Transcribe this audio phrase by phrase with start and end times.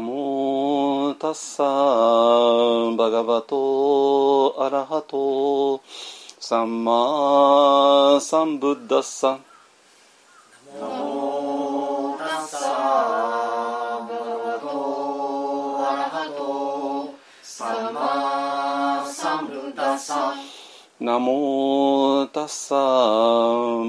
[0.00, 1.62] ナモタッサ
[2.96, 5.82] バガバトアラハト
[6.40, 9.38] サンマサンブッダッサ。
[10.80, 12.66] ナモタッサ
[14.08, 20.32] バガバトアラハトサンマサンブッダッサ。
[20.98, 22.74] ナモタッサ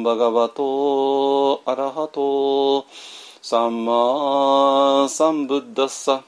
[0.03, 2.85] バガバトアラハト
[3.51, 6.23] サンマサンブッダッサ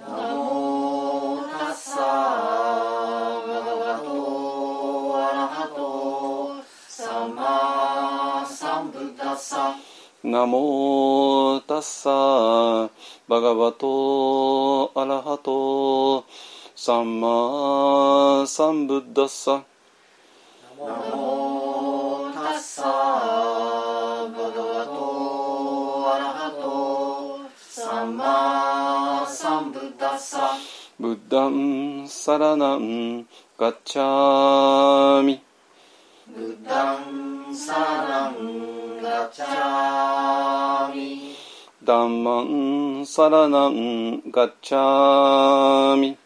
[0.00, 9.74] ナモタッサバガバトアラハトサンマサンブッダッサ
[10.22, 12.88] ナモタッサ
[13.26, 16.24] バガバトアラハト
[16.76, 19.64] サンマサンブッダッサ
[20.78, 21.19] ナモ
[31.00, 33.26] ブッダンサラナン
[33.58, 35.42] ガッチャーミ。
[36.28, 41.34] ブッダンサラナンガッチャーミ。
[41.82, 46.16] ダマンサラナンサラナンガッチャーミ。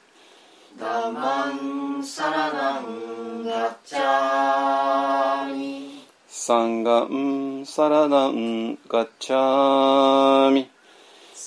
[0.78, 6.04] ダンマンサラナンガッチャーミ。
[6.28, 10.73] サンガンピサラナンガッチャーミ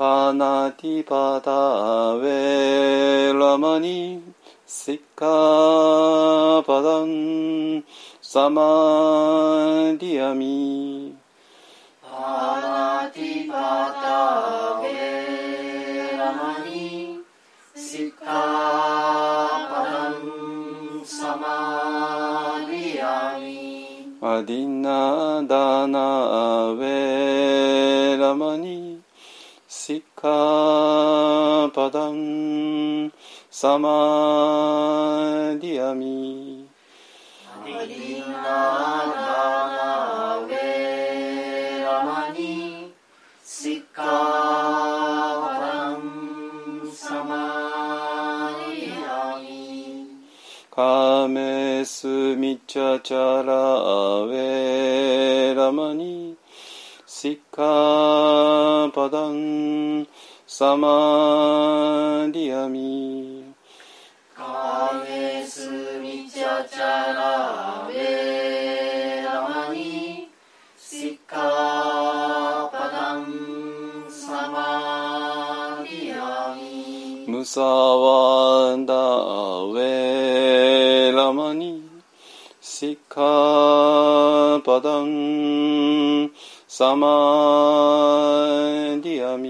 [0.00, 1.50] パナティパタ
[2.14, 4.22] ウェラマニ
[4.66, 7.84] シッカパダン
[8.22, 8.62] サマ
[9.98, 11.14] ディアミ
[12.02, 17.20] パナティパタベラマニ
[17.76, 28.89] シカパダンサマディアミアディナダナウェラマニ
[30.20, 33.10] カパダン
[33.50, 36.68] サマディアミ
[37.64, 38.42] アディナダ
[40.42, 42.92] ナベラマニ
[43.42, 44.08] シカパ
[45.58, 46.02] ダン
[46.92, 50.04] サマディアミ
[50.70, 53.54] カメスミチャチャラ
[54.26, 56.36] ウェラマニ
[57.06, 60.06] シッカパダン
[60.52, 63.54] サマディアミ。
[64.34, 65.70] カメス
[66.02, 70.28] ミチャチャラベラマニ。
[70.76, 71.36] シカ
[72.72, 73.26] パダン
[74.10, 77.26] サマディアミ。
[77.28, 81.88] ムサワダウェラマニ。
[82.60, 86.30] シッカパダン
[86.66, 87.08] サマ
[89.02, 89.49] ディアミ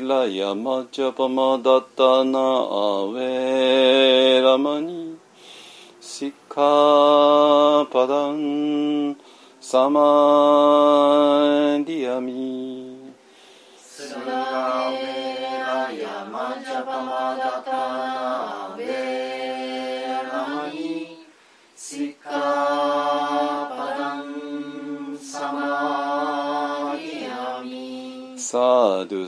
[0.00, 5.18] メラヤマチャパマダタナアウェラマニ
[6.00, 9.16] シッカパダン
[9.60, 10.00] サマ
[11.84, 12.37] ディアミ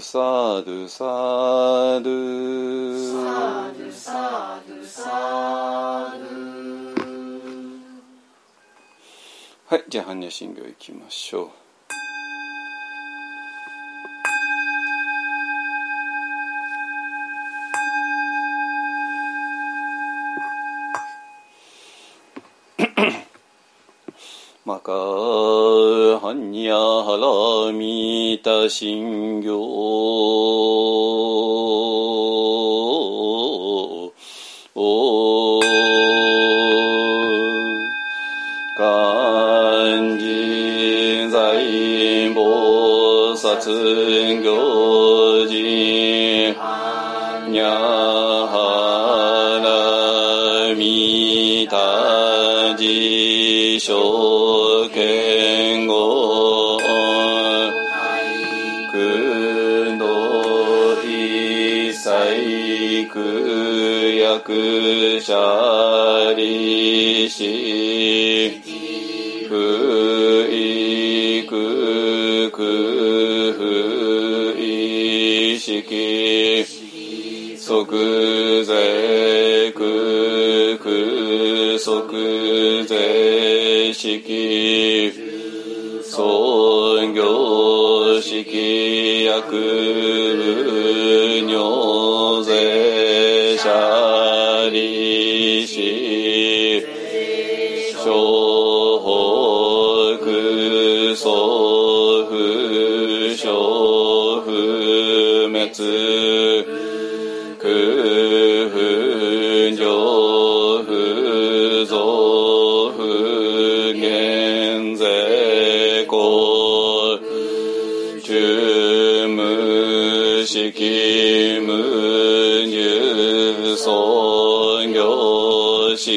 [0.00, 6.94] ドサドゥサドゥサドゥサドゥサドゥ
[9.67, 11.60] はいじゃあ般若心経いきましょう。
[26.31, 29.50] ハンニャハラミタ心経
[34.77, 35.61] お
[38.79, 41.43] 漢字在
[42.32, 46.55] 菩薩行人
[47.50, 47.67] にゃ
[48.47, 48.55] は
[49.65, 55.30] らみたじしょけ
[64.61, 68.61] くやくしゃりし
[69.49, 69.53] ふ
[70.53, 76.67] いくくふいしき
[77.57, 85.13] 即税くく即税式
[86.05, 91.30] 創業式薬部
[95.61, 96.00] Ishi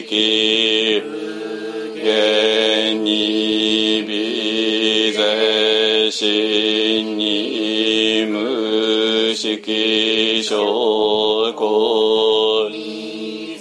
[0.05, 1.01] き
[2.01, 13.59] げにびぜしにむしきしょうこり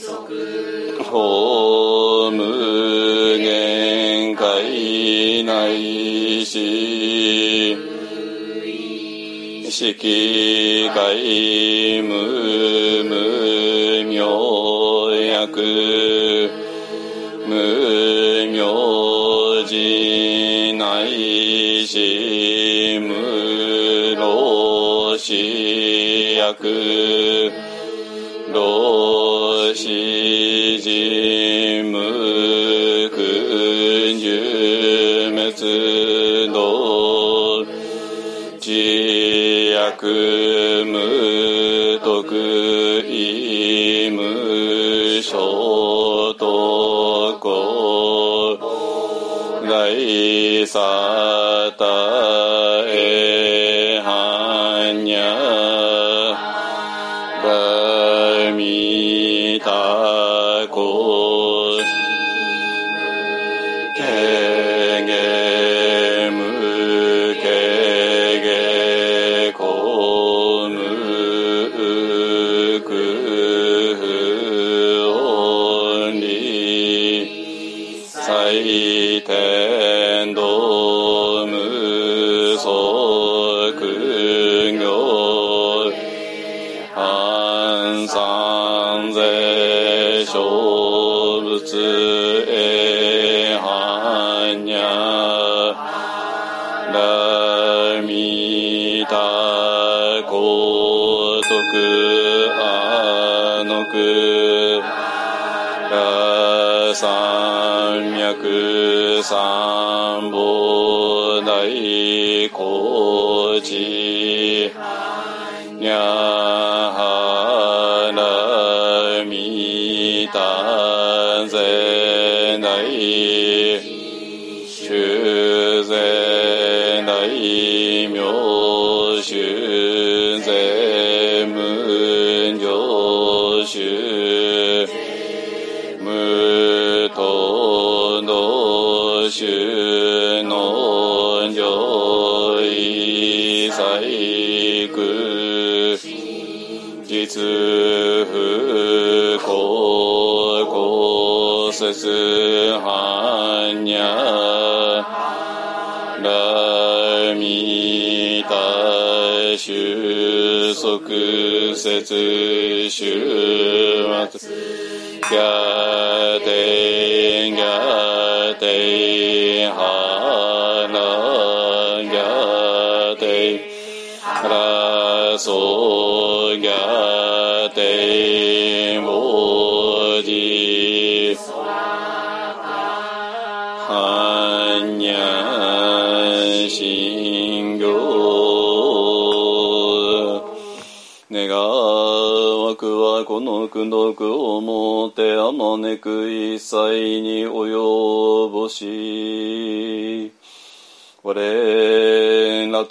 [1.10, 7.76] ほむげんかいないし
[9.70, 12.51] しきが式会無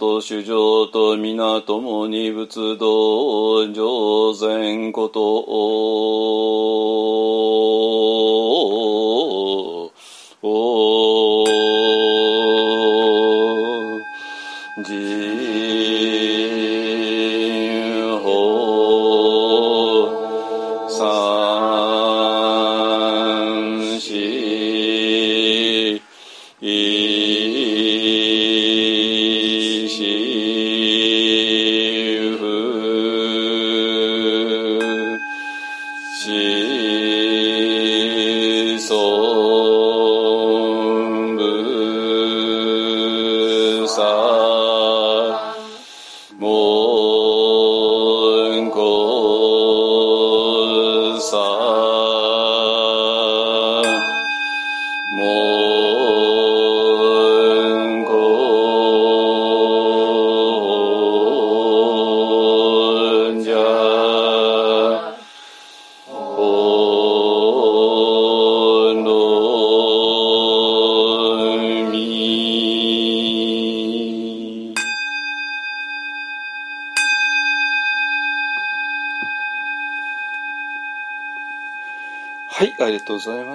[0.01, 3.11] と主情と皆共に仏道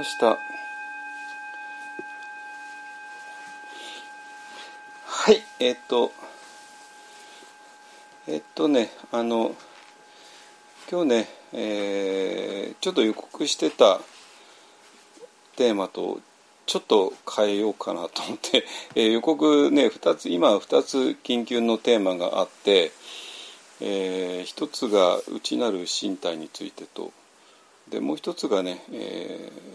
[0.06, 0.38] した。
[5.04, 6.12] はい、えっと、
[8.28, 9.54] えっとね、あの、
[10.90, 14.00] 今日ね、えーちょっと予告してた
[15.56, 16.20] テーマと
[16.66, 22.92] ちょっと変えようかなと思って、 えー予告ね2つ今2つ緊急のテーマがあって、
[23.80, 27.12] え1つが内なる身体についてと
[27.88, 29.66] でもう一つがね、えー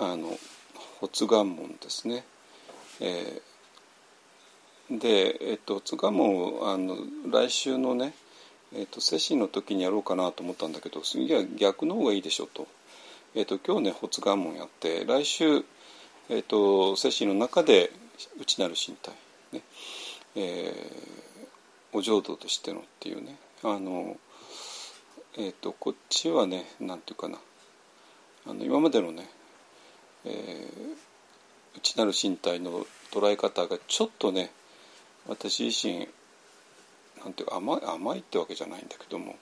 [0.00, 0.38] あの
[1.20, 2.24] 発願門ですね。
[3.00, 6.96] えーで、えっと、発願門をあの
[7.30, 8.12] 来週のね、
[8.74, 12.66] えっと、摂氏の時にやろうかなと思ったんだけどいや逆の方がいいでしょと。
[13.36, 15.64] えっと、今日ね発願門やって来週、
[16.28, 17.92] えっと、摂氏の中で
[18.40, 19.14] 内なる身体、
[19.52, 19.62] ね
[20.34, 21.20] えー
[21.92, 24.16] お浄土としてのっていうねあの
[25.36, 27.38] えー、とこっちはねなんていうかな
[28.46, 29.28] あの今までのね、
[30.24, 31.09] えー
[31.76, 34.50] 内なる身体の捉え方がちょっとね
[35.28, 36.08] 私自身
[37.22, 39.36] なんていうか甘い甘いってわけじゃないんだけども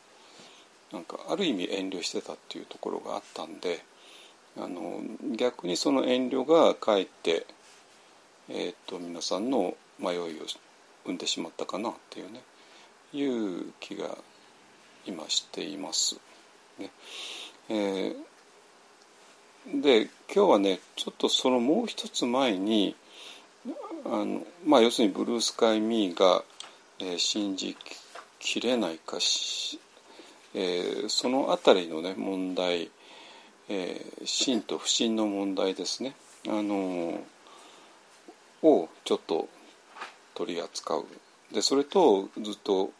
[0.92, 3.82] なんかある意味遠慮してたっていうところがあったんで
[4.56, 5.00] あの
[5.36, 7.46] 逆にその遠慮がかえって、
[8.48, 10.26] えー、と皆さんの迷いを
[11.04, 12.42] 生んでしまったかなっていうね
[13.12, 14.16] いう気が
[15.06, 16.20] 今しています。
[16.78, 16.90] ね
[17.70, 18.27] えー
[19.74, 22.96] で今日はねちょっとそのもう一つ前に
[24.06, 26.42] あの、まあ、要するにブルースカイ・ミーが、
[27.00, 27.76] えー信じ
[28.38, 29.78] きれないかし、
[30.54, 32.90] えーそのあたりのね問題、
[33.68, 36.14] えー真と不信の問題ですね、
[36.48, 37.20] あの
[38.62, 39.48] をちょっと
[40.34, 41.06] 取り扱う。
[41.52, 42.90] でそれとずっと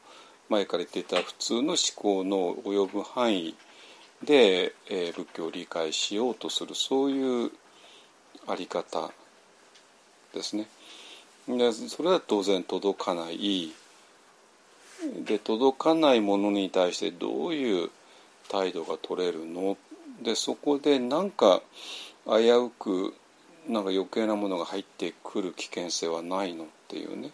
[0.49, 3.55] 前から言っていた普通の思考の及ぶ範囲
[4.25, 7.51] で、えー仏教を理解しようとするそういう
[8.47, 9.11] あり方
[10.35, 10.67] ですね。
[11.49, 13.73] でそれは当然届かない。
[15.25, 17.91] で届かないものに対してどういう
[18.49, 19.77] 態度が取れるの？
[20.23, 21.63] でそこでなんか
[22.27, 23.15] 危うく
[23.69, 27.31] なんか余計なものが入ってくる危険性はないのっていうね、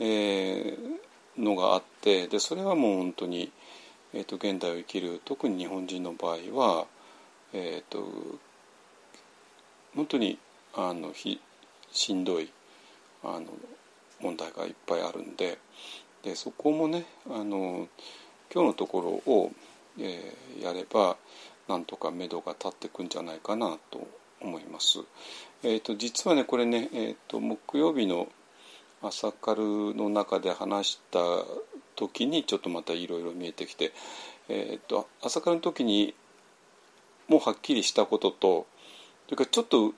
[0.00, 1.00] えー
[1.38, 3.52] のがあってでそれはもう本当に、
[4.14, 6.86] えー、と現代を生きる特に日本人の場合は、
[7.52, 8.04] えー、と
[9.94, 10.38] 本当に
[10.74, 11.40] あのひ
[11.90, 12.50] しんどい
[13.22, 13.46] あの
[14.20, 15.58] 問題がいっぱいあるんで
[16.22, 17.88] でそこもねあの
[18.52, 19.52] 今日のところを、
[19.98, 21.16] えーやれば
[21.68, 24.06] なんとか目処が立ってくんじゃないかなと
[24.40, 24.98] 思います。
[25.62, 28.28] えー、と実はねこれね、えー、と木曜日の
[29.02, 31.18] 朝カルの中で話した
[32.00, 33.92] 時にちょっとまたいろいろ見えてきて、
[34.48, 36.14] えーと、朝カルの時に
[37.28, 38.66] もうはっきりしたことと
[39.26, 39.92] それかちょっと、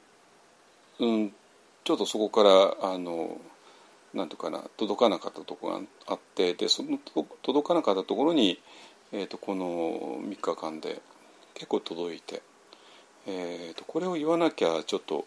[1.00, 1.32] うん、
[1.84, 3.40] ちょっとそこからあの
[4.14, 6.98] なんとかな届かなかったところがあってでその
[7.42, 8.60] 届かなかったところに、
[9.12, 11.00] えーと、この3日間で
[11.54, 12.42] 結構届いて、
[13.26, 15.24] えーと、これを言わなきゃちょっと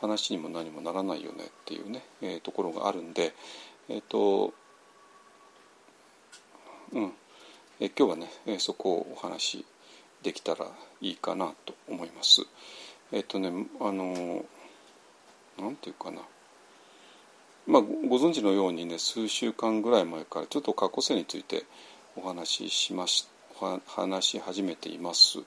[0.00, 3.32] 話にも何もならないよねっていうね、えー、ところがあるんで
[3.88, 4.52] えっ、ー、と
[6.92, 7.12] うん、
[7.80, 9.64] え、今日はね、え、そこをお話し
[10.22, 10.66] できたら
[11.00, 12.42] いいかなと思います。
[13.12, 14.44] えっ、とねあの
[15.58, 16.20] なんていうかな
[17.66, 21.64] まあ、ご存知のようにね数週間ぐらい前からちょっと過去世について
[22.16, 23.28] お話ししまし
[23.86, 25.38] 話し始めています。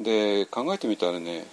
[0.00, 1.46] で考えてみたらね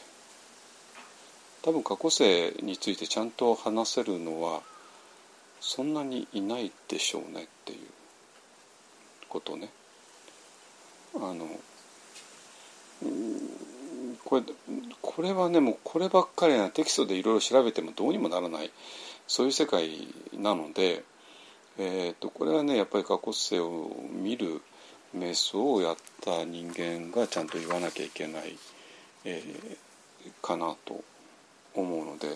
[1.61, 4.61] 多分過去世についてちゃんと話せるのは
[5.59, 7.79] そんなにいないでしょうねっていう
[9.35, 9.69] ことね。
[11.15, 11.45] あの
[14.23, 14.43] これ
[15.01, 18.71] これはねもうこればっかりなテキストでいろいろ調べてもどうにもならない
[19.27, 21.03] そういう世界なので、
[21.77, 24.61] えーと、これはねやっぱり過去世を見る
[25.15, 28.57] 瞑想をやった人間がちゃんと言わなきゃいけない、
[29.25, 31.03] えー、かなと
[31.73, 32.29] 思うので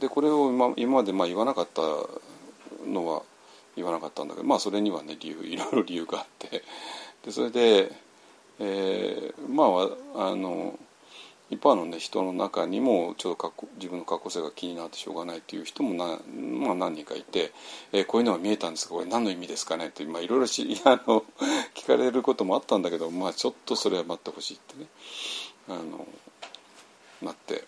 [0.00, 1.82] でこれを今今までまあ言わなかった
[2.86, 3.22] のは
[3.76, 6.62] 言わなかったんだけどまあそれにはね理由いろいろ理由があって。
[7.24, 7.92] でそれで、
[8.58, 9.64] えー、ま
[10.16, 10.78] ああの
[11.50, 16.18] 一般の、ね、人の中にもちょっと自分の過去性が気になってしょうがないという人もな、
[16.66, 17.52] まあ、何人かいて、
[17.92, 19.88] えー、こういうのが見えたんですがこれ何の意味ですかね？
[19.88, 21.24] って、まあ、いろいろし あの
[21.74, 24.86] 聞かれることもあったんだけど、まあ、ちょっとそれは待ってほしいってね
[25.68, 26.06] あの
[27.22, 27.64] なって。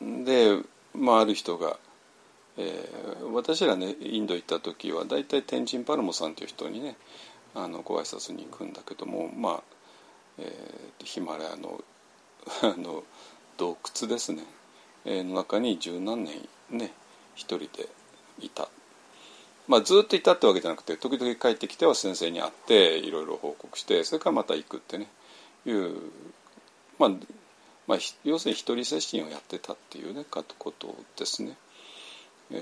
[0.00, 0.58] で、
[0.94, 1.78] まあ、ある人が、
[2.56, 6.96] えー、私らねインド行った時は大体天神パルモさんという人にね
[7.54, 9.62] あのご挨拶に行くんだけどもまあ
[10.38, 11.82] えー、ヒマラヤの
[12.62, 13.04] あの
[13.56, 14.44] 洞窟ですね、
[15.04, 16.92] えー、の中に十何年ね
[17.34, 17.88] 一人で
[18.40, 18.68] いた。
[19.66, 25.08] まあ、ずっといたってわけじゃなくて時々帰ってきては先生に会っていろいろ報告してそれからまた行くってね
[25.64, 26.12] いう、
[26.98, 27.10] まあ
[27.86, 31.56] まあ、要するに一人接心をやってたっていうねことですね。
[32.50, 32.60] えー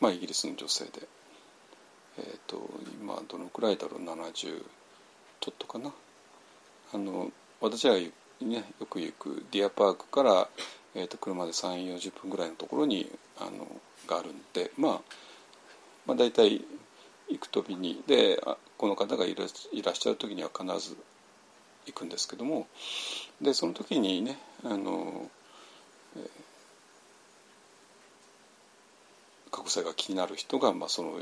[0.00, 1.08] まあ、イギリスの女性で。
[2.18, 2.68] えーと、
[3.00, 4.62] 今どのくらいだろう70
[5.40, 5.92] ちょっとかな
[6.92, 10.48] あの私が、ね、よく行くディアパークから、
[10.94, 13.66] えーと、車で3 4 0分ぐらいのところにあの
[14.06, 15.00] があるんで、まあ、
[16.06, 16.64] まあ大体
[17.28, 18.40] 行く時にで
[18.78, 20.96] この方がいらいらっしゃる時には必ず
[21.86, 22.66] 行くんですけども
[23.42, 25.28] でその時にねあの、
[29.50, 31.18] 過去性が気になる人が、まあ、その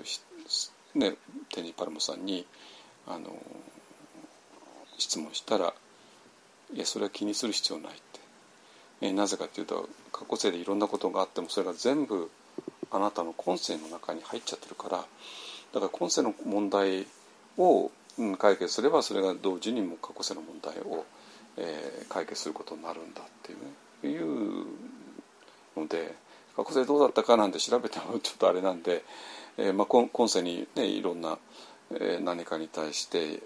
[0.95, 1.15] ね、
[1.53, 2.47] テニ・パルモさんに
[3.07, 3.37] あの
[4.99, 5.75] 質問したら
[6.73, 8.21] 「いやそれは気にする必要ない」って、
[9.01, 12.31] えなぜかというと過去世でいろんなことがあってもそれが全部
[12.91, 17.07] あなたの今世の中に入っちゃってるからだから今世の問題
[17.59, 21.05] を、うん、解決すればそれが同時にも過去世の問題を、
[21.57, 23.65] えー、解決することになるんだっていう、ね、
[24.07, 24.67] いう
[25.77, 26.15] ので
[26.57, 29.05] 過去世どうだったかなんて調べてもちょっとあれなんで。
[29.57, 31.39] えーまあ、今世に、ね、いろんな、
[31.93, 33.41] えー、何かに対して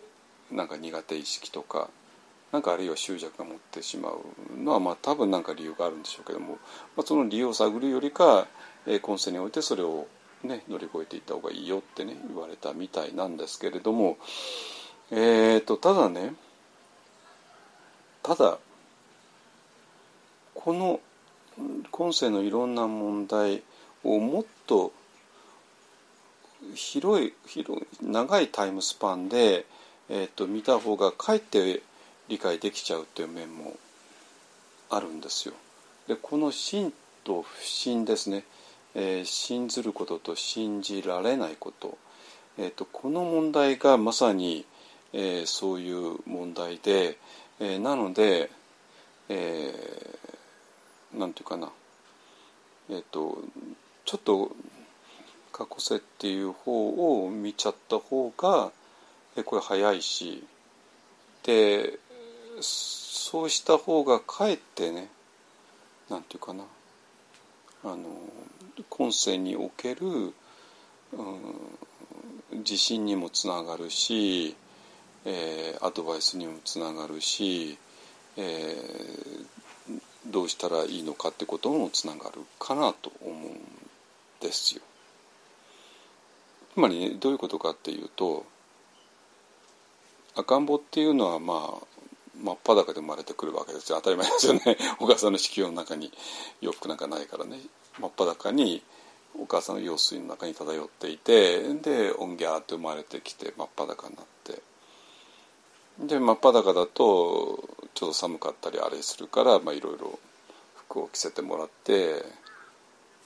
[0.51, 1.91] なんか苦手意識とか
[2.51, 6.57] なんかあるいは執着が持ってしまうのは、まあ、多分何か理由があるんでしょうけども、
[6.97, 8.47] まあ、その理由を探るよりか、
[8.87, 10.07] えー、今世においてそれを、
[10.43, 14.17] ね、乗り越えていった方がいいよってね言われたみたいなんですけれども、
[15.11, 16.33] えーと、ただね
[18.23, 18.59] ただ
[20.61, 20.99] この
[21.93, 23.63] 今世のいろんな問題
[24.03, 24.93] をもっと
[26.75, 29.67] 広い広い長いタイムスパンで、
[30.09, 31.81] えーと、見た方がかえって
[32.27, 33.77] 理解できちゃうという面も
[34.91, 35.55] あるんですよ。
[36.09, 36.93] でこの信
[37.23, 38.43] と不信ですね、
[38.97, 41.97] えー、信ずることと信じられないこと、
[42.59, 44.65] えーと、この問題がまさに、
[45.13, 47.17] えー、そういう問題で、
[47.61, 48.51] えー、なので、
[49.29, 50.38] えー、
[51.15, 51.71] なんていうかな。
[52.91, 53.39] えっ、と
[54.05, 54.51] ちょっと
[55.53, 58.71] 過去世っていう方を見ちゃった方が
[59.37, 60.45] えこれ早いし。
[61.45, 61.99] で
[62.61, 65.09] そうした方がかえってね
[66.11, 66.65] なんていうかな。
[67.85, 67.97] あの
[68.91, 70.33] 今世における、うん、
[72.59, 74.57] 自信にもつながるし、
[75.25, 77.79] えー、アドバイスにもつながるし、
[78.37, 79.47] えー、
[80.29, 83.59] どうしたらいいのかってこともつながるかなと思うん
[84.41, 84.83] ですよ。
[86.75, 88.45] つまり、ね、どういうことかっていうと
[90.37, 91.87] 赤ん坊っていうのはまあ
[92.41, 93.97] 真っ裸で生まれてくるわけですよ。
[93.97, 94.79] 当たり前ですよね。
[95.01, 96.13] お母さんの子宮の中に
[96.61, 97.61] 洋服なんかないからね。
[97.99, 98.83] 真っ裸に
[99.37, 104.63] お母さんの用水の中に漂っていてでオンギャーって生まれてきて真っ裸になって。
[106.01, 110.19] で真っ裸だとちょっと寒かったりあれするからまあいろいろ
[110.75, 112.23] 服を着せてもらって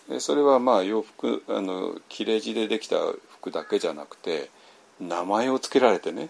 [0.09, 2.97] でそれはまあ洋服あの切れ字でできた
[3.31, 4.51] 服だけじゃなくて
[5.01, 6.29] 名前を付けられてね。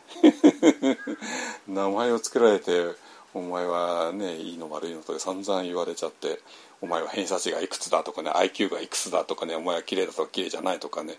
[1.68, 2.94] 名前を付けられて
[3.34, 6.40] お前はねいいの悪いのとか散々言われちゃって
[6.80, 11.18] お前は偏差値がいくつだとかね IQ がいくつだとかねお前は綺麗だとか綺麗じゃないとかね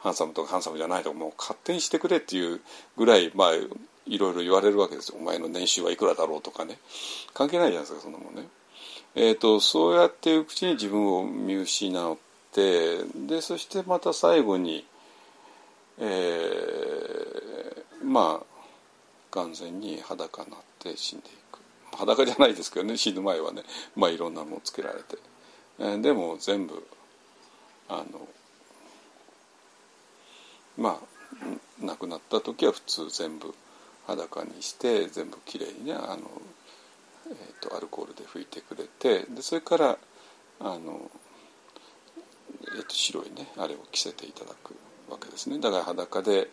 [0.00, 2.60] ハンサムとかハンサムじゃないとかもう勝手にしてくれっていう
[2.96, 3.50] ぐらいまあ
[4.06, 5.18] いろいろ言われるわけですよ。
[5.18, 6.78] お前の年収はいくらだろうとかね。
[7.32, 8.48] 関係ないじゃないですかそんなもんね。
[9.14, 12.16] えーと、そうやっていくうちに自分を見失っ
[12.52, 14.84] てでそしてまた最後に、
[15.98, 18.46] えー、まあ
[19.30, 21.60] 完全に裸になって死んでいく。
[21.96, 23.62] 裸じゃないですけどね死ぬ前はね。
[23.96, 25.16] まあいろんなものつけられて、
[25.78, 26.86] えー、でも全部
[27.88, 28.28] あの
[30.76, 33.54] まあ亡くなった時は普通全部
[34.06, 36.30] 裸にして全部きれいにねあの
[37.26, 39.98] えーと、アルコールで拭いてくれてでそれから
[40.60, 41.10] あの、
[42.76, 44.74] えーと、白いねあれを着せていただく
[45.10, 45.58] わけですね。
[45.58, 46.48] だから裸で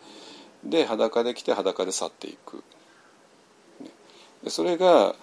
[0.64, 2.62] で裸で来て裸で去っていく、
[3.80, 3.90] ね、
[4.44, 5.14] でそれが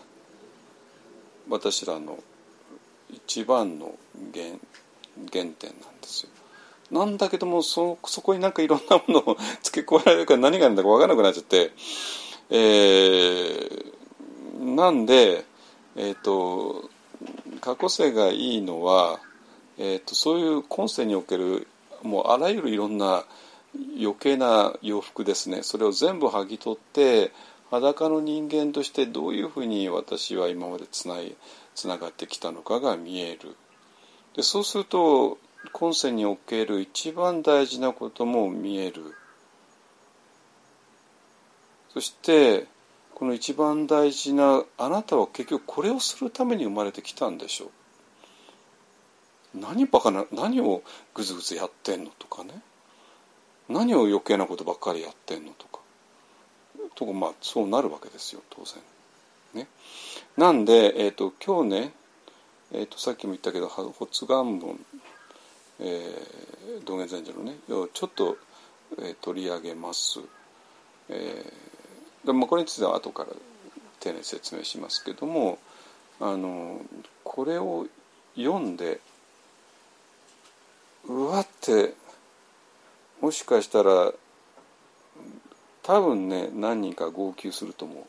[1.50, 2.20] 私らの
[3.10, 3.96] 一番の
[4.34, 4.46] 原
[5.32, 6.30] 原点なんですよ。
[6.92, 11.72] なんだけどもそそこになんかいろんなものを付け加えられるから何があるんだか分からなくなっちゃって、
[12.50, 15.46] えー、なんで、
[15.96, 16.90] えーと、
[17.62, 19.20] 過去世がいいのは、
[19.78, 21.68] えーと、そういう今世における
[22.02, 23.24] もうあらゆるいろんな
[23.98, 25.64] 余計な洋服ですね。
[25.64, 27.32] それを全部剥ぎ取って
[27.70, 31.36] 裸の人間としてどういうふうに私は今までつない
[31.76, 33.56] つながってきたのかが見える。
[34.36, 35.38] でそうすると
[35.74, 39.14] 今世における一番大事なことも見える。
[41.94, 42.68] そして
[43.14, 47.70] この一番大事なあなたは結局これをするために生まれてきたんでしょう。
[49.60, 52.62] 何バカな何をグズグズやってんのとかね。
[53.68, 55.80] 何を余計なことばっかりやってんのとか。
[56.96, 58.82] とかまあそうなるわけですよ当然。
[59.54, 59.68] ね、
[60.38, 61.94] なんで、えーと、今日ね、
[62.72, 64.80] えーと、さっきも言ったけど発願文、
[65.80, 68.38] えー、道元禅師のねちょっと、
[68.98, 70.20] えー、取り上げます。
[71.10, 71.70] えー
[72.26, 73.30] でもこれについては後から
[74.00, 75.58] 丁寧に説明しますけども
[76.20, 76.82] あの
[77.24, 77.88] これを
[78.36, 79.00] 読んで
[81.08, 81.94] うわって
[83.22, 84.12] もしかしたら
[85.84, 88.04] 多分ね何人か号泣すると思う。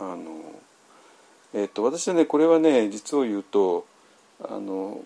[0.00, 0.42] あの
[1.54, 3.86] えーと、と私はねこれはね実を言うと
[4.42, 5.00] あの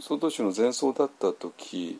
[0.00, 1.98] 総統州の前奏だった時、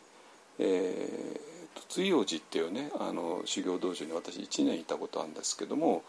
[0.59, 6.03] えー、追陽寺っていうねあの修行道場に私1年いたことあるんですけども、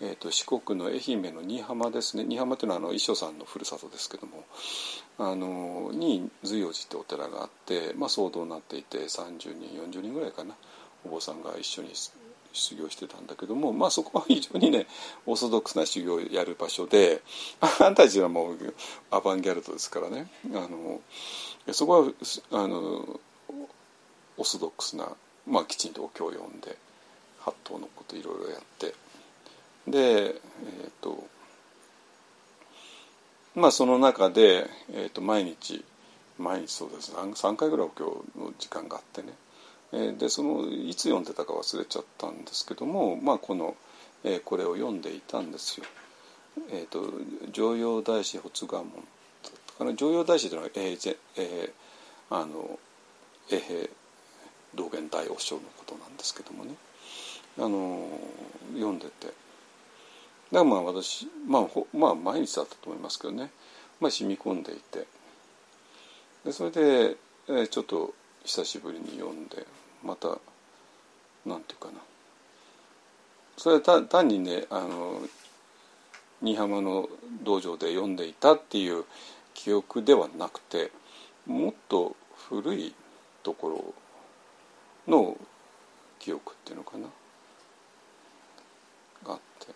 [0.00, 2.24] えーと、四国の愛媛の新居浜ですね。
[2.24, 4.44] 新居浜っていうのはあの衣装さんのふるさとですけども
[5.18, 10.54] あのに随陽寺ってお寺があって、まあ、騒動になっていて30人40人ぐらいかな
[11.04, 11.90] お坊さんが一緒に
[12.52, 14.86] 修行してたんだけども、まあ、そこは非常にね
[15.26, 17.22] オーソドックスな修行をやる場所で
[17.60, 18.74] あんたたちはもう
[19.10, 20.30] アバンギャルドですからね。
[20.54, 21.00] あの
[21.72, 22.12] そこは
[22.52, 23.20] あの
[24.36, 25.08] オーソドックスな、
[25.46, 26.76] まあ、きちんとお経を読んで
[27.40, 28.94] 八頭のこといろいろやって
[29.86, 31.26] でえっ、ー、と
[33.54, 35.84] まあその中で、えー、と毎日
[36.38, 37.12] 毎日そうです。
[37.12, 38.04] 3, 3回ぐらいお経
[38.36, 39.32] の時間があってね、
[39.92, 43.76] でそのいつ読んでたか忘れちゃったんですけども、まあ、この、
[44.24, 45.86] え、これを読んでいたんですよ。
[46.70, 47.12] えーと、
[47.50, 48.90] 常用大師発願文
[49.78, 52.78] あの常用大師というのは、えーえー、あの
[53.50, 53.88] 永平
[54.74, 56.74] 道元大和尚のことなんですけどもね。
[57.58, 58.06] あの
[58.74, 59.26] 読んでて。
[59.26, 59.36] だか
[60.52, 63.50] らまあ私まあほまあ毎日だったと思いますけどね、
[64.00, 65.06] まあ、染み込んでいて。
[66.44, 67.16] でそれで、
[67.48, 69.66] えー、ちょっと久しぶりに読んで。
[70.04, 70.38] また
[71.46, 71.94] なんていうかな。
[73.56, 75.20] それは単にねあの
[76.40, 77.08] 新居浜の
[77.44, 79.04] 道場で読んでいたっていう
[79.54, 80.90] 記憶ではなくて
[81.46, 82.16] もっと
[82.48, 82.94] 古い
[83.42, 83.94] とこ
[85.06, 85.36] ろの
[86.18, 87.06] 記憶っていうのかな。
[89.24, 89.72] があって。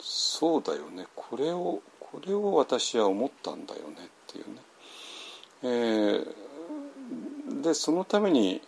[0.00, 1.06] そうだよね。
[1.14, 4.60] これをこれを私は思ったんだよねっていうね、
[5.62, 8.60] えー、でそのために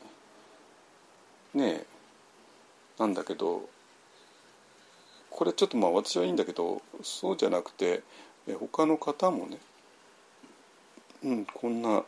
[1.54, 1.84] ね
[2.98, 3.68] なんだけど
[5.30, 8.02] これちょっとまあ私はいいんだけどそうじゃなくて
[8.58, 9.58] 他の方もね、
[11.24, 12.02] うん、こんな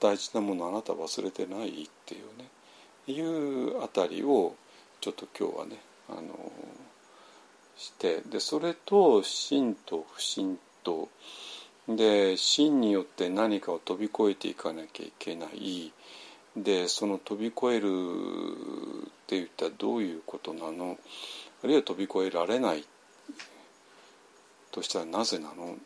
[0.00, 2.48] 大事なものあなた忘れてないっていうね
[3.06, 4.54] いうあたりを
[5.00, 5.76] ちょっと今日はね
[6.08, 6.52] あの
[7.76, 11.08] してでそれと真と不真と
[11.88, 15.92] で真によって何かを飛び越えていかなきゃいけない
[16.56, 20.96] でその飛び越えるって言ったらどういうことなの？
[21.62, 22.84] あるいは飛び越えられない
[24.70, 25.76] としたらなぜなの？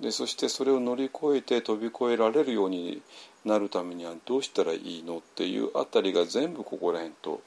[0.00, 3.00] でそしてそれを乗り越えて飛び越えられるように
[3.44, 7.40] なるためにはどうしたらいいのっていうあたりが全部ここら辺と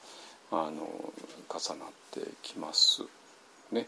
[0.50, 1.12] あの
[1.48, 3.02] 重なってきます。
[3.70, 3.86] ね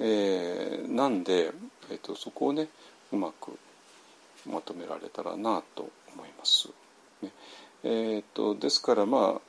[0.00, 1.52] えー、なんで、
[1.90, 2.68] えーと、そこをね
[3.12, 3.58] うまく
[4.50, 6.68] まとめられたらなと思います。
[7.20, 7.30] ね
[7.84, 9.40] えーと、ですからま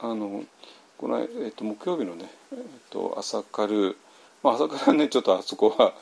[0.00, 0.44] ああの
[0.96, 3.96] この、えーと、木曜日のね、えー、と朝カル、
[4.42, 5.94] まあ、朝からねちょっとあそこは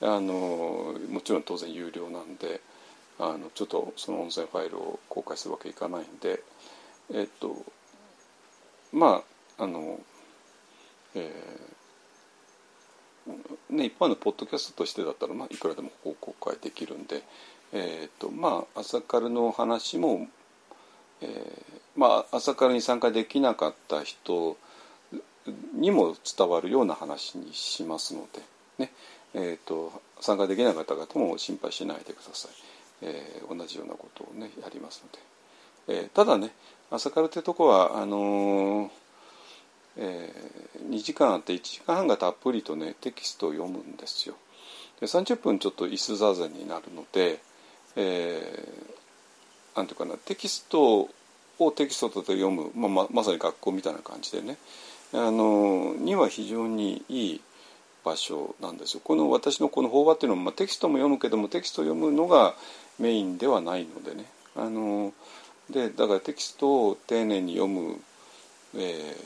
[0.00, 2.60] あのもちろん当然有料なんで
[3.18, 6.42] あのちょっとその音声ファイルを公開するわけいかないんで
[7.12, 7.64] えっと
[8.92, 9.22] ま
[9.58, 10.00] ああの
[11.14, 17.22] えー、ね一般のポッドキャストとしてだったら、まあ、いくらでも公開できるんで、
[17.72, 20.28] えーとまあ、朝カルの話も、
[21.22, 24.56] えーまあ、朝カルに参加できなかった人
[25.74, 28.42] にも伝わるような話にしますので
[28.78, 28.92] ね。
[29.34, 32.52] えーと、参加できなかった方も心配しないでください、
[33.02, 35.04] えー、同じようなことをねやります
[35.86, 36.52] ので、えー、ただね
[36.90, 38.90] 朝からってとこはあのー、
[39.98, 44.36] えー、2時間あって1時間半がたっぷりとねテキストを読むんですよ。
[45.00, 47.38] で30分ちょっと椅子座禅になるので、
[47.96, 49.05] えー、
[49.76, 51.08] なんていうかなテキスト
[51.58, 54.56] をテキストと読む、まあ、ままさに学校みたいな感じでね
[55.12, 57.40] あのには非常にいい
[58.04, 59.00] 場所なんですよ。
[59.02, 62.54] この私のこの法話っていうのは、まあ、テキストも読むけどもテキストを読むのが
[63.00, 65.12] メインではないのでねあの
[65.70, 68.00] でだからテキストを丁寧に読む、
[68.76, 69.16] えー、っ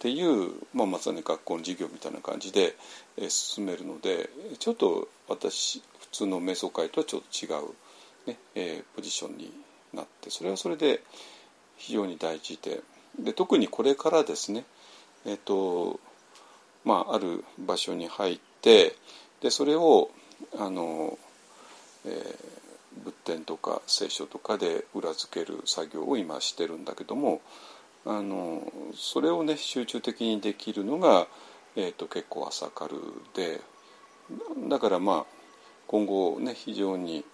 [0.00, 2.76] ていう、まあ、まさに学校の授業みたいな感じで、
[3.16, 9.50] えー、進めるのでちょっと私普通の瞑想会とはちょっと違う、ねえー、ポジションに
[9.94, 11.02] なってそれはそれで
[11.76, 12.80] 非常に大事で
[13.18, 14.64] で特にこれからですね
[15.26, 16.00] えっ、と
[16.84, 18.94] まあ、ある場所に入って
[19.40, 20.10] でそれを
[20.58, 21.18] あの、
[22.04, 27.40] えー、仏典とか聖書とかで裏付ける作業を今してるんだけども
[28.06, 31.26] あのそれをね集中的にできるのが、
[31.74, 32.96] えーと、結構朝カル
[33.34, 33.60] で
[34.68, 35.24] だからまあ
[35.86, 37.24] 今後ね非常に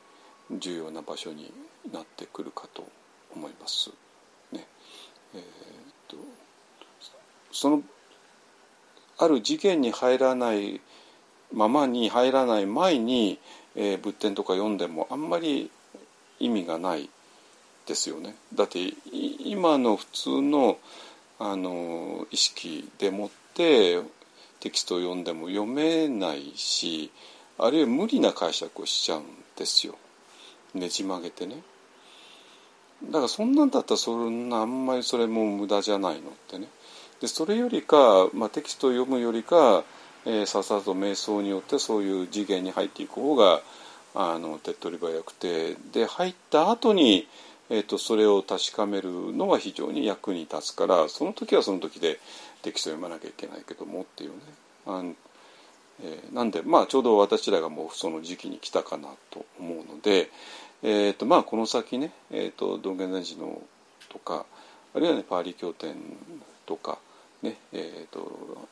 [0.51, 1.53] 重要な場所に
[1.93, 2.87] なってくるかと
[3.35, 3.90] 思います。
[4.53, 4.66] ね
[5.35, 5.40] えー
[6.11, 6.16] と
[7.53, 7.83] その
[9.19, 10.81] ある事件に入らない
[11.53, 13.38] ままに入らない前に、
[13.77, 15.71] えー、仏典とか読んでもあんまり
[16.38, 17.11] 意味がない
[17.87, 18.35] ですよね。
[18.55, 18.79] だって
[19.12, 20.79] 今の普通の
[21.38, 23.99] あの意識でもって
[24.61, 27.11] テキストを読んでも読めないし
[27.59, 29.25] あるいは無理な解釈をしちゃうん
[29.57, 29.95] ですよ
[30.75, 31.62] ねじ曲げてね。
[33.05, 36.69] だからそんなんだったらそんなあんまりそれも無駄じゃないのってね。
[37.21, 39.85] でそれよりか、まあ、テキストを読むよりか、
[40.25, 43.61] えー、さっさと瞑想によってそういう次元に入っていく方が
[44.15, 47.29] あの手っ取り早くてで入った後に、
[47.69, 52.19] えーと、それを確かめるのが非常に役に立つからその時はその時で
[52.63, 54.37] テキストを読まなきゃいけないけどもっていうね
[54.87, 55.15] あの、
[56.03, 60.31] えー、なんでまあちょうど私らがもうその時期に来たかなと思うので、
[60.83, 63.61] えーとまあ、この先ね、えーと、道元禅師の
[64.09, 64.47] とか
[64.95, 65.95] あるいはねパーリー経典
[66.66, 66.99] とか
[67.43, 68.69] ねえーと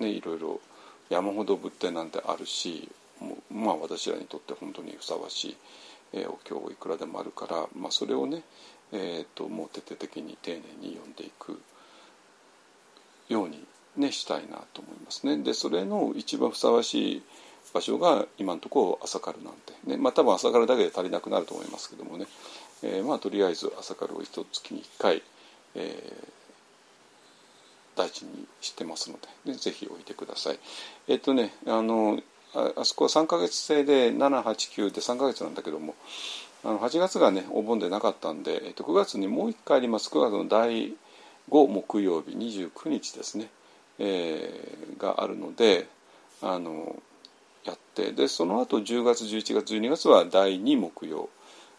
[0.00, 0.60] ね、いろいろ
[1.10, 2.88] 山ほど仏典なんてあるし
[3.50, 5.56] まあ私らにとって本当にふさわしい、
[6.14, 8.42] えー、お経いくらでもあるから、まあ、それをね、
[8.92, 11.60] えーと、もう徹底的に丁寧に読んでいく
[13.28, 13.64] ように、
[13.96, 15.38] ね、したいなと思いますね。
[15.38, 17.22] でそれの一番ふさわしい
[17.72, 22.26] 場所が今のところ朝カルなんてねまあ多分朝カルだけで足りなくなると思いますけどもね、
[22.82, 25.22] えー、まあとりあえず朝カルを一月に1回、
[25.74, 30.58] えー、大事にしてますのででぜひ置いてください。
[31.08, 32.20] えっとねあの
[32.54, 35.96] あそこは3ヶ月制で789で3ヶ月なんだけども
[36.62, 40.08] あの8月がねお盆でなかったんで、えっと、9月にもう1回あります。
[40.08, 40.94] 9月の第
[41.50, 43.50] 5木曜日29日ですね、
[43.98, 45.88] えー、があるので
[46.40, 46.96] あの
[47.64, 51.30] やってでその後10月11月12月は第2木曜、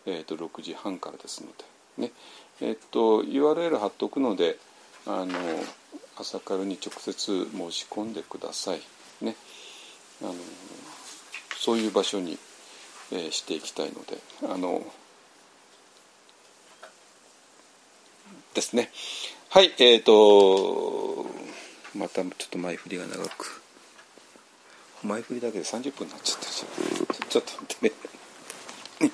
[0.05, 1.49] えー、と6時半からですの
[1.97, 2.11] でね。
[2.61, 4.57] えっ、と URL 貼っとくので
[5.05, 5.33] あの
[6.17, 8.81] 朝からに直接申し込んでください
[9.21, 9.35] ね。
[10.21, 10.33] あの
[11.57, 12.37] そういう場所に、
[13.11, 14.81] えー、していきたいのであの
[18.53, 18.89] ですね。
[19.49, 21.25] はいえっ、ー、と
[21.95, 23.64] またちょっと前振りが長く。
[25.05, 27.95] 前振りだけで30分になっちゃってるちょっと待ってね。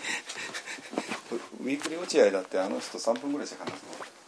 [1.62, 4.21] ウィークリー落合だってあの人3分ぐらいしか話すの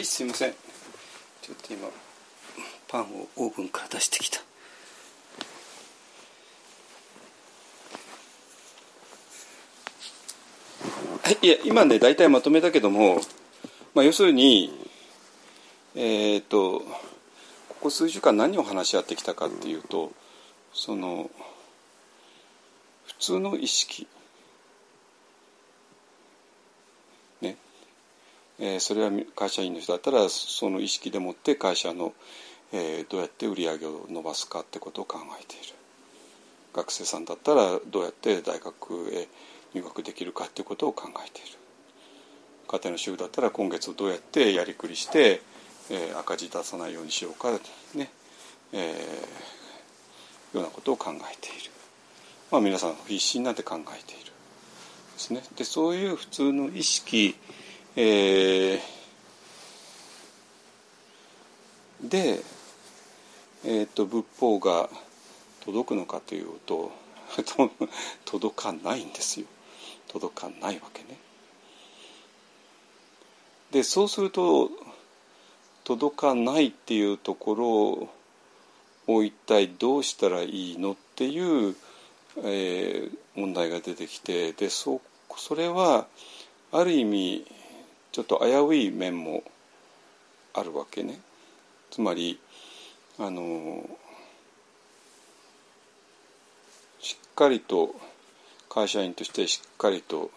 [0.00, 0.52] いすいません。
[1.42, 1.88] ちょっと今
[2.88, 4.40] パンをオーブンから出してきた。
[11.22, 13.20] はいや今ね大体まとめたけども、
[13.94, 14.72] まあ、要するに
[15.94, 16.80] えっ、ー、と
[17.68, 20.12] ここ数週間何を話し合ってきたかっていうと
[20.72, 21.30] その
[23.06, 24.08] 普通の意識
[28.60, 32.12] えー、それは会社員の人だったらその意識でもって会社の、
[32.72, 35.74] えー、どうやって売り上げを伸ばすかってことを考えている。
[36.72, 39.28] 学生さんだったらどうやって大学へ
[39.74, 41.58] 入学できるかってことを考えている。
[42.68, 45.42] 家庭の主婦だったら今月をどうやってやりくりして、
[45.90, 47.50] えー、赤字出さないようにしようか
[47.94, 48.10] ね、
[48.72, 51.70] えー、ようなことを考えている、
[52.52, 54.30] まあ、皆さん必死になって考えている。
[55.14, 55.42] ですね。
[55.56, 57.34] でそういう普通の意識
[57.96, 62.40] えー、で、
[63.64, 64.88] えーと、仏法が
[65.64, 66.92] 届くのかというと
[68.24, 69.46] 届かないんですよ
[70.08, 71.18] 届かないわけね。
[73.70, 74.70] でそうすると
[75.84, 78.08] 届かないっていうとこ
[79.06, 81.76] ろを一体どうしたらいいのっていう、
[82.38, 85.00] えー、問題が出てきてでそ
[85.36, 86.06] それは
[86.72, 87.46] ある意味
[88.12, 89.42] ちょっと危うい面も
[90.54, 91.20] あるわけね。
[91.90, 92.38] つまり
[93.18, 93.84] あの
[97.00, 97.94] しっかりと
[98.68, 100.30] 会社員としてしっかりと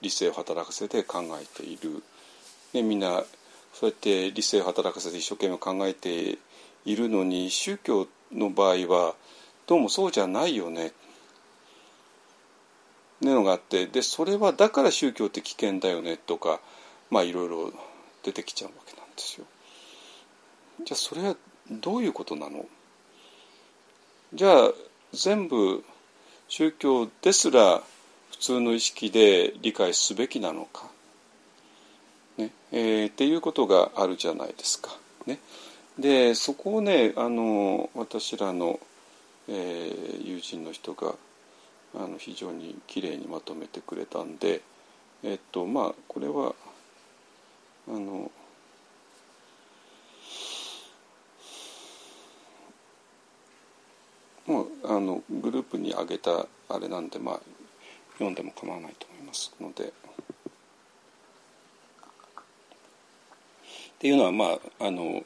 [0.00, 2.02] 理性を働かせて考えている、
[2.72, 3.24] ね、みんな
[3.72, 6.38] そうやって理性を働かせて一生懸命考えて
[6.84, 9.14] いるのに宗教の場合は
[9.66, 10.92] どうもそうじゃないよね
[13.20, 16.60] ねのがあってでそれはだから宗教って危険だよねとか
[17.10, 17.72] まあいろいろ
[18.22, 19.46] 出てきちゃうわけなんですよ。
[20.84, 21.36] じゃあそれは
[21.70, 22.66] どういうことなの？
[24.34, 24.72] じゃあ
[25.12, 25.84] 全部
[26.48, 27.82] 宗教ですら
[28.30, 30.86] 普通の意識で理解すべきなのか、
[32.36, 32.50] ね？
[32.72, 34.96] えー、っていうことがあるじゃないですか。
[35.26, 35.38] ね、
[35.98, 38.80] でそこをねあの私らの、
[39.48, 41.14] えー、友人の人が
[41.94, 44.60] あの非常にきれいにまとめてくれたんで、
[45.22, 46.54] えっとまあこれは
[47.88, 48.30] あの
[54.46, 57.40] もうあのグループに上げたあれなんでまあ
[58.14, 59.92] 読んでも構わないと思いますので。
[63.98, 65.24] っていうのはまああの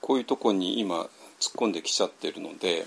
[0.00, 1.08] こういうとこに今突っ
[1.56, 2.86] 込んできちゃってるので、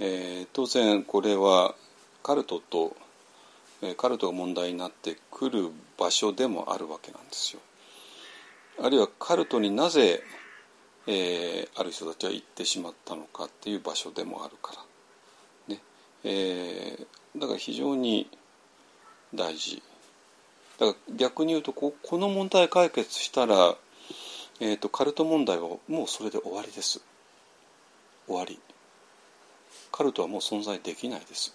[0.00, 1.74] えー、当然これは
[2.22, 2.96] カルトと
[3.92, 5.68] カルトが問題になってくる
[5.98, 7.60] 場所でもあるわけなんですよ。
[8.80, 10.22] あるいはカルトになぜ
[11.06, 14.72] えー、ある人たちは行ってしまったのかっていう場所でもあるか
[15.68, 15.80] ら、ね。
[16.24, 18.30] えー、だから非常に
[19.34, 19.82] 大事。
[20.78, 23.76] だから逆に言うとここの問題解決したら、
[24.60, 27.02] えーと、カルト問題はもうそれで終わりです。
[28.26, 28.58] 終わり。
[29.92, 31.54] カルトはもう存在できないです。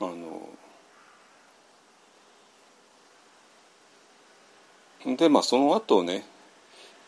[0.00, 0.48] あの
[5.16, 6.24] でまあその後ね、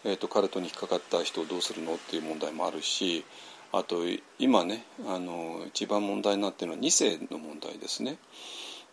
[0.05, 3.25] えーと、カルトに引っかかった人をどうするのっていう問題もあるし
[3.73, 4.03] あと
[4.39, 8.19] 今ねあの一番問題になってるのは2世の問題ですね。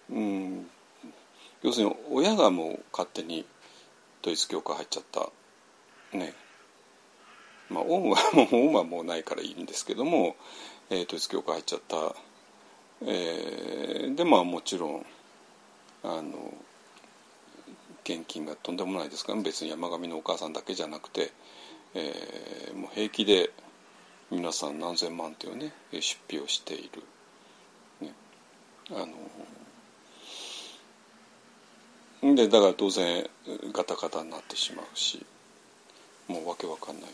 [0.09, 0.69] うん。
[1.61, 3.45] 要するに親がもう勝手に
[4.21, 6.17] 統一教会入っちゃった。
[6.17, 6.33] ね。
[7.69, 10.37] まあオウムはもうオウムはもうないからいいんですけども、
[10.89, 12.15] えー、統一教会入っちゃった、
[13.05, 15.05] えー、でまあもちろん
[16.03, 16.53] あの
[18.03, 21.31] 献金がとんでもないですから別に山上のお母さんだけじゃなくて、
[21.93, 23.51] えー、もう平気で
[24.31, 27.03] 皆さん何千万というね出費をしている。
[28.01, 28.13] ね、
[28.91, 29.05] あ
[32.21, 33.29] のでだから当然
[33.73, 35.25] ガタガタになってしまうし
[36.27, 37.09] もうわけわかんない。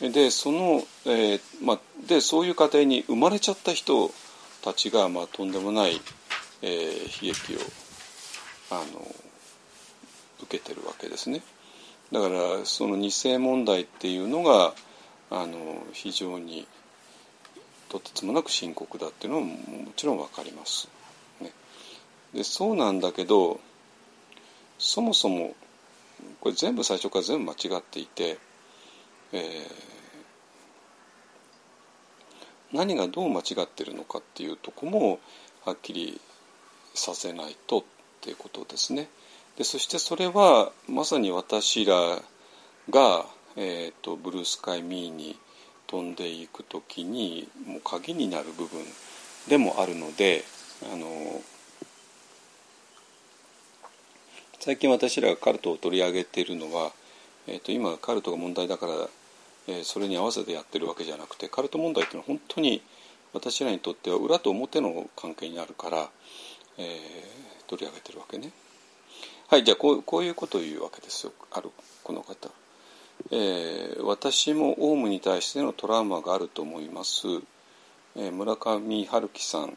[0.00, 4.12] でその、えーまあ、でそういう家庭に生まれちゃった人
[4.62, 6.00] たちが、まあ、とんでもない、
[6.62, 7.58] えー、悲劇を
[8.70, 9.06] あの
[10.42, 11.42] 受けてるわけですね。
[12.12, 14.74] だからその二世問題っていうのが
[15.30, 16.66] あの非常に
[17.88, 19.56] とてつもなく深刻だっていうのはも
[19.96, 20.88] ちろん分かります。
[21.40, 21.52] ね、
[22.34, 23.60] でそうなんだけど
[24.78, 25.54] そもそも
[26.40, 28.38] これ全部最初から全部間違っていて、
[29.36, 35.20] えー、何がどう間違ってるのかっていうとこも
[35.64, 36.20] はっきり
[36.94, 37.84] させないとっ
[38.20, 39.08] ていうことですね。
[39.56, 41.94] でそしてそれはまさに私ら
[42.90, 43.24] が、
[43.56, 45.38] えーと、ブルースカイ・ミーに
[45.86, 48.84] 飛んでいく時にもう鍵になる部分
[49.48, 50.44] でもあるので
[50.92, 51.06] あの
[54.66, 56.90] 最近私らがカルトを取り上げているのは、
[57.46, 58.92] えーと、今カルトが問題だから、
[59.68, 62.82] え、それに合わせてやってるわけじゃなくてカルト問題っていうのは本当に
[63.32, 66.08] 私らにとっては裏と表の関係にあるから、
[66.78, 68.50] えー、取り上げてるわけね。
[69.48, 71.70] はいじゃあこうこういうことを言うわけですよある
[72.02, 72.50] この方。
[73.30, 77.26] えー、私もオウムに対してのトラウマがあると思います、
[78.14, 79.76] えー、村上春樹さん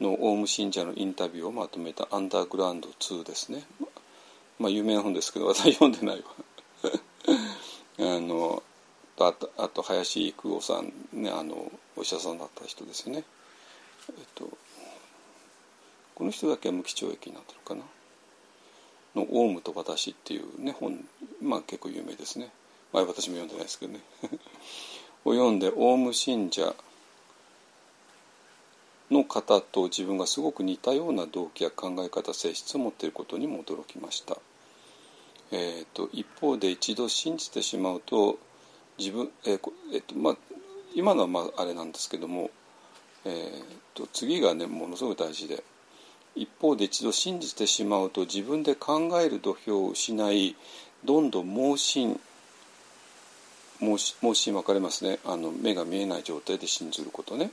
[0.00, 3.64] のオウム信者のインタビューをまとめた「アンダーグラウンド2」ですね
[4.58, 6.24] まあ有名な本ですけど私読んでないわ
[7.98, 8.62] あの
[9.18, 13.24] あとあと林育夫さんねあのお医者さんだった人ですよね。
[14.10, 14.48] えっと
[16.14, 17.82] この人だけは無期懲役になってるかな。
[19.14, 21.08] の「オウムと私」っていうね本、
[21.40, 22.52] まあ、結構有名ですね、
[22.92, 24.00] まあ、私も読んでないですけどね。
[25.24, 26.74] を読んでオウム信者
[29.10, 34.38] の方と自分がすごく似たような動機や考え方性質を持っていることにも驚きました。
[35.52, 38.38] えーと、一方で一度信じてしまうと
[38.98, 39.60] 自分、えー
[39.92, 40.36] えーとまあ、
[40.94, 42.50] 今のはまああれなんですけども、
[43.24, 43.62] えー
[43.94, 45.62] と次がねものすごく大事で
[46.34, 50.54] 一方で一度信じてしまうと自分で考える土俵を失い
[51.04, 52.20] どんどん盲信
[53.80, 53.98] 盲
[54.34, 55.18] 信分かれますね。
[55.24, 57.50] あの目が見えない状態で信ずることね。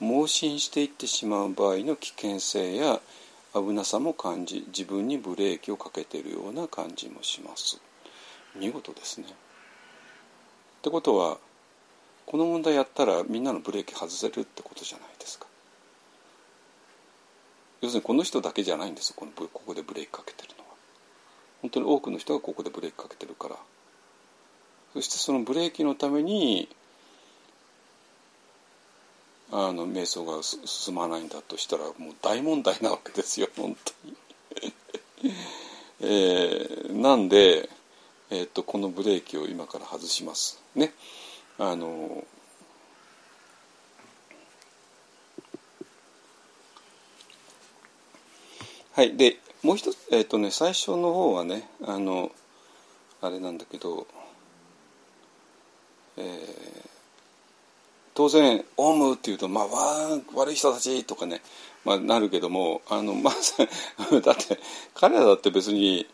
[0.00, 3.00] 盲信していってしまう場合の危険性や
[3.54, 7.80] 危なさも感じ自分にブレーキをかけているような感じもします。
[8.54, 9.26] 見事ですね。
[9.28, 11.38] ってことは
[12.26, 15.46] この問題やったらみんなのブレーキ外せるってことじゃないですか。
[17.80, 20.70] 要するにこの人だけじゃないんですこのここでブレーキかけてるのは。
[21.62, 23.56] 本当に多くの人がここでブレーキかけてるから。
[24.92, 26.68] そしてそのブレーキのために
[29.50, 34.16] あの瞑想が進まないんだとしたらもう大問題なわけですよ 本当に。
[36.00, 37.68] えー、なんで、
[38.30, 40.60] えー、っとこのブレーキを今から外します。
[40.74, 40.92] ね。
[41.58, 42.24] あの
[48.92, 52.32] はいでもう一つえっ、とね最初の方はねあの
[53.20, 54.06] あれなんだけど、
[56.16, 56.77] えー、
[58.18, 61.40] 当然「オウム」っていうと「まあ、わ悪い人たち」とかね、
[61.84, 63.34] まあ、なるけどもあの、まあ、
[64.20, 64.58] だって
[64.92, 66.04] 彼らだって別に、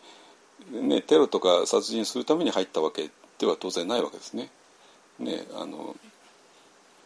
[0.71, 4.51] ね、テロとか殺人するために入ったわけでは当然ないわけですね。
[5.19, 5.97] ねあの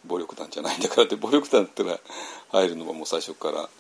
[0.05, 2.01] 暴力団じゃないんだからって暴力団ってのは
[2.51, 3.71] 入るのはもう最初から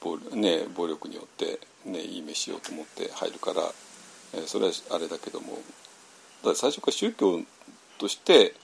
[0.00, 3.62] 暴,、ね、暴力によって、ね、いい目しようと思って入るから、
[4.34, 5.62] えー、それはあれだけども
[6.42, 7.42] だ最初から宗教
[7.98, 8.56] として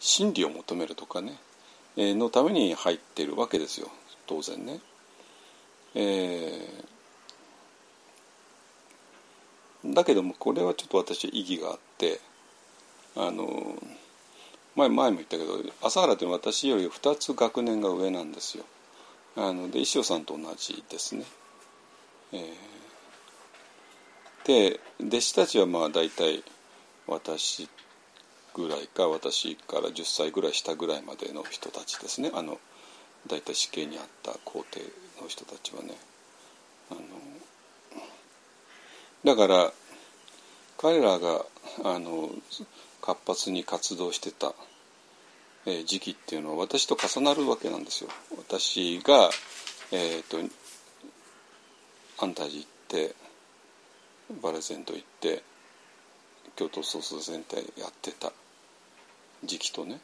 [0.00, 1.36] 真理を求めるとかね、
[1.96, 3.88] えー、のために入ってるわけですよ
[4.26, 4.80] 当然ね。
[5.94, 12.20] えー、だけどもこれはちょっと私意義があって
[13.16, 13.74] あの
[14.76, 18.64] 前前も言ったけど朝原というのは私より2つ学年が上なんですよ。
[19.36, 21.24] あので石尾さんと同じですね。
[22.32, 26.42] えー、で弟子たちはまあ大体
[27.06, 27.68] 私
[28.54, 32.30] ぐらいか私から10歳ぐらい下ぐらいまでの人たちですね。
[32.34, 32.58] あの
[33.26, 34.80] 大体死刑にあった皇帝
[35.20, 35.94] の人たちはね。
[36.90, 37.00] あの
[39.24, 39.72] だから
[40.78, 41.44] 彼らが
[41.84, 42.30] あの
[43.02, 44.54] 活発に活動してた、
[45.84, 48.10] 時期っていうのは私と重なるわけなんですよ。
[48.38, 49.30] 私が、
[49.92, 50.38] えーと、
[52.18, 53.14] 安泰寺行って
[54.42, 55.42] バレゼント行って
[56.56, 58.32] 京都総数全体やってた。
[59.44, 60.00] 時期とね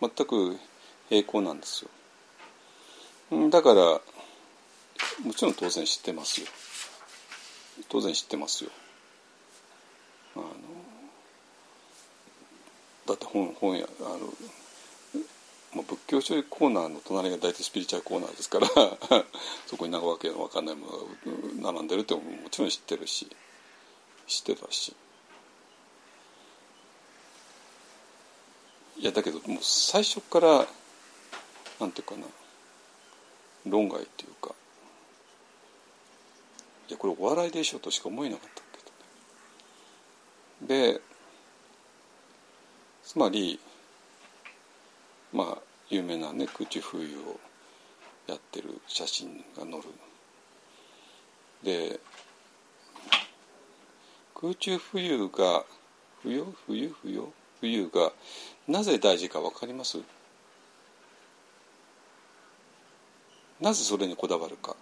[0.00, 0.56] 全く
[1.08, 1.90] 平行なんですよ。
[3.50, 4.00] だから
[5.24, 6.46] もちろん当然知ってますよ。
[7.88, 8.70] 当然知ってますよ。
[10.36, 10.46] あの
[13.06, 14.18] だって本本屋あの、
[15.74, 18.68] まあ、仏教書コーナーの隣が大体スピリチュアルコーナーですから
[19.66, 23.28] そこに長わけの分かんないものが並んでるってももちろん知ってるし
[24.26, 24.94] 知ってたし
[29.00, 30.66] いやだけどもう最初から
[31.80, 32.26] なんていうかな
[33.66, 34.54] 論外っていうか
[36.86, 38.60] いやこれお笑いでしょとしか思えなかった
[40.66, 40.92] けどね。
[40.92, 41.00] で
[43.02, 43.58] つまり
[45.32, 47.40] まあ有名なね空中浮遊を
[48.26, 49.78] やってる写真が載る。
[51.64, 52.00] で
[54.34, 55.64] 空中浮遊が
[56.22, 57.24] 浮遊浮遊浮遊
[57.62, 58.12] 浮遊が
[58.68, 59.98] なぜ大事か分かります？
[63.60, 64.74] なぜそれにこだわるか。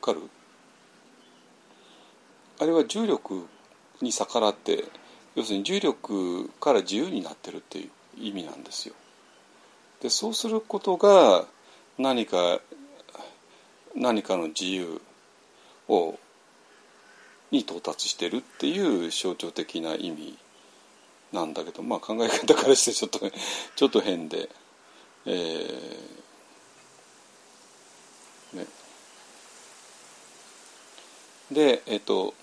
[0.00, 0.30] 分かる？
[2.60, 3.46] あれは重力
[4.00, 4.84] に逆らって
[5.34, 8.94] 要するに重力から自由になってるっていう意味なんですよ。
[10.00, 11.44] でそうすることが
[11.98, 12.60] 何か
[13.94, 15.00] 何かの自由
[15.88, 16.18] を
[17.50, 20.38] に到達してるっていう象徴的な意味
[21.32, 23.20] なんだけどまあ考え方からしてちょっと
[23.76, 24.48] ちょっと変で、
[25.26, 28.66] えー、ね。
[31.50, 32.34] でえっ、と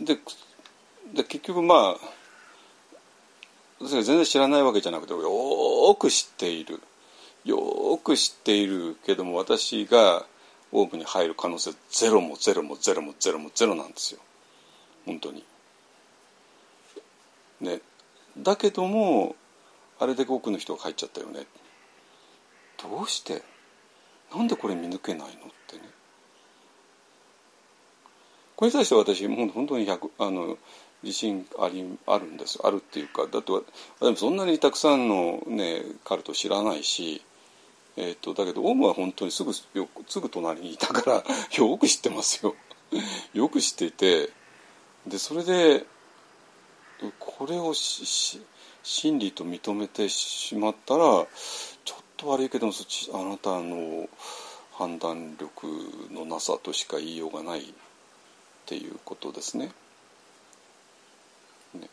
[0.00, 0.18] で
[1.12, 2.12] で結局まあ
[3.84, 6.80] 全然知らないわけじゃなくてよく知っている。
[7.44, 10.24] よく知っているけども私が
[10.70, 14.20] オーブに入る可能性ゼロもゼロもゼロもゼロもゼロなんですよ。
[15.04, 15.44] 本当に。
[17.62, 17.80] ね、
[18.36, 19.36] だけども
[19.98, 21.46] あれで多くの人が入っちゃったよね。
[22.82, 23.42] どうして？
[24.34, 25.34] なんでこれ見抜けないのっ
[25.68, 25.82] てね。
[28.56, 30.56] これに対して私もう本当に1あの
[31.02, 33.52] 自信ありあるんですあるっていうかだって
[34.00, 37.22] でもそんなにたくさんの、ね、カルト知らないし、
[37.96, 41.24] えーと、だけどオウムは本当にすぐすぐ隣にいたから
[41.56, 42.54] よく知ってますよ。
[43.34, 44.30] よく知っていて
[45.06, 45.86] でそれで
[47.18, 51.04] これを真理と認めてしまったら
[51.84, 52.72] ちょっと悪いけども
[53.14, 54.08] あなたの
[54.72, 55.66] 判断力
[56.12, 57.64] のなさとしか言いようがないっ
[58.66, 59.70] ていうことですね。
[61.74, 61.88] ね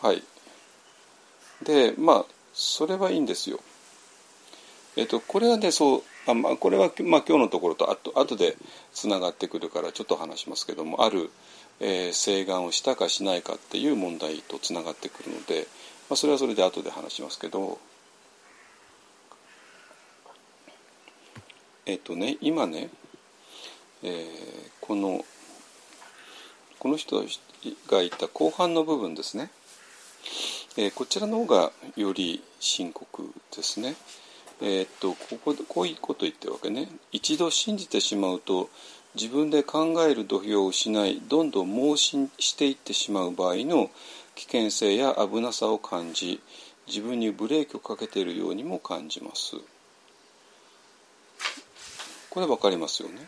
[0.00, 0.22] はい
[1.62, 3.60] でまあそれはいいんですよ。
[4.96, 8.56] えっとこれはねそうあ、まあ、これは、まあ、今日のところとあと後で
[8.92, 11.30] つながってくるからちょっと話しますけどもある、
[11.80, 15.66] えー、請願をしたかしないかっていう問題とつながってくるので、
[16.08, 17.78] まあ、それはそれで後で話しますけど
[21.86, 22.90] えっとね今ね、
[24.02, 24.24] えー、
[24.80, 25.24] この
[26.78, 27.24] この人が
[28.00, 29.50] 言った後半の部分ですね、
[30.76, 33.96] え、こちらの方がより深刻ですね。
[34.60, 36.88] え、っとこここういうこと言ってるわけね。
[37.10, 38.70] 一度信じてしまうと
[39.14, 43.90] 自分で考える土俵を失いどんどん盲信していってしまう場合の
[44.34, 46.40] 危険性や危なさを感じ
[46.86, 49.56] 自分にブレーキをかけているようにも感じます。
[52.30, 53.26] これ分かりますよね。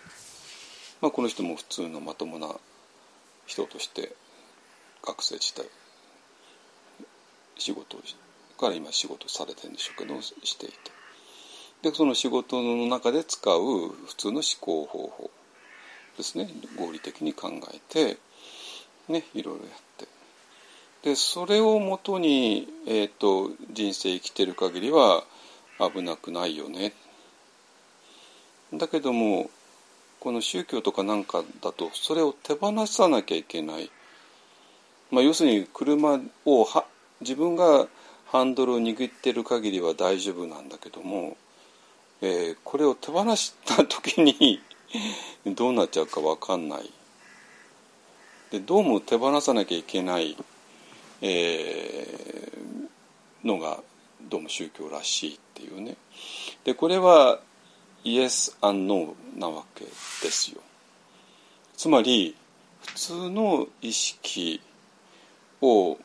[1.00, 2.54] まあ、この人も普通のまともな
[3.46, 4.12] 人として
[5.02, 5.66] 学生時代
[7.56, 7.96] 仕事
[8.58, 10.76] から今仕事されてるんでしょうけどしていて
[11.82, 15.30] でその仕事の中で使う普通の思考方法
[16.20, 16.48] ですね。
[16.76, 18.18] 合理的に考えて
[19.08, 20.08] ねいろいろやって。
[21.02, 25.24] でそれをもとに、えーと、人生生きてる限りは
[25.78, 26.92] 危なくないよね。
[28.74, 29.50] だけども
[30.20, 33.90] この宗教とかなんかだとそれを手放さなきゃいけない、
[35.10, 36.84] まあ、要するに車をは
[37.20, 37.88] 自分が
[38.26, 41.36] ハンドルを握ってる限りは大丈夫なんだけども、
[42.20, 44.60] えー、これを手放した時に
[45.46, 46.90] どうなっちゃうか分かんない。
[48.50, 50.36] でどうも手放さなきゃいけない
[51.22, 53.80] えー、のが
[54.22, 55.96] どうも宗教らしいっていうね。
[56.64, 57.40] でこれは
[58.04, 60.60] イエス・アンノーなわけですよ。
[61.76, 62.34] つまり
[62.86, 64.60] 普通の意識
[65.60, 65.98] を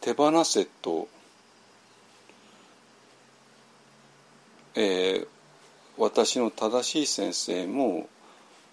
[0.00, 1.08] 手放せと、
[4.74, 5.28] えー、
[5.98, 8.08] 私の正しい先生も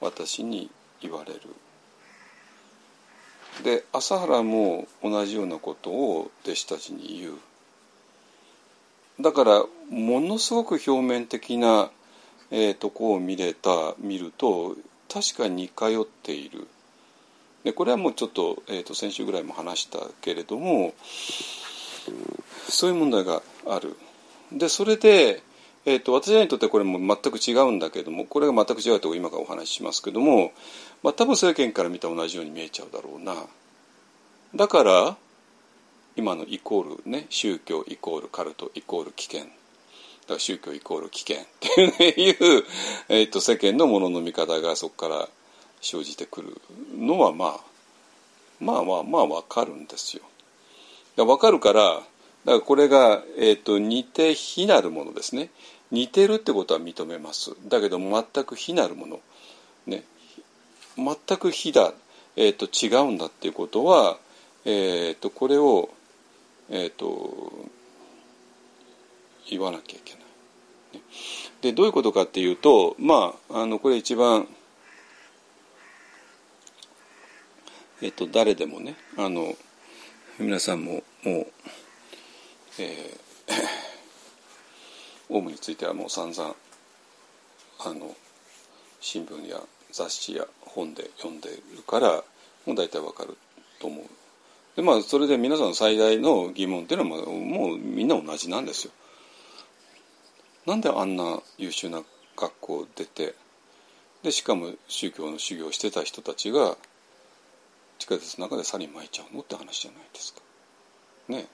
[0.02, 0.70] 私に
[1.02, 1.42] 言われる。
[3.64, 7.34] で朝原も同じようなことを弟子たちに言う。
[9.22, 11.92] だからものすごく表面的な、
[12.50, 14.76] えー、とこを見れた見ると
[15.12, 16.68] 確かに通っている。
[17.64, 20.94] でこれはもうちょっと,、えー、と先週ぐらいも話したけれども
[22.68, 23.96] そういう問題がある。
[24.52, 25.42] でそれで、
[25.86, 30.54] えー、と私らにとってこれも全く違うんだけどもこれが全く違うと今からお話ししますけども
[31.04, 33.36] まあ、多分世間から見たら同じように見えちゃうだろうな。
[34.56, 35.18] だから
[36.16, 39.42] 今のイコールね宗教イコールカルトイコール危険。
[39.42, 42.68] だから宗教イコール危険っていう,、ね、
[43.10, 45.28] えー、と世間のものの見方がそこから
[45.82, 46.62] 生じてくる
[46.98, 47.60] のはまあ
[48.62, 50.24] まあまあまあ分かるんですよ。
[51.18, 52.02] 分かるから
[52.46, 55.50] だからこれが、えーと、似て非なるものですね。
[55.94, 57.52] 似てるってことは認めます。
[57.70, 59.20] だけど全く非なるもの。
[59.86, 60.04] ね。
[60.98, 61.94] 全く非だ、
[62.36, 64.18] えーと、違うんだっていうことは、
[64.66, 65.90] えーと、これを、
[66.70, 67.70] えーと、
[69.50, 70.24] 言わなきゃいけない。
[71.62, 74.48] でどういうことかっていうとまああのこれ一番、
[78.02, 79.56] えっ、ー、と誰でもねあの
[80.40, 81.48] 皆さんももう、
[82.80, 83.83] えー、
[85.30, 86.56] オウムについてはもう散々
[87.80, 88.16] あの
[89.02, 89.60] 新聞や
[89.92, 92.24] 雑誌や本で読んでるから
[92.66, 93.38] もう大体わかる
[93.80, 94.06] と思う。
[94.76, 98.94] でまあそれで皆さんの最大の疑問っていうのはもうみんな同じなんですよ。
[100.66, 102.02] なんであんな優秀な
[102.38, 103.36] 学校出て
[104.24, 106.78] でしかも宗教の修行してた人たちが
[108.00, 110.42] 地下鉄の中でサリン撒いちゃうのって話じゃないですか。
[111.28, 111.48] ね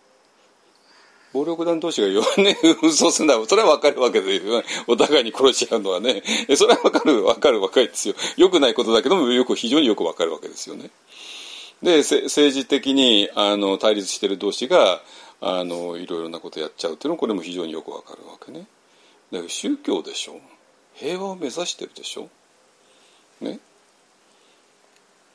[1.34, 3.36] 暴力団同士が弱ね、 嘘すんだ。
[3.48, 4.60] それはわかるわけですよ。
[4.62, 6.24] ねお互いに殺し合うのはね。
[6.56, 8.16] それはわかる、わかるわかるですよ。
[8.36, 10.90] 良くないことだけども、よく、非常によくわかるわけですよね。
[11.84, 15.02] で、政治的に、あの、対立してる同士が、
[15.40, 18.68] あの、いろいろなことやっちゃうっていうのは、これも非常によくわかるわけね。
[19.32, 20.42] だから宗教でしょ。
[20.96, 22.30] 平和を目指してるでしょ。
[23.40, 23.60] ね。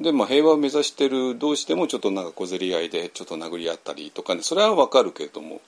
[0.01, 5.61] で、まあ、平和を目指してる同士でもちょっとなんか小競り合いでちょっと殴り合ったりとかねそれはわかるけれども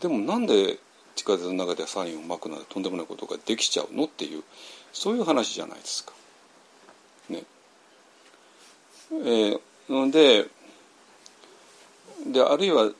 [0.00, 0.78] でもなんで
[1.14, 4.42] 地下鉄の中でサリンをまくなんてとんでもないことができちゃうのっていう
[4.92, 6.12] そういう話じゃないですか。
[7.28, 7.44] ね。
[9.12, 10.46] えー、で
[12.26, 12.90] であるいは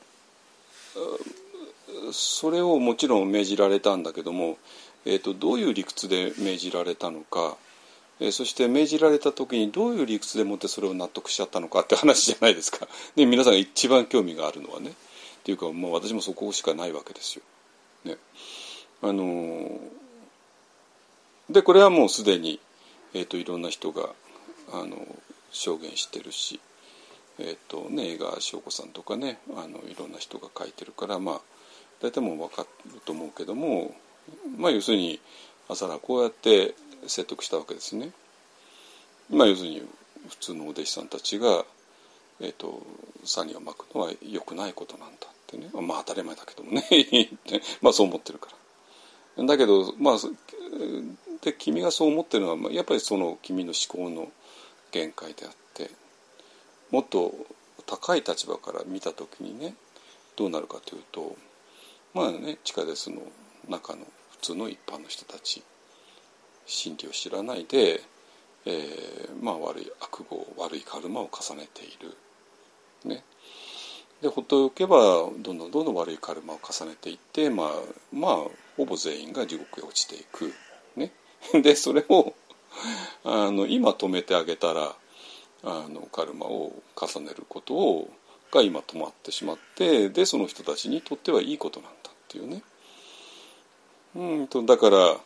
[2.11, 4.57] それをもちろん命じられたんだけども、
[5.05, 7.57] えーと、どういう理屈で命じられたのか、
[8.19, 12.87] えー、そして命じられた時にどういう理屈でもってそれを納得しちゃったのかって話じゃないですか。
[13.15, 14.93] で皆さんが一番興味があるのはね。
[15.45, 17.43] っていうか、まあ、私もそこしかないわけですよ。
[18.03, 18.17] ね、
[19.03, 19.79] あの
[21.51, 22.59] でこれはもうすでに、
[23.13, 24.09] えーと、いろんな人が
[24.73, 24.97] あの
[25.51, 26.59] 証言してるし、
[27.37, 31.41] えーとね、江川翔子さんとかねあのいろんな人が書いてるからまあ
[32.01, 33.93] 大体もう分かると思うけども、
[34.57, 35.19] まあ、要するに
[35.69, 36.73] 朝らこうやって
[37.05, 38.09] 説得したわけですね。
[39.29, 39.83] まあ、要するに
[40.27, 41.65] 普通のお弟子さんたちが、
[42.41, 42.81] えーと、
[43.25, 45.69] サニをまくのは良くないことなんだってね。
[45.73, 46.83] まあ当たり前だけどもね。
[47.81, 48.49] まあそう思ってるか
[49.37, 49.45] ら。
[49.45, 50.17] だけどまあ
[51.41, 54.31] で君がそう思ってるのはやっぱりその君の思考の
[54.91, 55.91] 限界であって
[56.89, 57.33] もっと
[57.85, 59.75] 高い立場から見た時にね
[60.37, 61.35] どうなるかというと
[62.13, 63.21] まあね地下鉄の
[63.67, 65.63] 中の普通の一般の人たち
[66.65, 68.01] 真理を知らないで、
[68.65, 72.17] えー、まあ悪い悪語悪いカルマを重ねている。
[73.03, 73.23] ね。
[74.21, 77.67] でほっとけばどんどんどんどん悪いカルマを重ねていってまあ
[78.13, 78.37] まあ
[78.77, 80.53] ほぼ全員が地獄へ落ちていく。
[80.95, 81.11] ね、
[81.61, 82.33] でそれを
[83.23, 84.95] あの今止めてあげたら
[85.63, 88.09] あのカルマを重ねることを
[88.51, 92.61] が今止まってしまってでその人たちにとってはいいことなんだっていうね。
[94.15, 95.19] うんとだから、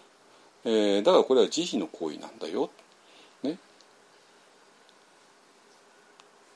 [0.66, 2.72] えー、だからこれは慈悲の行為なんだよ。
[3.44, 3.52] ね。
[3.52, 3.58] っ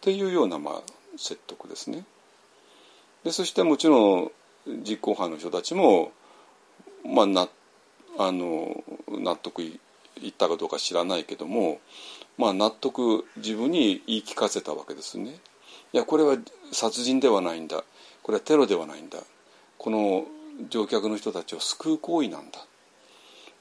[0.02, 0.82] ていうようなまあ
[1.16, 2.06] 説得ですね。
[3.24, 4.32] でそしてもちろん
[4.88, 6.12] 実行犯の人たちも、
[7.06, 7.48] まあ、な
[8.18, 9.80] あの納得い
[10.28, 11.80] ったかどうか知らないけども、
[12.38, 15.36] まあ、納得自分に言い聞かせたわけですね。
[15.94, 16.38] いやこれは
[16.72, 17.84] 殺人ではないんだ
[18.24, 19.20] これはテロではないんだ
[19.78, 20.26] この
[20.70, 22.60] 乗客の人たちを救う行為なんだ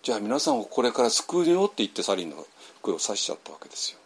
[0.02, 2.46] じゃあ皆さんをこれから救うよって言ってサリンの
[2.80, 3.98] 服を刺しちゃったわけですよ。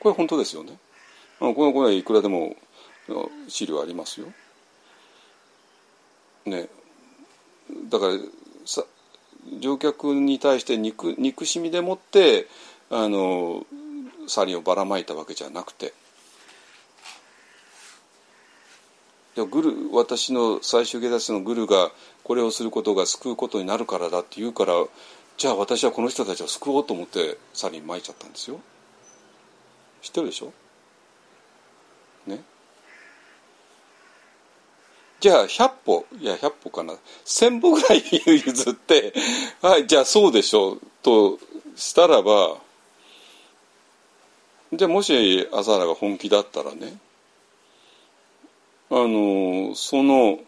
[0.00, 0.78] これ本当ですよね。
[1.38, 2.56] このこれはいくらでも
[3.48, 4.26] 資料ありますよ。
[6.44, 6.68] ね、
[7.90, 8.12] だから
[8.64, 8.84] さ
[9.58, 12.46] 乗客に対して憎憎しみでもって
[12.90, 13.66] あの
[14.28, 15.92] サリンをばらまいたわけじゃなくて。
[19.50, 21.92] グル私の最終下脱のグルが
[22.24, 24.72] これをすることが救うことになるからだって言うから
[25.36, 28.58] じゃあ私はこの人たちを救おうと思ってサリンまいちゃったんですよ。
[30.00, 30.54] 知ってるでしょ？
[32.26, 32.42] ね。
[35.26, 36.94] じゃあ100歩いや100歩かな。
[37.24, 38.02] 1000歩ぐらい
[38.46, 39.12] 譲って
[39.60, 41.40] はいじゃあそうでしょうと
[41.74, 42.58] したらば
[44.72, 46.96] じゃあもし朝原が本気だったらね
[48.88, 50.38] あのその、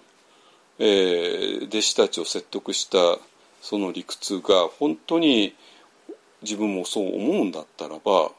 [0.78, 3.18] えー、弟子たちを説得した
[3.60, 5.56] その理屈が本当に
[6.42, 8.30] 自分もそう思うんだったらば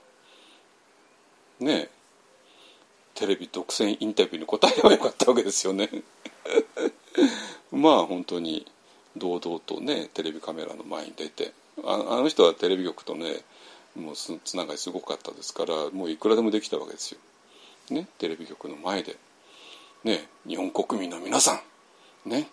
[1.59, 1.89] ね
[3.19, 5.89] テレビ独占インタビューに答えればよかったわけですよね。
[7.71, 8.65] まあ本当に
[9.17, 13.43] 堂々とねテレビカメラの前に出てあの人はテレビ局とね
[13.95, 17.19] もうつながりすごかったですからもういくらでもできたわけですよ。
[17.89, 19.17] ね、テレビ局の前で、
[20.03, 21.59] ね、日本国民の皆さ
[22.25, 22.47] ん、ね、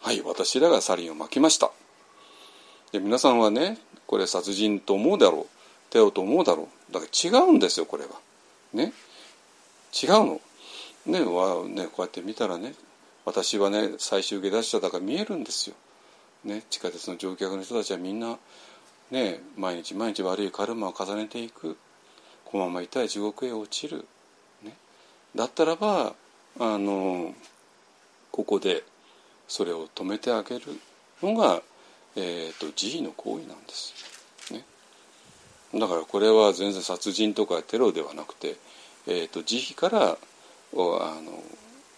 [0.00, 1.72] はい私らがサリンを巻きました
[2.92, 5.46] で皆さんはねこれ殺人と思うだろう
[5.90, 8.10] テロと思うだろうだから違うんですよこれは。
[8.72, 8.92] ね
[10.02, 10.40] 違うの。
[11.06, 12.74] ねわねこうやって見たらね
[13.28, 15.76] 私はね最終下脱者だから見えるんですよ。
[16.44, 18.38] ね、地下鉄の乗客の人たちはみんな
[19.10, 21.76] ね、毎日毎日悪いカルマを重ねていく。
[22.44, 24.06] このままいたら地獄へ落ちる、
[24.62, 24.74] ね、
[25.34, 26.14] だったらば
[26.58, 27.34] あの
[28.32, 28.82] ここで
[29.46, 30.80] それを止めてあげる。
[31.22, 31.62] のが、
[32.16, 34.64] えーと、慈悲の行為なんです、ね、
[35.74, 38.56] だからこれは全然殺人とかテロではなくて、
[39.06, 40.16] えーと、慈悲からあ
[40.74, 41.42] の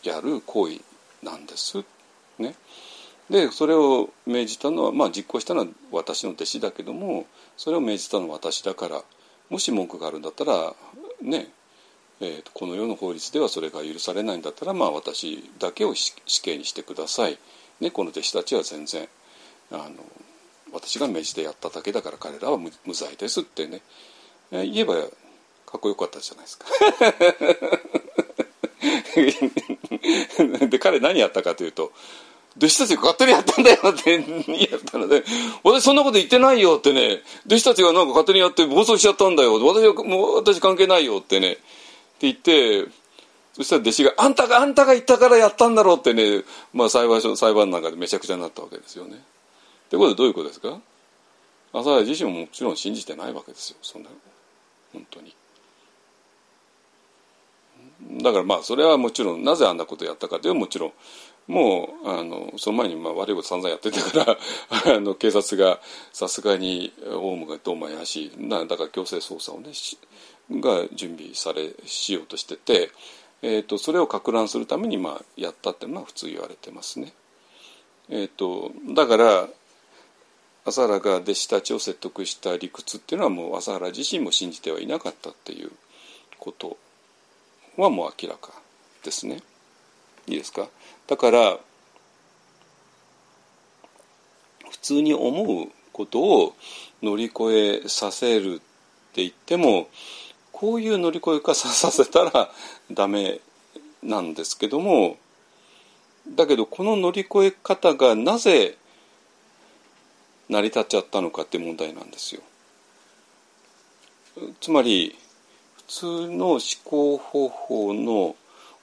[0.02, 0.80] やる行為
[1.22, 1.84] なんです。
[2.38, 2.54] ね、
[3.28, 9.02] でそれを命じたのはまあ実行したのは私の弟子だけどもそれを命じたのは私だから
[9.50, 10.74] もし文句があるんだったら
[11.20, 11.48] ね
[12.22, 17.38] えーと、この世の法律ではそれが許されないんだったら、まあ、私だけを死刑にしてください、
[17.80, 19.08] ね、この弟子たちは全然
[19.72, 19.90] あの
[20.72, 23.80] 私が命じてやっただけだから彼らは無罪ですってね、
[24.52, 24.94] えー、言えば
[25.64, 26.66] かっこよかったじゃないですか。
[30.68, 31.92] で彼何やったかというと
[32.56, 35.22] 弟子たちが勝手にやったんだよって 言ったので、
[35.62, 39.54] 私そんなこと言ってないよってね、弟子たちがなんか勝手にやって暴走しちゃったんだよ。
[39.54, 41.62] 私はもう私関係ないよってね、って
[42.22, 42.86] 言って、
[43.54, 46.42] そしたら弟子が、あんたが、あんたが言ったからやったんだろうってね、
[46.72, 49.14] まあ裁判所、裁判なんかでめちゃくちゃになったわけですよね。
[49.14, 50.80] ってことでどういうことですか？
[51.72, 54.10] 朝原自身ももちろん信じてないわけですよ、そんな
[54.92, 55.34] 本当に。
[58.18, 60.92] だからまあそれはもちろんなぜあんなことやったかというもちろん
[61.46, 64.38] もうあのその前にまあ悪いこと散々やってたから
[64.96, 65.80] あの警察が
[66.12, 69.72] さすがにオウムがどうも怪しいなだから強制捜査をね
[70.50, 72.90] が準備されしようとしてて、
[73.42, 77.12] えーと、それをか乱するためにまあやったってまあ普通言われてますね。
[78.08, 79.48] えーと、だから
[80.64, 85.70] 朝原が弟子たちを説得した理屈っていうのはもう朝原自身も信じてはいなかったっていう
[86.38, 86.76] こと
[87.80, 88.52] はもう明らか
[89.04, 89.40] ですね。
[90.26, 90.68] いいですか？
[91.06, 91.58] だから
[94.70, 96.56] 普通に思うことを
[97.02, 98.62] 乗り越えさせるって
[99.22, 99.88] 言っても
[100.52, 102.50] こういう乗り越え方させたら
[102.90, 103.40] ダメ
[104.02, 105.18] なんですけども
[106.28, 108.76] だけどこの乗り越え方がなぜ
[110.48, 112.42] 成り立っちゃったのかって問題なんですよ。
[114.60, 115.16] つまり
[115.90, 118.36] 通の思考方法の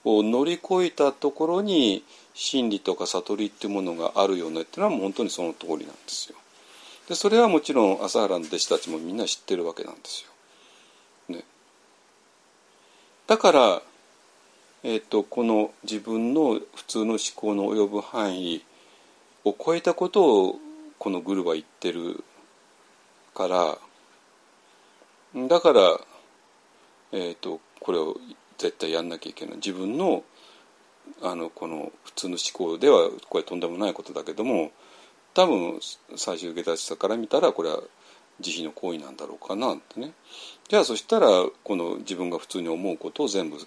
[0.04, 2.04] を乗り越えたところに
[2.34, 6.38] 真理とか悟りっていうものがあるよねっていうのはもう本当にその通りなんですよ。
[7.08, 10.26] でそれはもちろん朝原の弟子たちもみんな知ってるわけなんです
[11.30, 11.36] よ。
[11.36, 11.44] ね、
[13.26, 13.82] だから、
[14.84, 18.64] えーと、この自分の普通の思考の及ぶ範囲
[19.46, 20.60] を超えたことを
[21.00, 22.24] このグルは言ってる
[23.34, 23.78] から
[25.48, 26.00] だから、
[27.12, 28.18] えーとこれを
[28.58, 30.24] 絶対やんなきゃいけない自分の
[31.22, 34.72] あのこの普通の思考ではこれとんでもないことだけども
[35.34, 35.80] 多分
[36.16, 37.80] 最終下達者から見たらこれは
[38.40, 40.12] 慈悲の行為なんだろうかなってね
[40.68, 41.28] じゃあそしたら
[41.64, 43.58] この自分が普通に思うことを全部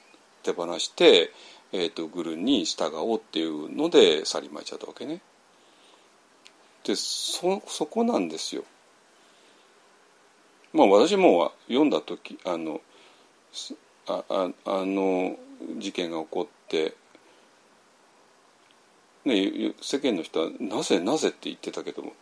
[0.42, 1.32] 手放して、
[1.72, 5.20] えーと、グルに従おうっていうので去りまいちゃったわけね。
[6.84, 8.64] でそそこなんですよ。
[10.72, 12.80] まあ私も読んだ時あの
[14.06, 15.36] あああの
[15.78, 16.94] 事件が起こって、
[19.24, 22.12] ね、世間の人は「なぜなぜ」って言ってたけども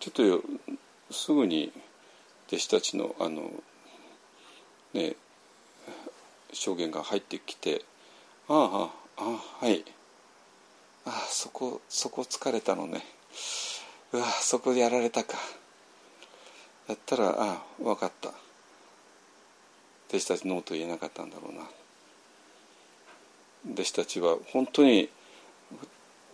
[0.00, 0.44] ちょっと
[1.12, 1.72] すぐに
[2.48, 3.50] 弟子たちのあの
[4.92, 5.16] ね
[6.52, 7.84] 証言が入ってきて
[8.48, 9.84] 「ああああはい。
[11.06, 13.04] ああそこそこ疲れたのね。
[14.12, 15.36] うわそこでやられたか」
[16.88, 18.32] やったら「ああ分かった」
[20.08, 21.62] 弟子たちノーと言えなかったんだろうな。
[23.72, 25.08] 弟子たちは本当に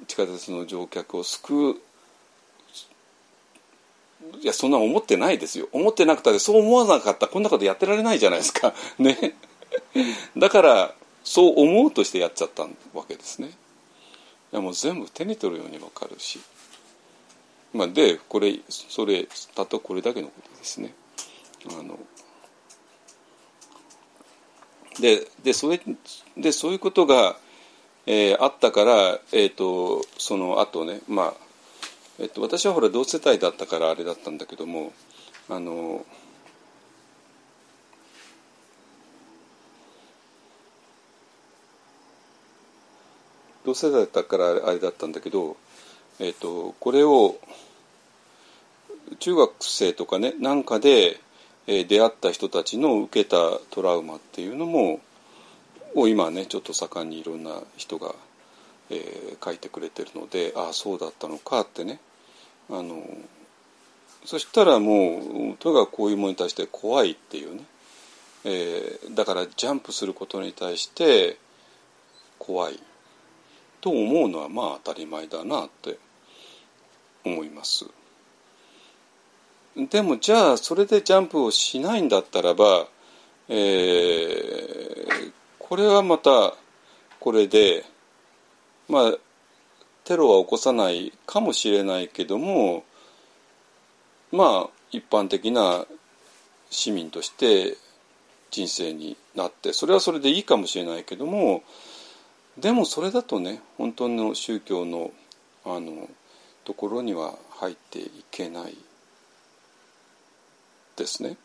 [0.06, 1.76] 地下鉄の乗客を救う
[4.40, 5.68] いやそんな思ってないですよ。
[5.72, 7.26] 思ってなくたってそう思わなかった。
[7.26, 8.74] こんなことやってられないじゃないですか。
[8.98, 9.34] ね。
[10.36, 10.94] だから
[11.24, 13.48] そう思うとしてやっちゃったわけですね。
[14.52, 16.40] いやもう全部手に取るように分かるし。
[17.72, 20.94] まあでこれそれたとこれだけのことですね。
[21.66, 21.98] あの
[24.98, 25.80] ででそれ
[26.36, 27.36] でそういうことが、
[28.06, 31.34] えー、あったから、えーと、その後ね、まあ
[32.18, 34.92] えーと、私はほら同世帯だったからあれだったんだけども
[35.48, 36.04] あの
[43.64, 45.56] 同世代だったからあれだったんだけど、
[46.18, 47.36] えーとこれを
[49.18, 51.20] 中学生とかねなんかで
[51.72, 53.36] え出会った人たちの受けた
[53.70, 54.98] トラウマっていうのも
[55.94, 58.12] を今ねちょっと盛んにいろんな人が、
[58.90, 62.00] えー、書いてくれてるのでああそうだったのかってね。
[62.70, 63.02] あの
[64.24, 67.62] そしたらもうとにかくこういうものに対して怖いっていうね、
[68.44, 71.38] えー、だからジャンプすることに対して
[72.38, 72.80] 怖い。
[73.80, 75.98] と思うのはまあ当たり前だなって
[77.24, 77.86] 思います。
[79.88, 82.86] でもじゃあそれでジャンプをしないんだったらば、
[83.48, 86.54] えー、これはまた
[87.18, 87.84] これで
[88.88, 89.14] まあ
[90.04, 92.84] テロは起こさないかもしれないけども
[94.32, 95.86] まあ一般的な
[96.68, 97.76] 市民として
[98.50, 101.62] 人生になってそれはそれでいいかもしれないけども
[102.58, 105.12] でもそれだとね本当の宗教の
[105.64, 106.08] あの
[106.64, 108.76] ところには入っていけない。
[111.00, 111.36] ですね。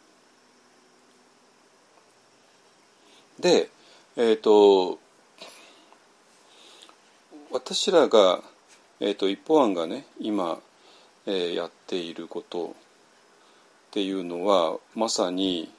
[3.39, 3.70] で、
[4.18, 4.99] えっ、ー、と
[7.51, 8.41] 私らが、
[8.99, 10.60] えーと、一方案がね今、
[11.26, 12.72] えー、やっていることっ
[13.91, 15.72] ていうのはまさに、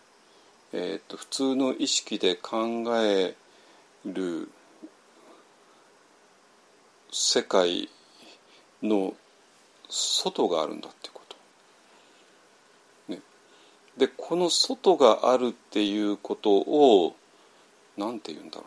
[0.73, 3.35] えーと、普通の意識で考え
[4.07, 4.49] る
[7.13, 7.91] 世界
[8.83, 9.13] の
[9.91, 11.11] 外があるんだって
[13.97, 17.17] でこの外があるっていうことを
[17.97, 18.65] 何て言うんだろ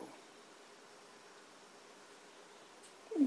[3.20, 3.24] う、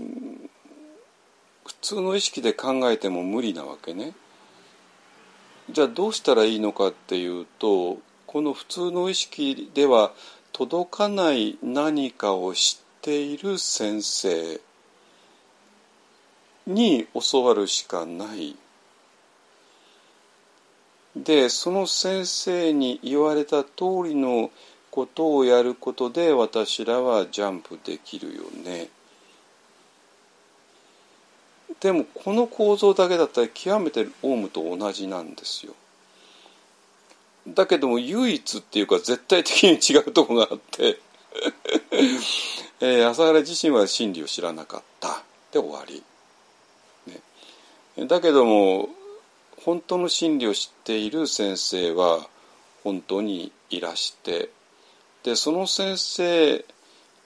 [1.64, 4.14] 普通の意識で考えても無理なわけね。
[5.70, 10.12] じゃあどうしたらいいのかっていうとこの普通の意識では
[10.53, 14.61] 届かない何かを知っている先生
[16.66, 18.57] に教わるしかない
[21.17, 24.51] でその先生に言われた通りの
[24.91, 28.89] ことをやることで私らはジャンプできるよね。
[31.81, 35.75] でもこの構造だけだったら極めてオウムと同じなんですよ。
[37.49, 40.99] だけども唯一っていうか絶対的に違うとこがあって
[42.81, 46.03] えー、朝原自身は真理を知らなかったで終わり。
[47.97, 48.89] ね、だけども
[49.65, 52.27] 本当の真理を知っている先生は
[52.83, 54.51] 本当にいらして
[55.23, 56.65] でその先生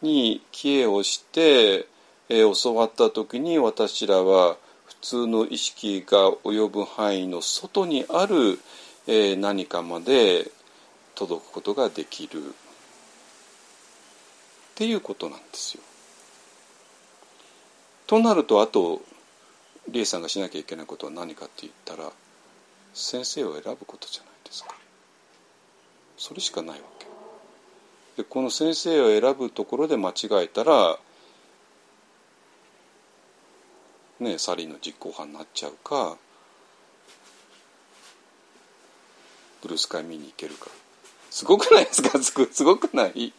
[0.02, 1.86] に帰依をして、
[2.28, 8.58] えー、教わった時に私らは普通の意識が及ぶ範囲の外にある、
[9.06, 10.50] えー、何かまで
[11.14, 12.48] 届くことができるっ
[14.74, 15.82] ていうことなんですよ。
[18.06, 19.00] となるとあと
[19.88, 22.12] 理恵さんがしなきゃいけないことは何かって言ったら
[22.98, 24.74] 先生を選ぶことじゃないですか。
[26.16, 27.06] それしかないわけ。
[28.22, 30.98] でこの先生を選ぶところで間違えたら
[34.18, 36.16] ねサリーの実行犯になっちゃうか
[39.60, 40.68] ブルースカイ見に行けるか
[41.30, 42.18] すごくないですか？
[42.50, 43.34] すごくない？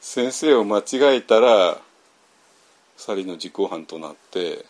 [0.00, 1.78] 先生を間違えたら
[2.96, 4.64] サリーの実行犯となって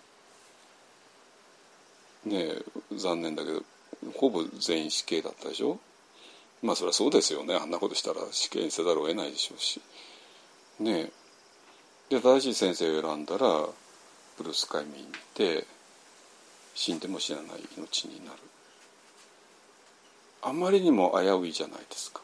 [2.27, 2.53] ね
[2.95, 3.63] 残念だけど
[4.15, 5.79] ほぼ全員死刑だったでしょ？
[6.63, 7.55] まあそりゃそうですよね。
[7.55, 9.81] あんなことしたら死刑にせざるを得ないでしょうし。
[10.81, 11.11] ね。
[12.09, 13.67] で正しい先生を選んだら
[14.39, 15.67] ブルースカイミーに行って
[16.75, 18.39] 死んでも死なない命になる。
[20.43, 22.21] あまりにも危ういじゃないですか。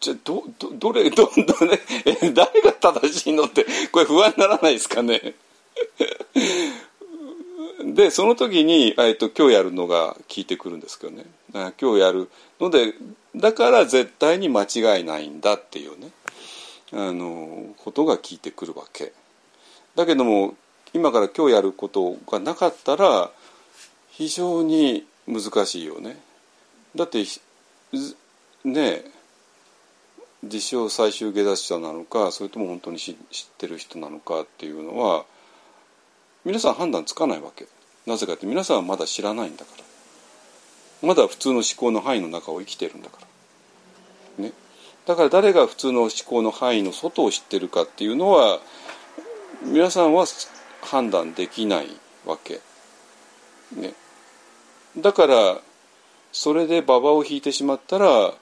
[0.00, 5.34] じゃどどどれどどれえ誰が正しいのってこれ不安にならないですかね？
[7.94, 11.24] でその時に、えっと、今日やるのが聞いてくるんですけどね。
[11.52, 12.94] 今日やるので
[13.34, 16.10] だから絶対に間違いないんだっていうね。
[16.92, 19.12] あのことが聞いてくるわけ。
[19.94, 20.54] だけども
[20.92, 23.30] 今から今日やることがなかったら
[24.10, 26.20] 非常に難しいよね。
[26.96, 27.24] だって
[28.64, 29.04] ね
[30.42, 33.16] 自称最終下脱者なのかそれとも本当に知っ
[33.58, 35.24] てる人なのかっていうのは
[36.44, 37.66] 皆さん判断つかないわけ。
[38.06, 39.70] なぜかって皆さんはまだ知らないんだか
[41.02, 41.08] ら。
[41.08, 43.18] まだ普通の思考の範囲の中を生きてるんだか
[44.38, 44.44] ら。
[44.44, 44.52] ね。
[45.06, 48.60] だから誰が普通の思考の範囲の外を知ってるかっていうのは
[49.62, 50.26] 皆さんは
[50.82, 51.88] 判断できない
[52.24, 52.60] わけ。
[53.76, 53.92] ね。
[54.96, 55.58] だから
[56.32, 58.32] それで馬場を引いてしまったら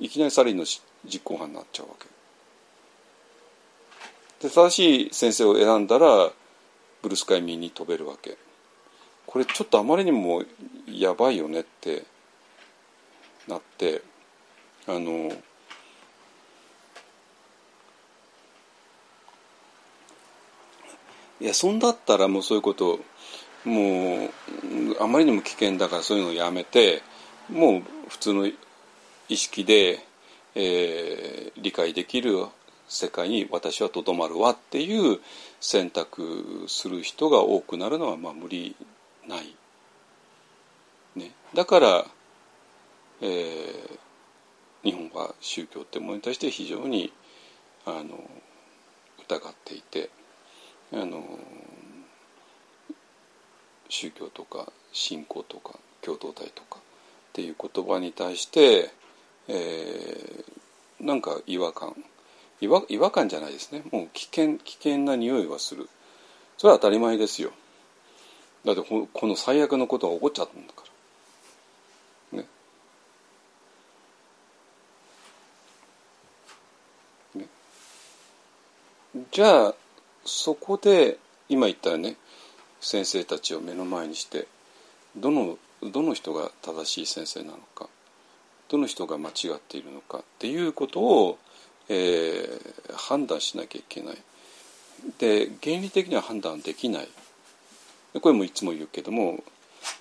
[0.00, 2.06] いきなりサリンの実行犯になっちゃうわけ。
[4.48, 6.30] で正しい先生を選んだら
[7.02, 8.38] ブルースカイミーに飛べるわけ。
[9.26, 10.44] これちょっとあまりにも
[10.86, 12.04] やばいよねって
[13.48, 14.02] なって
[14.86, 15.32] あの
[21.40, 23.00] いやそんだったらもうそういうこと
[23.64, 24.30] もう
[25.00, 27.02] あまりにも危険だからそういうのをやめて
[27.48, 28.50] もう普通の
[29.28, 30.00] 意識で、
[30.54, 32.46] えー、理解できる
[32.88, 35.20] 世界に私はとどまるわっていう
[35.62, 38.74] 選択する人が多くなるのはまあ無理
[39.28, 39.54] ない。
[41.14, 42.04] ね、だから、
[43.20, 43.98] えー、
[44.82, 47.12] 日本は宗教ってものに対して非常に
[47.86, 48.28] あの
[49.20, 50.10] 疑っていて
[50.92, 51.22] あの
[53.88, 56.82] 宗教とか信仰とか共同体とかっ
[57.34, 58.90] ていう言葉に対して、
[59.46, 61.94] えー、なんか違和感
[62.62, 63.82] 違和違和感じゃないですね。
[63.90, 65.88] もう危険危険な匂いはする。
[66.56, 67.50] それは当たり前ですよ。
[68.64, 70.84] だってこの最悪のことが起こっちゃったんだか
[72.32, 72.38] ら。
[72.38, 72.46] ね。
[77.34, 77.46] ね。
[79.32, 79.74] じゃあ
[80.24, 82.14] そこで今言ったよね。
[82.80, 84.46] 先生たちを目の前にして
[85.16, 87.88] どのどの人が正しい先生なのか
[88.68, 91.38] どの人が間違っているのかっていうことを
[91.88, 94.16] えー、判断しなきゃいけない。
[95.18, 97.08] で原理的には判断できない。
[98.20, 99.42] これもいつも言うけども、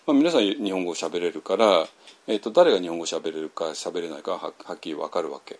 [0.06, 1.88] まあ、皆さん日本語を喋れるから、
[2.28, 5.60] えーと、誰が日本語を喋れるか喋れないかははっきり分かるわけ、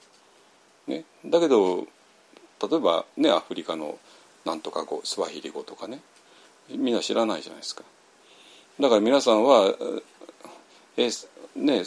[0.88, 1.88] ね、だけど
[2.70, 3.98] 例えばねアフリカの
[4.46, 6.02] なんとか語スワヒリ語とかね。
[6.70, 7.84] みんな知らないじゃないですか。
[8.80, 9.74] だから皆さんは
[10.98, 11.10] え
[11.56, 11.84] ね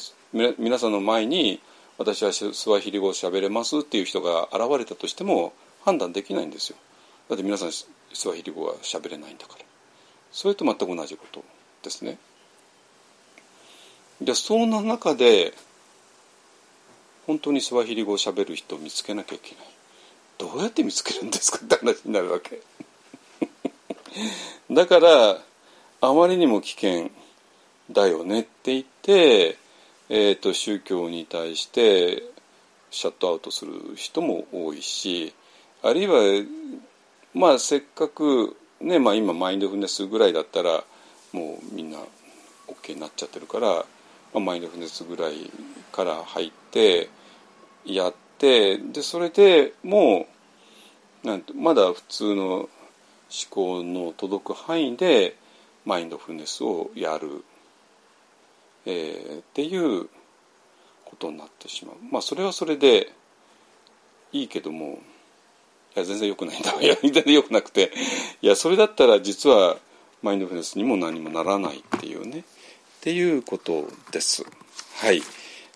[0.59, 1.61] 皆さんの前に
[1.99, 5.53] 私はスワヒリ語を喋れますっていう人が現れたとしても
[5.85, 6.77] 判断できないんですよ。
[7.29, 7.87] だって皆さんス
[8.27, 9.65] ワヒリ語は喋れないんだから。
[10.33, 11.45] それと全く同じこと
[11.83, 12.19] ですね。
[14.21, 15.55] でそんな中で
[17.27, 19.65] 本当にスワヒリ語を喋る人を見つけなきゃいけない。
[20.39, 22.61] どうやって見つけるんですかって話になるわけ。
[24.71, 25.39] だから
[26.01, 27.11] あまりにも危険
[27.91, 29.57] だよねって言って
[30.09, 32.23] えーと、宗教に対して
[32.91, 35.35] シャットアウトする人も多いし
[35.83, 36.45] あるいは
[37.33, 40.85] まあせっかくね、まあ、今マインドフルネスぐらいだったら
[41.33, 41.99] もうみんな
[42.69, 43.85] OK になっちゃってるから、ま
[44.35, 45.51] あ、マインドフルネスぐらい
[45.91, 47.09] から入って、
[47.85, 50.27] やってでそれでも
[51.23, 52.69] うなんまだ普通の思
[53.51, 55.37] 考の届く範囲で
[55.85, 57.45] マインドフルネスをやる、
[58.87, 60.09] えー、っていう
[61.05, 61.97] ことになってしまう。
[62.11, 63.13] まあそれはそれで
[64.33, 64.99] いいけども
[65.97, 66.73] いや全然良くないんだ。
[66.81, 67.93] い や全然良くなくて。
[68.43, 69.79] いやそれだったら実は
[70.23, 72.41] マインドフルネスにも何もならないっていうね。
[72.41, 72.43] っ
[73.01, 74.45] ていうことです。
[74.97, 75.23] はい。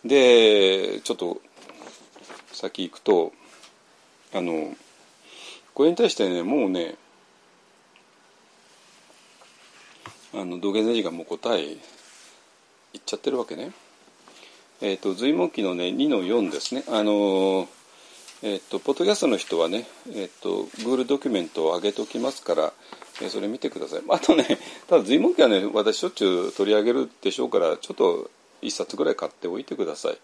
[0.04, 1.40] でちょっと
[2.52, 3.32] 先行くと
[4.32, 4.74] あの
[5.74, 6.96] これに対してねもうね
[10.34, 11.76] あの土下座寺がもう答え
[12.98, 13.72] 言っちゃってるわけね。
[14.80, 16.84] えっ、ー、と随文記のね2の4ですね。
[16.88, 17.68] あの
[18.42, 22.72] えっ、とポッドキャストの人はねえっ、と Google ドキュメントを上げておきますから、
[23.20, 24.02] え、それ見てください。
[24.08, 28.30] あとねただ随文記はね私しょっちゅう取り上げるでしょうからちょっと
[28.62, 30.18] 1冊ぐらい買っておいてください。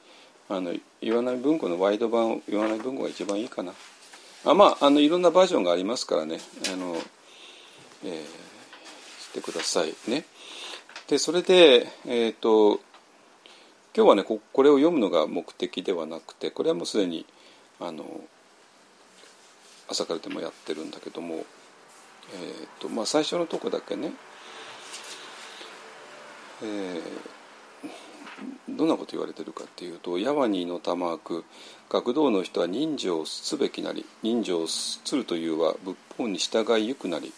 [0.49, 3.73] あの言わない文庫のワイド版言わない文庫が一番いいかな
[4.45, 6.39] あまああのいろんなバージョンがありますからね
[6.73, 6.97] あの、
[8.05, 8.23] えー、
[9.21, 10.25] してくださいね
[11.09, 12.81] でそれでえ、ー、と
[13.95, 17.27] 今日はねここれを読むのが目的ではなくてこれはもうすでに
[17.81, 18.05] あの
[19.89, 21.45] 朝からでもやってるんだけども、えー
[22.81, 24.13] とまあ、最初のとこだけね、
[26.63, 27.35] えー
[28.69, 31.45] どんなこと言われてるかっていうと「やわにのたまく
[31.89, 37.33] 学童の人は人情をすべきなり人情をするというは仏法に従いゆくなり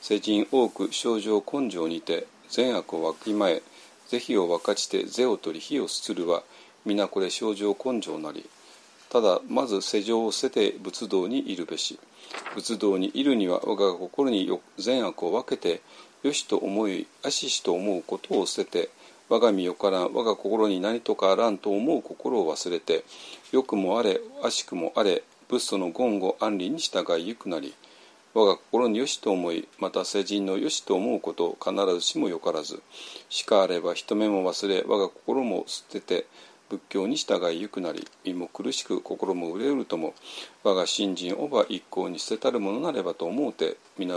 [0.00, 3.62] 世人多く症状根性にて善悪をわきまえ
[4.08, 6.42] 是非を分かちて是を取り火をするは
[6.84, 8.48] 皆これ症状根性なり。
[9.10, 11.98] ただまず世情を捨てて仏道にいるべし。
[12.54, 15.82] 仏道にいるには我が心に善悪を分けて
[16.22, 18.90] よしと思い悪ししと思うことを捨てて
[19.28, 23.04] 我が身よからん我が心に何とかあらんと思う心を忘れて
[23.52, 27.74] 良くもあれ悪しくもあれ仏祖の言語安理に従いゆくなり。
[28.34, 32.82] 我が心によしと思いまた世人のよしと思うこと必ずしもよからず。
[33.28, 36.26] しかあれば人目も忘れ我が心も捨てて
[36.68, 40.14] 仏教に従いゆくなり身も苦しく心も憂うるとも
[40.64, 44.16] 我が信心をば一向に捨てたるものなればと思うて皆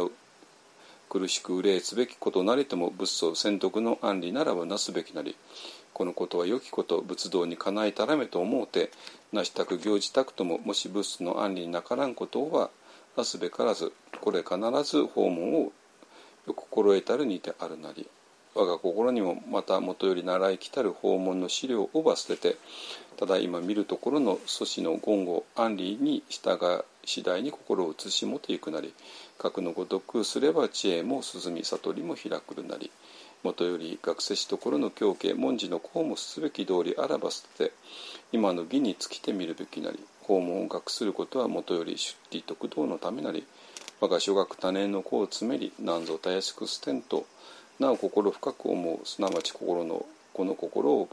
[1.09, 5.35] 苦しく憂えつべきことなりとも仏祖先徳の安理ならばなすべきなり。
[5.93, 8.91] このことは良きこと仏道にかなえたらめと思うて
[9.33, 12.69] なしたく行じたくとももし仏祖の安理になからんことは
[13.17, 13.91] なすべからず
[14.21, 15.71] これ必ず訪問を
[16.45, 18.07] よく心得たるにてあるなり
[18.55, 22.57] 我が心にもまたもとより習いきたる訪問の資料をば捨てて
[23.17, 28.93] ただ今見るところの祖師の言語安理に従い次第に心を移しもていくなり
[29.37, 32.91] 核のごとくすれば知恵も進み悟りも開くるなり
[33.43, 37.71] もとより学生しところの教家文字の項もすべき通りあらば捨てて
[38.31, 43.45] 今の義に尽きてみるべきなり訪問を学することはもとより出利得道のためなり
[44.01, 47.25] 我が諸学多年の子を詰めり何ぞたやすく捨てんと
[47.79, 51.09] なお心深く思うすなわち心のこの心を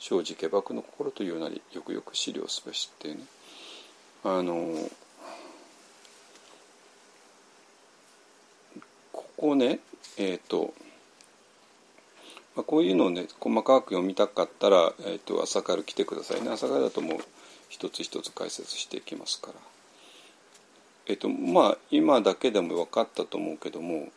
[0.00, 3.20] 生じ下爆の心というなりよくよく資料すべしってね。
[4.24, 4.74] あの
[9.12, 9.80] ここね
[10.16, 10.72] えっ、ー、と、
[12.56, 16.50] まあ、こういうのをね細かく読みたかったら、えーと、朝から来てくださいね。
[16.50, 17.18] 朝からだともう
[17.74, 19.54] 一つ一つ解説していきますから。
[21.06, 24.08] えっ、とまあ今だけでも分かったと思うけども、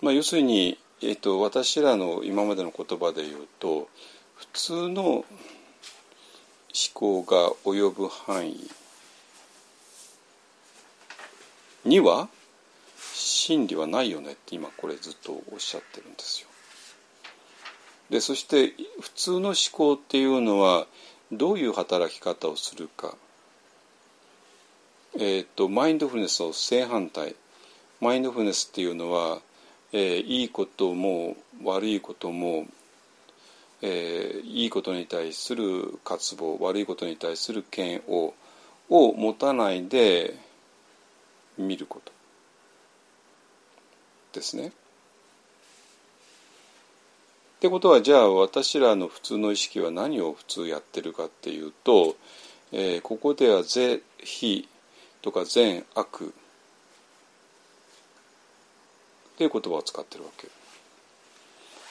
[0.00, 3.88] まあ、要するにえーと、私らの今までの言葉で言うと
[4.36, 5.24] 普通の思
[6.94, 8.70] 考が及ぶ範囲
[11.84, 12.28] には
[13.12, 16.48] 真理はないよねって今これずっとおっしゃってるんですよ。
[18.08, 20.86] でそして普通の思考っていうのは
[21.32, 23.16] どういう働き方をするか。
[25.16, 27.36] えっ、ー、とマインドフルネスの正反対
[28.00, 29.40] マインドフルネスっていうのは
[29.96, 32.66] えー、いいことも悪いことも、
[33.80, 38.34] えー、いいことに対する渇望悪いことに対する嫌悪
[38.90, 40.34] を持たないで
[41.56, 42.12] 見ること
[44.32, 44.72] ですね。
[47.64, 52.14] ってことはじゃあ私らの普通の意識は何を普通やってるかっていうと、
[52.72, 54.68] えー、ここでは「是非」
[55.24, 56.30] とか「善悪」っ
[59.38, 60.46] ていう言葉を使ってるわけ。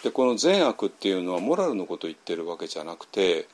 [0.03, 3.47] でこの善悪っていうのはモラルのことを言ってるわけじゃなくて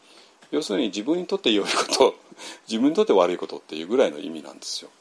[0.52, 2.16] 要するに自分にとって良いこと
[2.68, 4.91] 自分にとって悪いことっていうぐらいの意味なんですよ。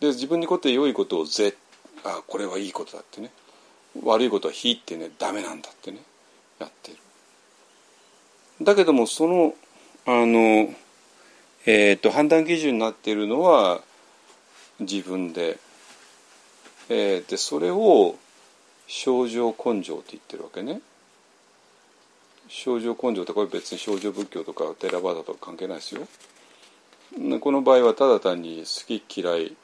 [0.00, 1.56] で自分にとって良いことを「ぜ」
[2.04, 3.32] あこれはいいことだってね
[4.02, 6.02] 悪いことは「非」ってねダメなんだってね
[6.58, 6.98] やってる。
[8.62, 9.54] だけどもその
[10.06, 10.74] あの、
[11.66, 13.82] えー、と判断基準になっているのは
[14.80, 15.58] 自分で,、
[16.88, 18.16] えー、でそれを
[18.86, 20.80] 症状根性って言ってるわけね。
[22.48, 26.06] 症状根性ってこれ別に症状仏教とかテラバーダとか関係ないですよ。
[27.40, 29.56] この場合はただ単に好き嫌い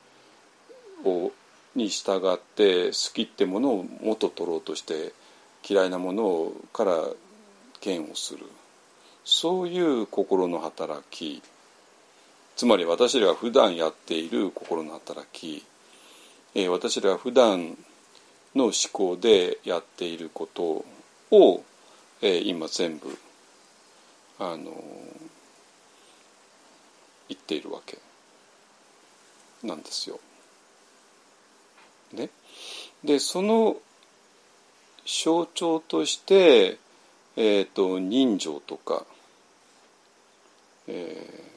[1.05, 1.33] を
[1.75, 5.13] に従って好きってものを元取ろうとして
[5.69, 7.09] 嫌いなものから
[7.85, 8.41] 嫌悪する。
[9.25, 11.43] そういう心の働き。
[12.57, 15.65] つまり私らが普段やっている心の働き、
[16.55, 17.77] えー、私らが普段
[18.55, 20.85] の思考でやっていること
[21.31, 21.65] を、
[22.21, 23.17] えー、今全部
[24.39, 24.73] あの
[27.29, 27.99] 言っているわけ
[29.63, 30.19] なんですよ。
[32.13, 32.31] ね、
[33.05, 33.77] でその
[35.07, 36.79] 象徴として、
[37.37, 39.05] えーと、人情とか、
[40.87, 41.51] えー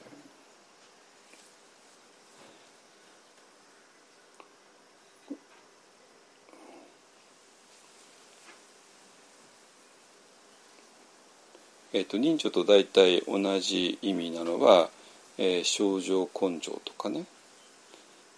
[11.95, 14.89] えーと、人情と大体同じ意味なのは、
[15.37, 17.25] えー、症状根性とかね、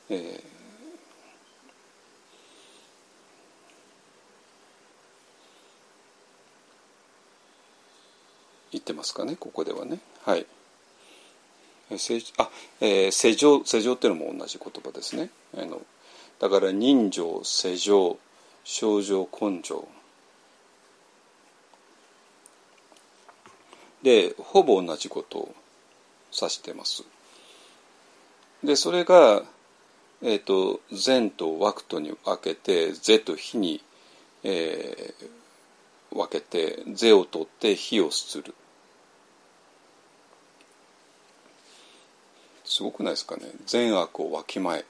[0.09, 0.54] えー、
[8.85, 9.35] ってますかね？
[9.35, 9.97] ここではね。
[10.23, 10.45] はい。
[11.89, 12.49] あ、
[12.81, 15.31] えー、世情世情っていうのも同じ言葉ですね。
[15.57, 15.81] あの
[16.39, 18.19] だから人情世情
[18.63, 19.87] 症状根性。
[24.03, 25.55] でほぼ同じことを
[26.31, 27.03] 指してます。
[28.63, 29.41] でそれが、
[30.21, 33.81] えーと、善と枠とに分けて是と非に、
[34.43, 38.53] えー、分けて是を取って非をする。
[42.65, 44.85] すごくないですかね善悪をわきまえ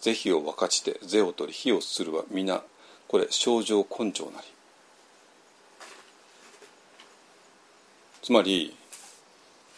[0.00, 2.62] 是非を分かちて是を取り非をするは皆
[3.08, 4.46] これ症状根性なり
[8.22, 8.76] つまり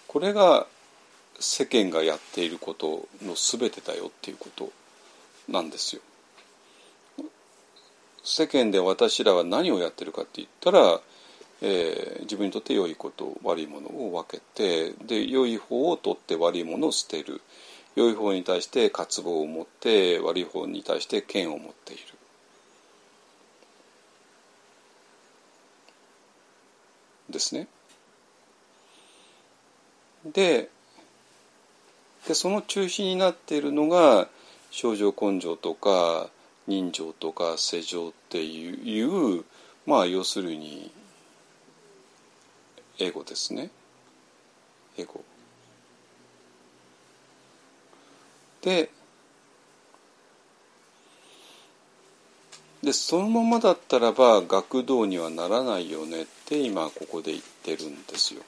[0.06, 0.66] これが
[1.40, 4.70] 世間がやっていることの全てだよっていうこと
[5.48, 6.02] なんですよ。
[8.22, 11.00] 世間で私らは何をやってるかって言ったら、
[11.66, 17.40] えー、自分にとって良いこと悪いものを分けてで良い方を取って悪いものを捨てる
[17.96, 22.02] 良い方に対して渇望を持って悪い方に対して嫌を持っている。
[27.30, 27.66] ですね。
[30.26, 30.68] で
[32.28, 34.28] でその中心になっているのが
[34.70, 36.28] 症状根性とか
[36.66, 39.02] 人情とか世情ってい
[39.38, 39.44] う
[39.86, 40.90] まあ要するに
[42.98, 43.70] エゴですね
[44.96, 45.22] エゴ。
[48.62, 48.90] で
[52.82, 58.42] でそのままだったらば学童にはならないよねって今ここで言ってるんですよ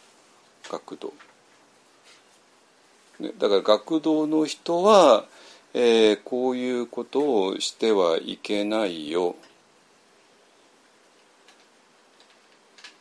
[0.71, 1.13] 学童。
[3.19, 5.25] ね、だから学童の人は、
[5.73, 9.37] えー、こういうことをしてはいけないよ。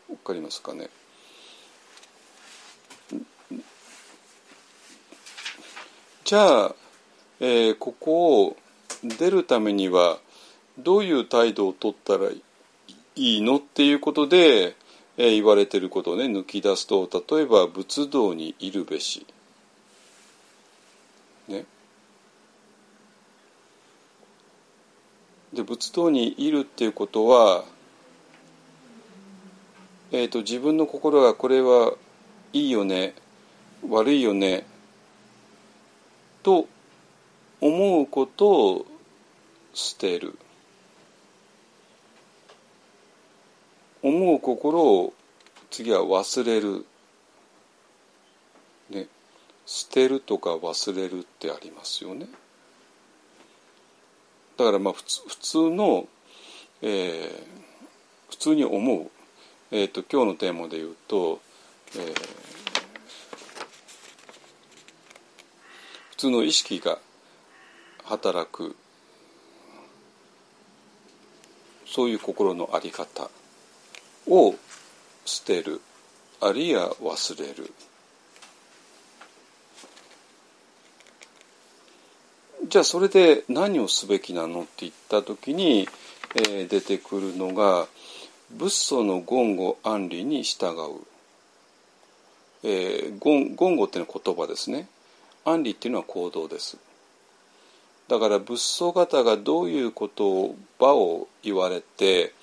[0.09, 0.89] わかりますかね？
[6.26, 6.76] じゃあ、
[7.39, 8.57] えー、ここを
[9.03, 10.18] 出るためには
[10.80, 12.41] どういう態度を取ったらい
[13.15, 14.76] いのっていうことで、
[15.18, 19.27] えー、言われてることをね抜き出すと例えば仏道にいるべし。
[21.47, 21.65] ね、
[25.53, 27.65] で仏道にいるっていうことは、
[30.11, 31.93] えーと、自分の心がこれは
[32.52, 33.14] いいよね
[33.88, 34.65] 悪いよね
[36.45, 36.67] と
[37.59, 38.85] 思うことを
[39.73, 40.38] 捨てる。
[44.03, 45.13] 思う心を
[45.72, 46.85] 次は忘れる。
[48.91, 49.07] ね。
[49.65, 52.27] 捨てるとか忘れるってありますよね。
[54.55, 56.07] だからまあ普通普通の、
[56.84, 57.43] えー、
[58.30, 59.09] 普通に思う、
[59.72, 61.41] えーと、今日のテーマで言うと、
[61.95, 62.55] えー、
[66.15, 66.97] 普通の意識が
[68.05, 68.77] 働く
[71.85, 73.29] そういう心の在り方
[74.25, 74.55] を
[75.25, 75.81] 捨てる
[76.39, 77.69] あるいは忘れる。
[82.69, 85.87] じゃあそれで何をすべきなのって言った時に、
[86.35, 87.87] えー、出てくるのが
[88.51, 91.05] 仏祖の言語安理に従う、
[92.63, 94.87] えー、言語っていうのは言葉ですね
[95.45, 96.77] 安理っていうのは行動です
[98.07, 102.34] だから仏祖方がどういうことを場を言われて、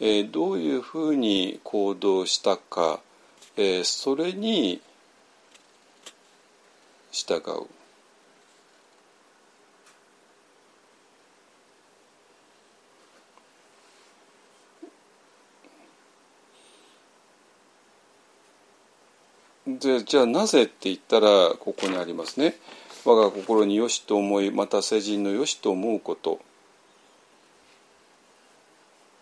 [0.00, 3.00] えー、どういうふうに行動したか、
[3.56, 4.80] えー、それに
[7.12, 7.75] 従う。
[19.78, 22.56] でじゃあなぜって言ったらここにありますね。
[23.04, 26.40] 我が心によしと思いまた世人のよしと思うこと。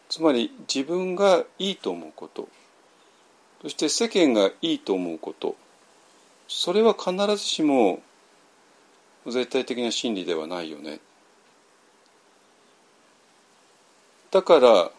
[0.08, 2.48] つまり自分がいいと思うこと。
[3.62, 5.56] そして世間がいいと思うこと。
[6.48, 8.02] それは必ずしも
[9.26, 11.00] 絶対的な真理ではないよね。
[14.30, 14.90] だから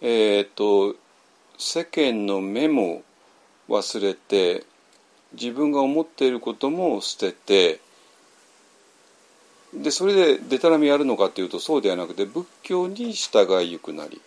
[0.00, 0.96] えっ、ー、と
[1.58, 3.02] 世間の目も
[3.68, 4.64] 忘れて
[5.32, 7.80] 自分が思っていることも捨てて
[9.74, 14.20] でそれででたらめやるのかっていうとそうではなくて仏教に従いゆくなり。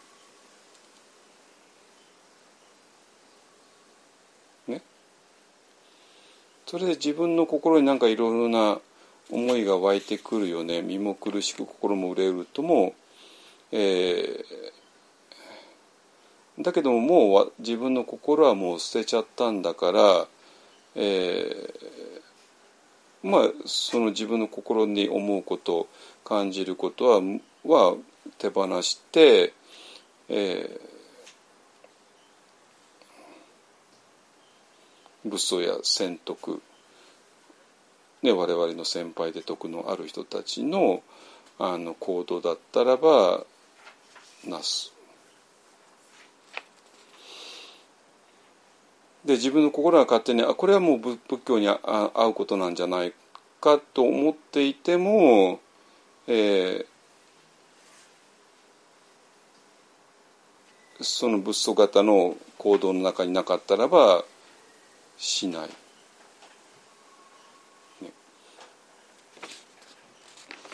[4.68, 4.82] ね。
[6.66, 8.80] それで自分の心になんかいろいろな
[9.30, 12.94] 思いが湧いてくるよね身も苦しく心も憂えるとも、
[13.72, 14.44] えー、
[16.60, 20.28] だけどももう自分の心はもう捨てちゃったんだから
[20.96, 25.88] えー、まあその自分の心に思うこと
[26.24, 27.22] 感じることは
[27.66, 27.98] は
[28.38, 29.54] 手放して、
[30.30, 36.62] えー、仏祖や仙徳、
[38.24, 41.04] ね、我々の先輩で徳のある人たちの
[41.60, 43.46] あの行動だったらば
[44.46, 44.95] なす。
[49.26, 53.14] で自分の心が勝手にあこれはもう仏教に合うことなんじゃない
[53.60, 55.60] かと思っていても、
[56.28, 64.24] えー、その仏祖型の行動の中になかったらば
[65.18, 65.70] しない。
[68.04, 68.12] ね、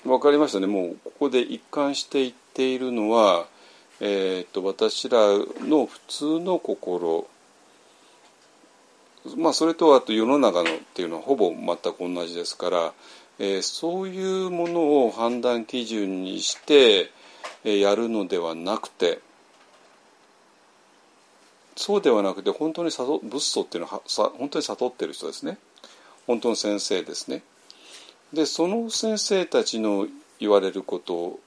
[0.03, 3.45] 分かりましたねもうここで一貫して言っているのは、
[4.01, 5.19] えーと私ら
[5.65, 7.27] の普通の心
[9.37, 12.93] まあ、それとあと世の中のっていうのはほぼ全く同じですから、
[13.37, 17.11] えー、そういうものを判断基準にして、
[17.63, 19.19] え、やるのではなくて
[21.75, 25.57] そうではなくて本当に仏祖っていうのはさ本当に悟ってる人ですね
[26.27, 27.41] 本当の先生ですね。
[28.33, 30.07] でその先生たちの
[30.39, 31.39] 言われること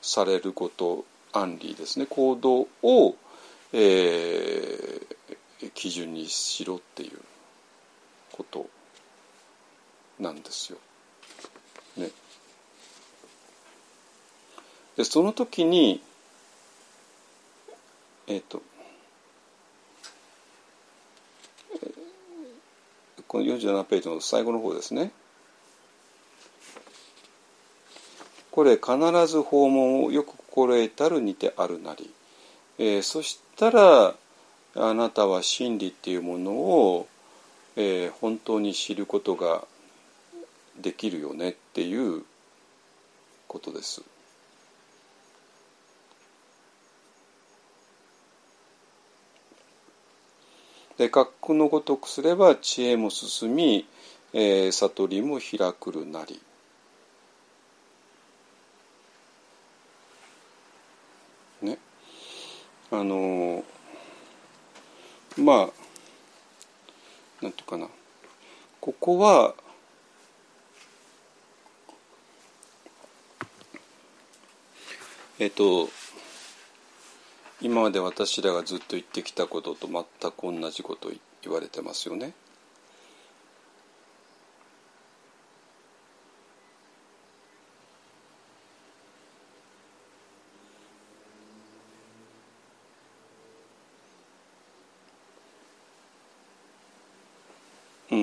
[0.00, 3.16] されること安理ですね行動を、
[3.72, 5.36] えー、
[5.70, 7.18] 基準にしろっていう
[8.32, 8.68] こと
[10.18, 10.78] なんですよ。
[11.96, 12.10] ね。
[14.96, 16.00] でその時に
[18.26, 18.62] えっ、ー、と
[23.28, 25.10] この47ページの最後の方ですね。
[28.50, 32.10] これ必ず訪問をよく心得たるにてあるなり、
[32.78, 34.14] えー、そしたら
[34.78, 37.08] あなたは真理っていうものを、
[37.76, 39.64] えー、本当に知ることが
[40.80, 42.24] できるよねっていう
[43.48, 44.02] ことです。
[50.98, 53.86] で格好のごとくすれば知恵も進み、
[54.34, 56.40] えー、悟りも開くるなり。
[61.62, 61.78] ね。
[62.90, 63.75] あのー
[65.36, 65.56] まあ
[67.42, 67.88] なんていうかな
[68.80, 69.54] ここは
[75.38, 75.90] えっ、と
[77.60, 81.10] 今まで私らがずっと言ってきたことと全く同じこと
[81.42, 82.32] 言われてますよね。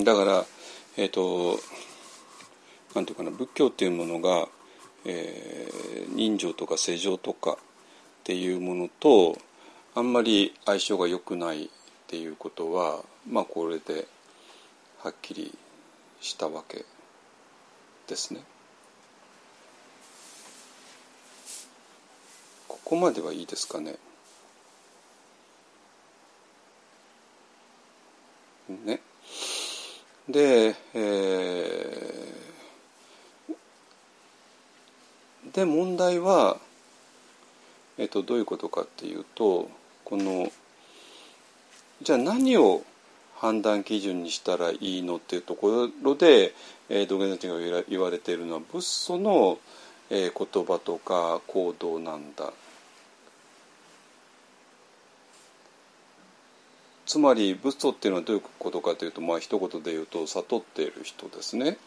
[0.03, 0.45] だから
[0.97, 1.59] えっ、ー、と
[2.95, 4.47] なんていうかな仏教っていうものが、
[5.05, 7.55] えー、人情とか世情とかっ
[8.23, 9.37] ていうものと
[9.95, 11.69] あんまり相性が良くないっ
[12.07, 14.07] ていうことはまあこれで
[15.03, 15.57] はっきり
[16.21, 16.85] したわけ
[18.07, 18.41] ですね。
[22.67, 23.95] ここまではいいですかね。
[28.85, 28.99] ね。
[30.29, 32.13] で、えー
[35.53, 36.57] で問題は、
[37.97, 39.69] えっと、どういうことかっていうと
[40.03, 40.51] この
[42.01, 42.83] じゃあ何を
[43.37, 46.53] 判断基準にしたらいいのっていうところで、
[46.89, 49.59] えー、道元たちが言われているのは仏祖の、
[50.09, 52.51] えー、言葉とか行動なんだ。
[57.05, 61.77] つまり仏祖っていうのはどういうことかというとまあ一言で言うと悟っている人ですね。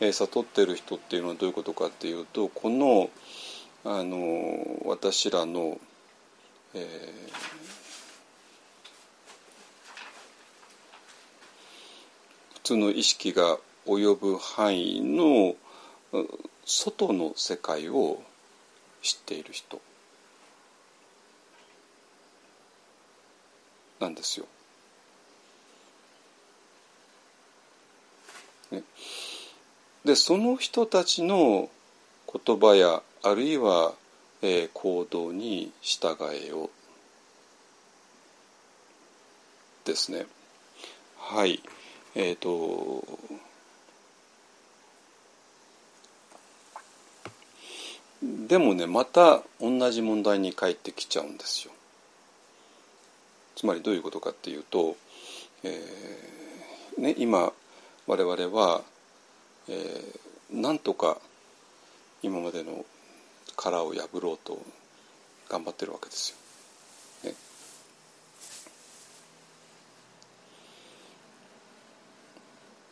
[0.00, 3.10] えー、悟っている人っていうのはどういうことかっていうとこの
[3.84, 4.18] あの
[4.84, 5.78] 私らの、
[6.74, 7.66] えー
[12.66, 15.54] 普通の意識が及ぶ範囲の
[16.64, 18.20] 外の世界を
[19.02, 19.80] 知っている人
[24.00, 24.46] なんですよ。
[28.70, 28.82] ね、
[30.04, 31.68] でその人たちの
[32.44, 33.94] 言葉やあるいは、
[34.42, 36.70] えー、行動に従えよ
[39.84, 40.26] ですね。
[41.18, 41.62] はい。
[42.14, 43.04] えっ、ー、と
[48.22, 51.72] でもねまた同じ問題に返ってきちゃうんですよ。
[53.54, 54.96] つまりどういうことかっていうと、
[55.62, 57.52] えーね、今
[58.06, 58.82] 我々は、
[59.68, 61.18] えー、なんとか
[62.22, 62.84] 今までの
[63.56, 64.60] 殻を破ろうと
[65.48, 66.36] 頑張ってるわけですよ。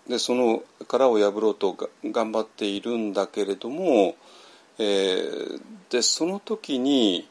[0.08, 4.16] でその殻を破ろうと頑張っているんだけれども、
[4.78, 5.60] えー、
[5.90, 7.26] でその時に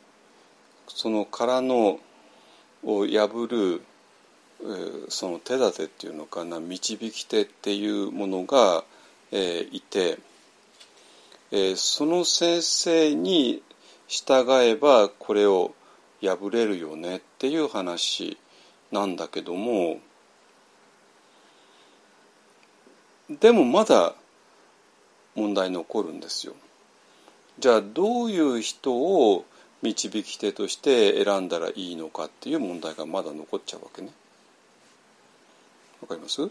[0.88, 1.99] その殻の
[2.84, 3.81] を破る、
[5.10, 8.84] その手立てっていうのかな導き手っていうものが、
[9.31, 10.19] え、いて、
[11.52, 13.61] え、その先生に
[14.07, 15.73] 従えばこれを
[16.22, 18.38] 破れるよねっていう話
[18.91, 19.99] なんだけども。
[23.30, 24.14] でもまだ
[25.35, 26.53] 問題残るんですよ。
[27.60, 29.45] じゃあどういう人を
[29.81, 34.11] 導き手として選んだらいいのかっていう問題がまだ残っちゃうわけね。
[36.03, 36.41] わかります？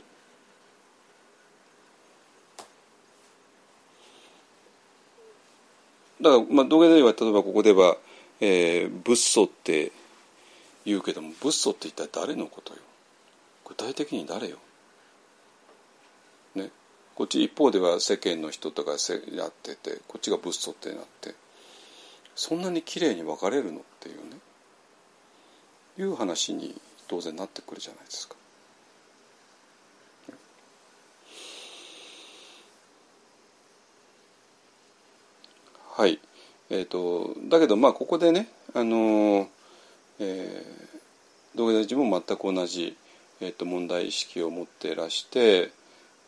[6.23, 7.99] だから、まあ、道元では例えばここでは、
[8.41, 9.93] えー、仏祖って
[10.87, 12.81] 言うけども仏祖って一体誰のことよ？
[13.67, 14.57] 具体的に誰よ？
[16.55, 16.71] ね？
[17.15, 21.35] こっち一方では世間の人とかやっててこっちが仏祖ってなって
[22.35, 24.23] そんなに綺麗に分かれるのっていうね？
[25.99, 28.37] いう話に当然なってくるじゃないですか。
[35.97, 36.19] はい、
[36.71, 39.49] えーと、だけどまあここでねあの、
[40.19, 42.97] えー、道元寺も全く同じ、
[43.41, 45.71] えーと問題意識を持っていらして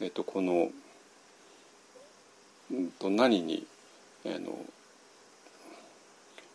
[0.01, 0.71] えーと、この、
[2.71, 3.67] うん、と何に、
[4.25, 4.57] えー、の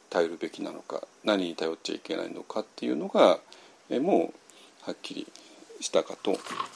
[0.09, 3.39] 頼るべきなのか何に頼っちゃいけないのかっていうのが、
[3.89, 4.33] えー、も
[4.85, 5.27] うはっきり
[5.79, 6.31] したかと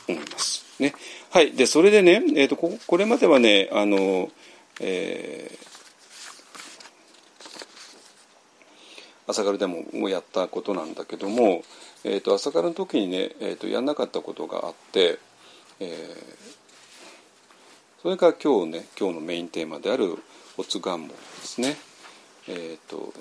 [0.07, 0.63] 思います。
[0.79, 0.95] ね、
[1.31, 1.51] はい。
[1.51, 4.31] でそれでね、えーと、ここれまではねあの、
[4.79, 5.72] えー、
[9.27, 11.63] 朝からでももやったことなんだけども、
[12.03, 15.19] えーと、朝からの時にね、えーと、やんなかったことがあって、
[15.79, 15.91] えー、
[18.01, 20.17] それから今日ね今日のメインテーマである
[20.57, 21.75] おつ願文ですね。
[22.47, 23.13] え、ー、と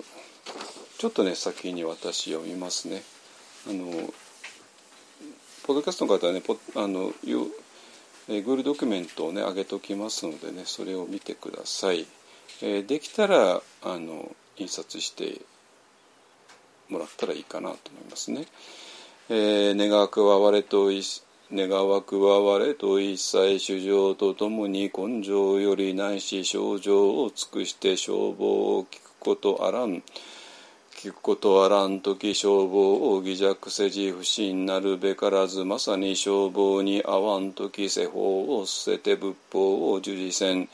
[0.98, 3.02] ちょっとね先に私読みますね。
[3.68, 3.86] あの
[5.64, 7.12] ポッドキャストの方はねポあの
[8.28, 12.06] えー、グールドキュメントをね上げておきますのでねそれを見てください。
[12.60, 15.40] えー、できたらあの印刷して
[16.88, 18.46] もらったらいいかなと思いますね。
[19.28, 20.90] えー、願わくは我と
[21.54, 30.02] 願わくは我と一切主情とともに根性よりないし症状を尽くして消防を聞くことあらん。
[30.94, 40.68] 聞くことあらん時消防を偽弱せじ不信なるべからずまさに消防に合わん時世法を捨てて仏法を受事せん。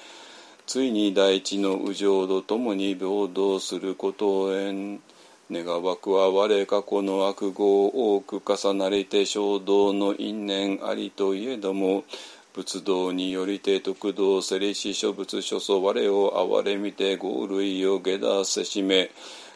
[0.66, 5.00] ついに大地の右情とともに平等することを縁
[5.50, 12.04] 願わくは我過去の悪業多く重なりて衝動の因縁ありといえども
[12.52, 19.10] 仏道によりて徳道せりし諸仏諸祖我を哀れみて豪類を下脱せしめ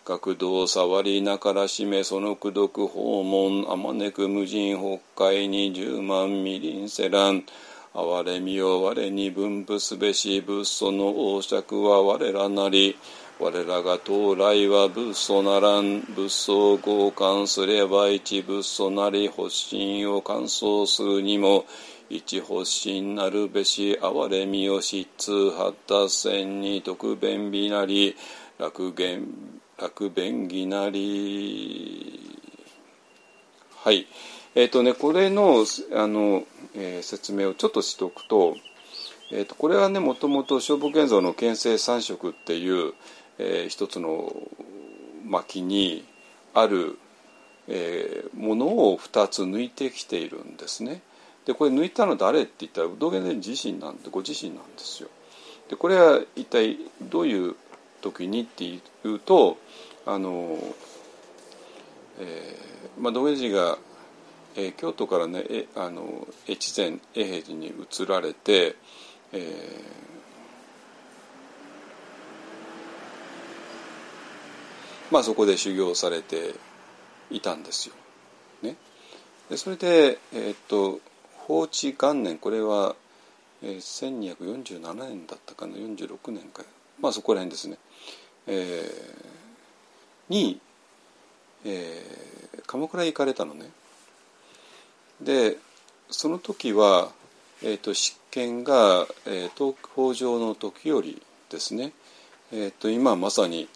[0.04, 4.78] 学道触りなからしめその功徳訪問あまねく無人
[5.14, 7.44] 北海に十万未臨せらん。
[7.94, 12.96] 哀れみを我に分布すべし仏祖の王爵は我らなり
[13.42, 21.64] 我らが到来は仏祖ならん仏祖を強姦すれば一仏祖なり発心を完走するにも
[22.08, 28.14] 一発心なるべし哀れみを失痛発達線に特弁美なり
[28.60, 29.26] 楽言
[29.76, 32.38] 楽弁義なり。
[33.74, 34.06] はい。
[34.54, 35.66] えっ、ー、とねこれの
[35.96, 36.44] あの、
[36.76, 38.54] えー、説明をちょっとしておくと,、
[39.32, 42.94] えーと、これはねもともと勝負建造の憲政三色っていう、
[43.44, 44.32] えー、一つの
[45.24, 46.04] 巻に
[46.54, 46.96] ある、
[47.66, 51.02] えー、ものを2つ抜いてきているんですね。
[51.44, 55.08] でこれ抜いたの誰って言ったら道元禅自身なんでご自身なんですよ。
[55.68, 57.56] でこれは一体どういう
[58.00, 59.58] 時にっていうと
[60.06, 60.56] あの、
[62.20, 63.78] えーまあ、道元寺が、
[64.54, 68.76] えー、京都からねえあの越前永平寺に移られて、
[69.32, 70.11] えー、
[75.12, 76.54] まあそこで修行されて
[77.30, 77.94] いたんですよ。
[78.62, 78.76] ね、
[79.50, 81.00] でそれで、えー、っと
[81.46, 82.96] 法治元年これは、
[83.62, 86.62] えー、1247年だったかな46年か
[86.98, 87.76] まあそこら辺ですね、
[88.46, 90.58] えー、に、
[91.66, 93.70] えー、鎌倉へ行かれたのね。
[95.20, 95.58] で
[96.08, 97.10] その時は、
[97.62, 101.92] えーと、執権が、えー、東北城の時よりですね、
[102.50, 103.68] えーと、今まさに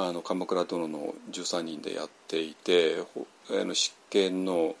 [0.00, 3.02] あの鎌倉殿の13人でやっていて
[3.50, 4.76] あの執権の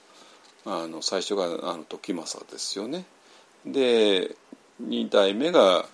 [0.64, 3.04] あの最初があの時政ですよね。
[3.66, 4.36] で
[4.80, 5.86] 2代目が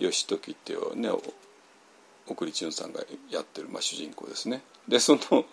[0.00, 1.10] 義時っていうね
[2.26, 3.00] 奥利潤さんが
[3.30, 4.62] やってる、まあ、主人公ですね。
[4.88, 5.44] でその,、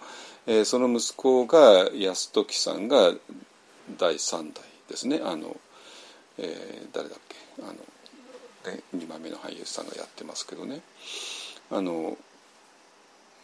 [0.48, 3.14] えー、その息子が泰時さんが
[4.00, 5.56] 第3代ですねあの、
[6.40, 7.36] えー、誰だっけ？
[7.62, 7.74] あの、
[8.74, 10.82] ね、2番目の俳優さんがやってますけどね。
[11.70, 12.18] あの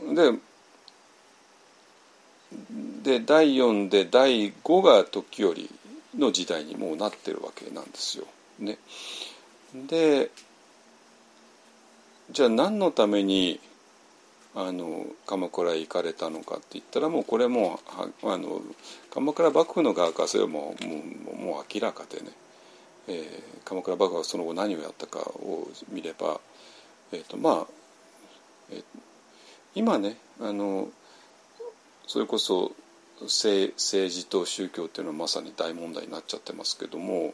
[0.01, 0.31] で
[3.03, 5.69] で第4で第5が時折
[6.17, 8.25] の時代にもうなってるわけなんですよ。
[8.59, 8.77] ね、
[9.73, 10.31] で
[12.31, 13.59] じゃあ何のために
[14.55, 17.79] あの鎌倉へ行かれたのかって言ったらもうこれも
[18.23, 18.61] あの
[19.13, 20.95] 鎌倉幕府の側からそれはもうも
[21.33, 22.31] うもう明らかでね、
[23.09, 26.39] えー、鎌倉幕府がその後何をやったかを見れば、
[27.11, 27.67] えーとまあ
[28.71, 28.83] えー、
[29.75, 30.89] 今ねあの
[32.07, 32.71] それこそ
[33.21, 37.33] 政政治と宗教っていうのはまさに大問題になっちゃってますけども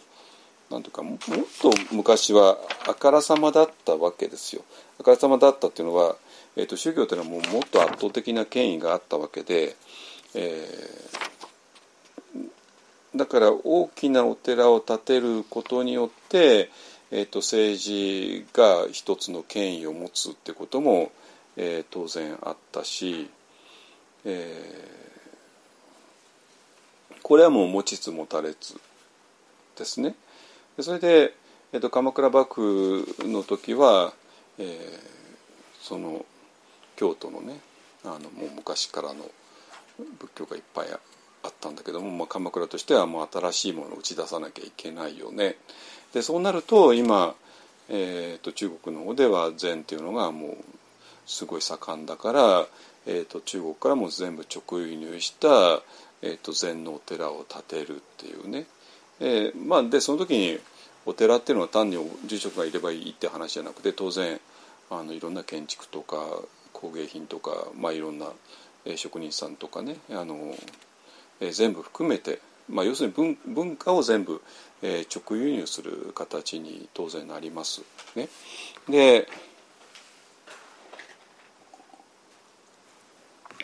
[0.71, 1.17] なんというかもっ
[1.61, 2.57] と昔は
[2.87, 4.63] あからさまだったわけですよ。
[4.99, 6.15] あからさまだったっていうのは、
[6.55, 9.75] えーと、宗教というのはもうもっと圧倒的な権威があったわけで、
[10.33, 16.69] えー、だから大きなお寺を建てることによって、
[17.11, 21.11] えーと、政治が一つの権威を持つってことも、
[21.57, 23.29] えー、当然あったし、
[24.25, 28.79] えー、これはもう持ちつ持たれつ
[29.77, 30.15] ですね。
[30.79, 31.33] それで、
[31.73, 34.13] えーと、鎌倉幕府の時は、
[34.57, 34.67] えー、
[35.81, 36.25] その
[36.95, 37.59] 京都のね
[38.03, 39.25] あのもう昔からの
[40.19, 40.87] 仏教がいっぱい
[41.43, 45.57] あったんだけども、まあ、鎌倉としてはもう新しいものを打ち出さなきゃいけないよね。
[46.13, 47.35] でそうなると今、
[47.89, 50.57] えーと、中国の方では禅っていうのがもう
[51.25, 52.67] すごい盛んだから、
[53.05, 55.81] えーと、中国からも全部直輸入した、
[56.21, 58.65] えーと禅のお寺を建てるっていうね
[59.21, 60.59] えーまあ、でその時に
[61.05, 64.39] お寺っていうのは単に住職がいればいいって話じゃなくて当然
[64.89, 66.17] あのいろんな建築とか
[66.73, 68.27] 工芸品とか、まあ、いろんな、
[68.95, 70.55] 職人さんとかねあの、
[71.39, 74.41] えー、全部含めて、まあ、要するに文文化を全部、
[74.81, 77.83] えー、直輸入する形に当然なります。
[78.15, 78.27] ね、
[78.89, 79.27] で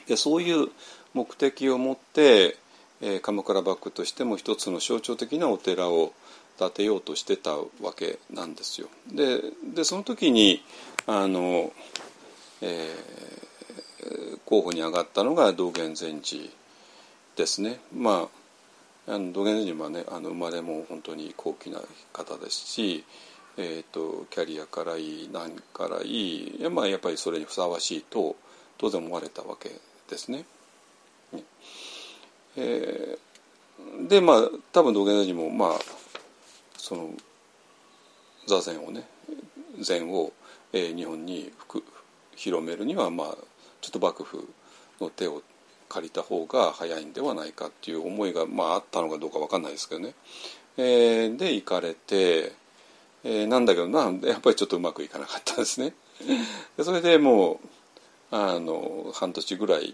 [0.07, 0.69] でそういう
[1.13, 2.57] 目的を持って
[3.01, 6.13] えー、鎌倉幕府としても一つの象徴的なお寺を
[6.57, 7.65] 建てようとしてたわ
[7.95, 8.87] けなんですよ。
[9.13, 9.41] で
[9.75, 10.63] でその時に
[11.05, 11.71] あの、
[12.61, 16.49] えー、候補に上がったのが道元禅師
[17.35, 17.79] ですね。
[17.95, 18.27] ま
[19.07, 21.79] ああの道元禅師はねあの生まれも本当に高貴な
[22.11, 23.05] 方ですし、
[23.57, 28.35] えーと、キャリアからいい何からいい、まあ、やっぱりそれにふさわしいと
[28.77, 29.71] 当然思われたわけ
[30.09, 30.45] ですね。
[32.55, 35.69] えー、でまあ多分道元大臣もまあ
[36.77, 37.09] その
[38.47, 39.03] 座禅をね
[39.79, 40.31] 禅を、
[40.73, 41.51] えー、日本に
[42.35, 43.37] 広めるにはまあ
[43.81, 44.47] ちょっと幕府
[44.99, 45.43] の手を
[45.89, 50.13] 借りた方が早いんではないかっていう思いが、まあ、あったのかどうか分かんないですけどね、
[50.77, 52.51] えー、で行かれて、
[53.23, 55.93] えー、なんだけどなやっぱりちょっとうまくいかなかったですね。
[56.75, 57.59] でそれでもう
[58.31, 59.93] あの半年ぐらい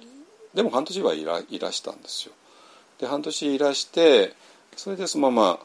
[0.54, 2.34] でも半年はいらいらしたんですよ。
[3.00, 4.34] で半年いらして
[4.76, 5.60] それでそのま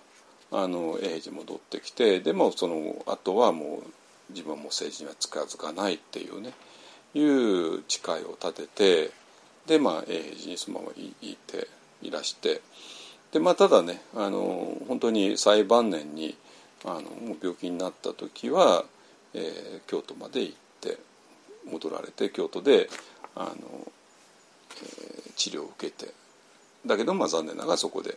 [0.51, 3.91] まあの永平寺戻ってきてでもその後はもう
[4.31, 6.53] 自分も政治には近づかないっていうね
[7.15, 9.11] いう誓いを立てて
[9.67, 11.69] でまあ永平寺にそのままいて
[12.03, 12.63] いらして
[13.33, 16.37] でまあただねあの本当に最晩年に
[16.85, 17.03] あの
[17.41, 18.85] 病気になった時は、
[19.35, 20.68] えー、京都まで行って
[21.71, 22.89] 戻られて京都で
[23.35, 23.93] あの、
[24.83, 26.13] えー、治療を受けて。
[26.87, 28.17] だけどまあ残念ながらそこで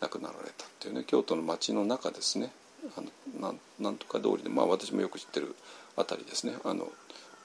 [0.00, 2.50] 亡くなられたっていうね京都の町の中ですね。
[2.96, 3.08] あの
[3.40, 5.54] なんなんとか通りでまあ私もよく知ってる
[5.96, 6.54] 辺りですね。
[6.64, 6.88] あの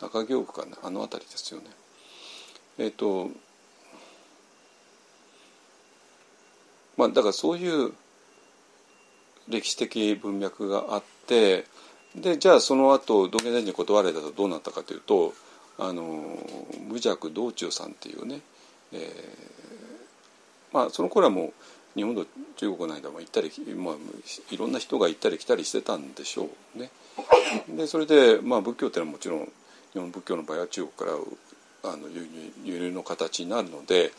[0.01, 1.67] 中京区かなあの辺りですよね。
[2.79, 3.29] えっ、ー、と
[6.97, 7.93] まあだからそういう
[9.47, 11.65] 歴史的文脈があって
[12.15, 15.33] でじゃあその後道元大臣に断られたとどうなったかというと
[15.77, 16.37] あの
[16.87, 18.39] 無弱道中さんっていうね、
[18.91, 19.01] えー、
[20.73, 21.53] まあその頃はもう
[21.95, 22.25] 日本と
[22.57, 23.95] 中国の間も行ったり、まあ、
[24.51, 26.91] いろんな人が行ったり来たりしてたんでしょうね。
[27.69, 29.51] でそれで、まあ、仏教っていうのはもちろん
[29.93, 31.15] 日本仏教の場合は中国か
[31.83, 34.11] らあの輸入輸入の形になるので、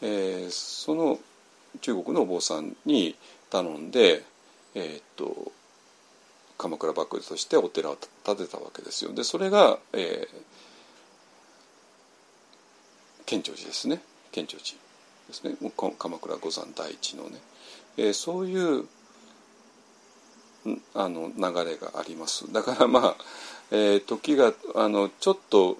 [0.00, 1.18] えー、その
[1.82, 3.14] 中国のお坊さんに
[3.50, 4.22] 頼んで、
[4.74, 5.52] えー、っと
[6.60, 9.14] 鎌倉幕府としてお寺を建てたわけですよ。
[9.14, 10.30] でそれが、えー、
[13.24, 14.02] 建長寺ですね。
[14.30, 14.72] 建長寺
[15.28, 15.56] ですね。
[15.98, 17.38] 鎌倉五山第一のね、
[17.96, 18.84] えー、そういう
[20.94, 22.52] あの流れがあります。
[22.52, 23.16] だからまあ、
[23.70, 25.78] えー、時があのちょっと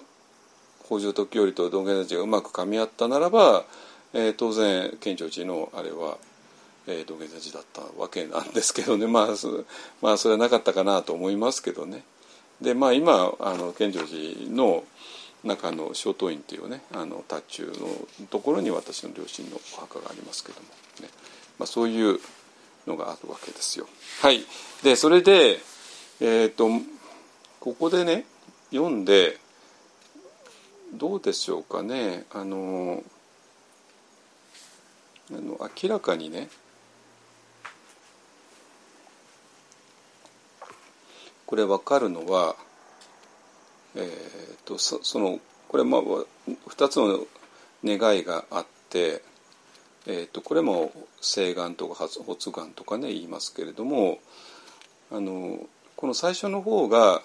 [0.83, 3.65] 北条時頼と道元たちがうまくかみ合ったならば、
[4.13, 6.17] えー、当然建長寺のあれは、
[6.87, 9.05] えー、道元たちだったわけなんですけどね。
[9.07, 9.27] まあ
[10.01, 12.03] まあそれはなかったかなと思いますけどね。
[12.61, 14.83] でまあ今あの建長寺の
[15.43, 17.73] 中の小東院っていうねあの達中
[18.19, 20.67] のところに私の両親のお墓がありますけども
[21.01, 21.09] ね、
[21.57, 22.19] まあ、そういう
[22.85, 23.87] のがあるわけですよ。
[24.21, 24.45] はい、
[24.83, 25.59] でそれで、
[26.19, 26.69] えーと、
[27.59, 28.25] ここでね
[28.71, 29.39] 読んで
[30.93, 32.25] どうでしょうかね。
[32.31, 33.03] あの
[35.31, 36.49] あの明らかにね
[41.51, 42.55] これ分かるのは
[43.95, 47.25] えーと、そそのこれまあ2つの
[47.83, 49.21] 願いがあって、
[50.07, 54.19] えーと、これも誓願とか発願とかね言いますけれども
[55.11, 55.59] あの
[55.95, 57.21] この最初の方が、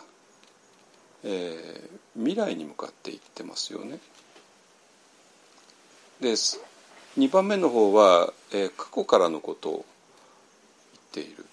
[1.25, 3.99] えー、未来に向かっていってますよね。
[6.21, 9.85] で2番目の方は、えー、過去からのことを
[11.15, 11.45] 言っている。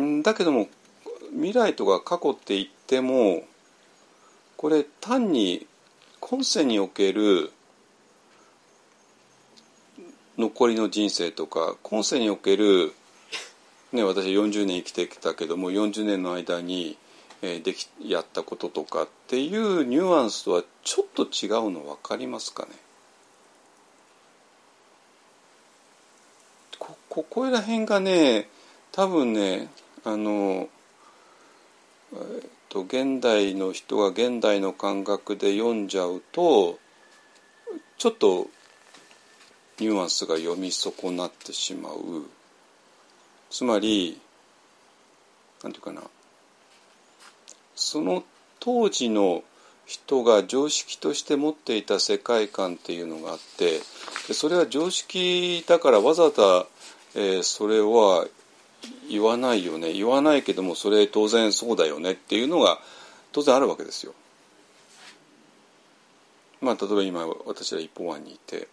[0.00, 0.68] んだけども
[1.32, 3.42] 未来とか過去って言っても
[4.56, 5.66] これ単に
[6.20, 7.52] 今世における
[10.38, 12.92] 残りの人生とか今世における、
[13.92, 16.98] ね、私40年生きてきたけども40年の間に、
[17.42, 22.72] え、できやったこととかっていうニュアンスとはちょっと違うの分かりますかね？
[26.78, 28.48] こここら辺がね
[28.92, 29.68] 多分ね
[30.06, 30.68] あの、
[32.12, 36.78] えっと、現代の人が現代の感覚で読んじゃうと
[37.98, 38.46] ちょっと
[39.80, 41.96] ニュアンスが読み損なってしまう。
[43.50, 44.20] つまり
[45.64, 46.02] なんていうかな。
[47.74, 48.22] その
[48.60, 49.42] 当時の
[49.86, 53.80] 人が常識として持っていた世界観っていうのがあって
[54.32, 56.66] それは常識だからわざわざ、
[57.16, 58.26] えー、それは
[59.08, 62.78] 言わないよね言わないけどもそれ当然そうだよねっていうのが
[63.32, 64.14] 当然あるわけですよ。
[66.60, 68.68] まあ例えば今私ら一方案にいて、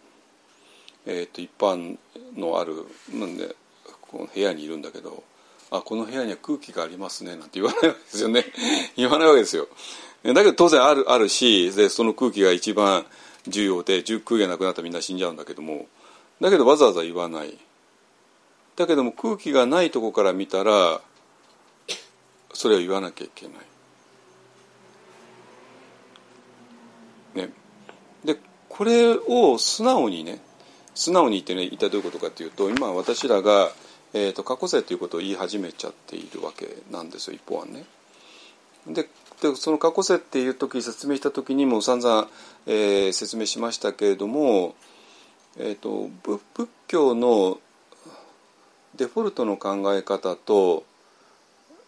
[1.05, 1.97] えー、と一般
[2.35, 3.55] のあるなんで
[4.01, 5.23] この部屋にいるんだけど
[5.69, 8.45] あこの部屋には空気がありますねなんて言わないわけですよね
[8.95, 9.67] 言わないわけですよ。
[10.23, 13.05] だけど当然あるあるしでその空気が一番
[13.47, 15.87] 重要で空気がなくなったらみんな死んじゃうんだけども
[16.39, 17.57] だけどわざわざ言わない。
[18.75, 21.01] だけども空気がないとこから見たら
[22.53, 23.55] それを言わなきゃいけない。
[27.35, 27.49] ね、
[28.23, 28.37] で
[28.69, 30.39] これを素直にね
[30.93, 33.71] 素直に言ってね一体どういうことかというと今私らが、
[34.13, 37.85] えーと、過去世ということを言い始めちゃっているわけなんですよ一方はね。
[38.87, 39.09] で
[39.41, 42.29] でその過去世っていう時説明した時にも散々、
[42.67, 44.75] えー、説明しましたけれども
[45.57, 47.59] えー、と仏教の
[48.95, 50.83] デフォルトの考え方と、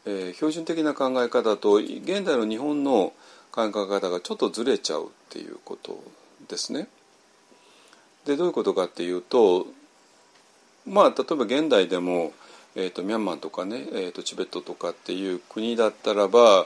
[0.05, 3.13] えー、標準的な考え方と現代の日本の
[3.51, 6.03] 考え方がちょっとずれちゃうっていうこと
[6.49, 6.87] ですね。
[8.25, 9.67] でどういうことかっていうと
[10.85, 12.33] まあ例えば現代でも、
[12.75, 16.65] えーと、ミャンマーとかね、えーと、チベットとかっていう国だったらば、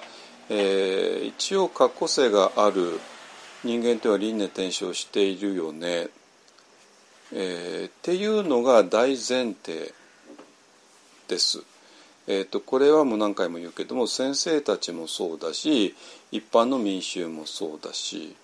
[0.49, 2.99] えー、一応過去性がある
[3.63, 6.07] 人間とは輪廻転生しているよね、
[7.33, 9.93] えー、っていうのが大前提
[11.29, 11.63] です。
[12.27, 15.95] えーと、これはもう何回も言うけども先生たちもそうだし
[16.31, 18.35] 一般の民衆もそうだし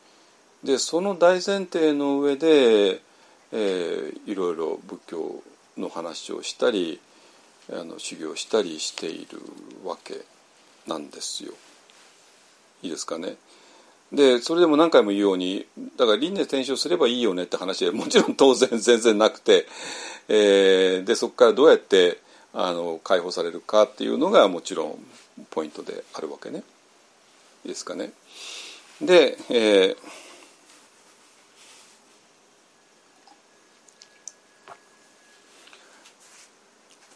[0.64, 3.02] でその大前提の上で、
[3.52, 5.44] えー、いろいろ仏教
[5.78, 7.00] の話をしたり
[7.72, 9.40] あの修行したりしている
[9.84, 10.22] わけ
[10.88, 11.54] なんですよ。
[12.82, 13.36] いいですかね？
[14.12, 15.66] でそれでも何回も言うように
[15.98, 19.68] だから輪廻転生すればいいよねって話でもちろん当然全然なくて、
[20.28, 22.20] えー、でそこからどうやって
[22.56, 24.98] あの解放されるかっていうのがもちろん
[25.52, 26.64] ポイントであるわけね。
[27.66, 28.12] ですかね。
[29.02, 29.98] で、えー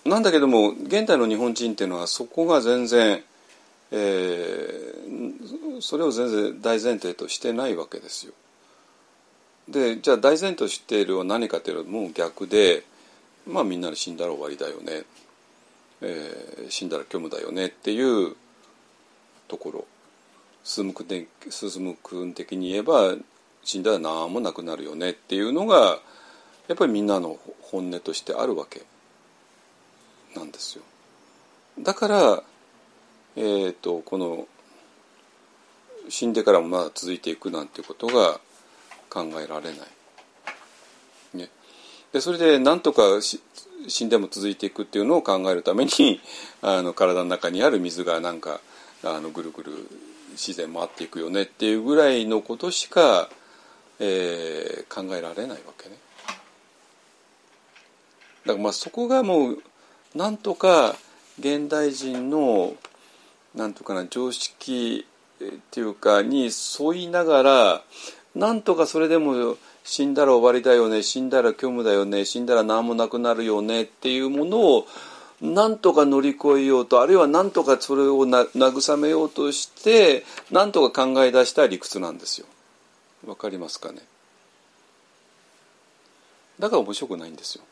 [0.05, 3.21] なんだけども現代の日本人っていうのはそこが全然、
[3.91, 8.33] えー、それを全然大前提としてないわけですよ。
[9.67, 12.83] でじゃあ大前提としているは何かというともう逆で
[13.45, 15.03] まあみんなで死んだら終わりだよね、
[16.01, 18.35] えー、死んだら虚無だよねっていう
[19.47, 19.85] ところ
[20.63, 23.15] 進む君的に言えば
[23.63, 25.99] 死んだら何もなくなるよねっていうのが
[26.67, 28.83] やっぱりみんなの本音としてあるわけ
[30.35, 30.83] なんですよ。
[31.79, 32.43] だから、
[33.35, 34.47] えーと、この
[36.09, 38.39] 死んでからもまだ続いていくなんていうことが
[39.09, 41.37] 考えられない。
[41.37, 41.49] ね、
[42.11, 43.01] でそれでなんとか
[43.87, 46.21] 死んでも続いていくっていうのを考えるために
[46.61, 48.61] あの体の中にある水がなんか
[49.03, 49.87] あのぐるぐる
[50.31, 53.29] 自然回っていくよねっていうぐらいのことしか、
[53.99, 55.97] えー、考えられないわけね。
[58.45, 59.63] だからまあそこがもう
[60.15, 60.95] なんとか
[61.39, 62.75] 現代人の
[63.55, 65.05] なんとかな常識
[65.43, 66.45] っていうかに
[66.79, 67.83] 沿いながら
[68.35, 74.87] なんとかそれでも死んだら終わりだよね死んだら虚無だよね死んだら何もなくなるよねっていうものを
[75.41, 82.47] なんとか乗り越えようとあるいはなんとかそれを慰めようとしてなんとか考え出した理屈なんですよ。
[83.25, 83.99] わかりますかね？
[86.59, 87.63] だから面白くないんですよ。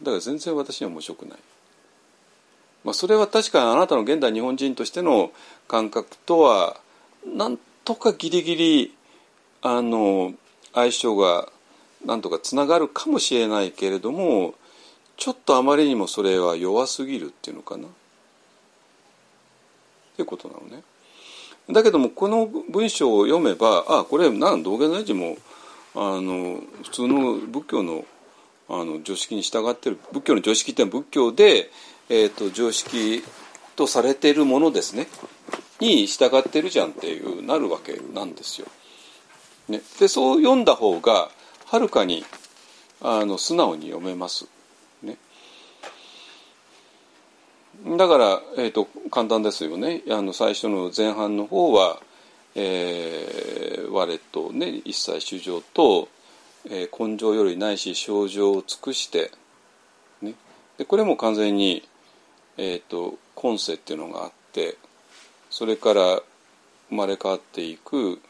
[0.00, 1.38] だから全然私には面白くない。
[2.84, 5.32] まあ、それは確かにあなたの現代日本人としての
[5.68, 6.78] 感覚とは
[7.26, 8.94] なんとかギリギリ
[9.62, 10.34] あの
[10.74, 11.48] 相性が
[12.04, 14.54] なんとかつながるかもしれないけれども
[15.16, 17.90] ちょっとあまりにもそれは弱すぎるっていうのかなっ
[20.16, 20.82] ていうことなのね。
[21.70, 25.36] だけどもこの文章を読めばあこれなん道元大臣も
[25.94, 28.04] あの普通の仏教の
[28.68, 31.70] あの常識に従ってる仏教の常識っていうのは仏教で、
[32.08, 33.24] えーと、常識
[33.74, 35.08] とされているものですね
[35.80, 38.68] に従ってるじゃんっていうなるわけなんですよ。
[39.70, 41.30] ね、でそう読んだ方が
[41.66, 42.24] はるかに
[43.00, 44.46] あの素直に読めます。
[45.02, 45.16] ね、
[47.96, 50.02] だから、えーと、簡単ですよね。
[50.10, 52.00] あの最初の前半の方は、
[52.54, 56.08] えー、我とね一切衆生と
[56.68, 59.30] えー、根性よりないし症状を尽くして、
[60.20, 60.34] ね、
[60.78, 61.88] でこれも完全に、
[62.58, 64.76] えーと、今世っていうのがあって
[65.48, 66.20] それから
[66.90, 68.20] 生まれ変わっていく、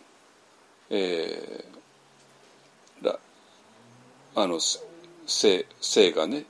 [0.91, 3.19] えー、
[4.35, 4.59] あの
[5.27, 6.45] 生生がね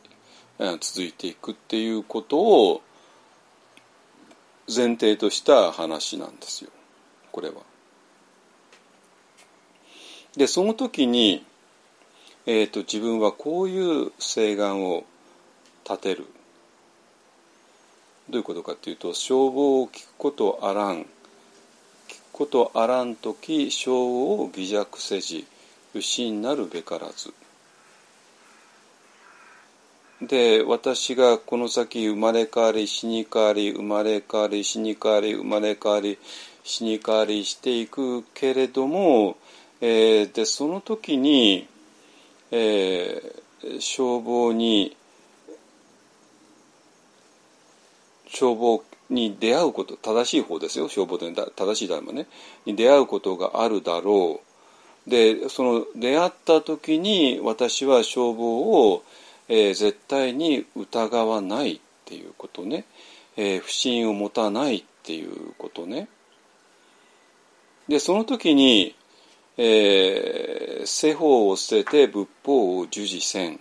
[0.81, 2.83] 続いていくっていうことを
[4.67, 6.71] 前提とした話なんですよ。
[7.33, 7.57] これは。
[10.37, 11.45] でその時に
[12.47, 15.05] えーと、自分はこういう誓願を
[15.85, 16.27] 立てる。
[18.31, 21.07] どういうことかというと消防を聞くことあらん。
[22.41, 25.47] ことあらん時小を偽弱せじ
[25.93, 27.35] 牛になるべからず。
[30.23, 36.19] で私がこの先生まれ変わり死に変わり生まれ変わり死に変わり生まれ変わり
[36.65, 39.37] 死に変わりしていくけれども、
[39.83, 41.69] えー、でその時に
[42.53, 44.97] えー、消防に
[48.27, 52.27] 消防に出会うこと正しい方ですよ消防で正しい台もね。
[52.65, 54.41] に出会うことがあるだろ
[55.07, 55.11] う。
[55.11, 59.03] でその出会った時に私は消防を、
[59.49, 62.85] えー、絶対に疑わないっていうことね、
[63.37, 66.09] えー、不信を持たないっていうことね。
[67.89, 68.95] でその時に、
[69.57, 73.59] えー、世法を捨てて仏法を従事せん、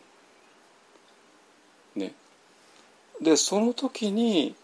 [1.96, 2.14] ね、
[3.22, 4.56] でその時に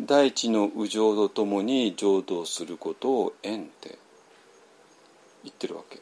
[0.00, 3.98] 大地の右上とともに浄土することを縁って
[5.44, 5.96] 言ってるわけ。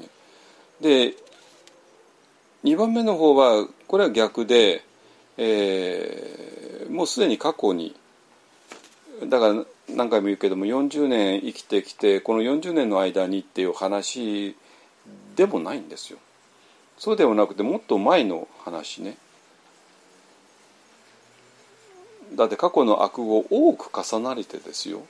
[0.00, 0.08] ね、
[0.80, 1.14] で
[2.64, 4.84] 2番目の方はこれは逆で、
[5.36, 7.94] えー、もうすでに過去に
[9.28, 14.56] だから何回も言うけども40年生きてきてこの40年の間にっていう話
[15.36, 16.18] でもないんですよ。
[16.98, 19.16] そうではなくてもっと前の話ね。
[22.34, 25.02] だって過去の悪を多く重なりてですよ。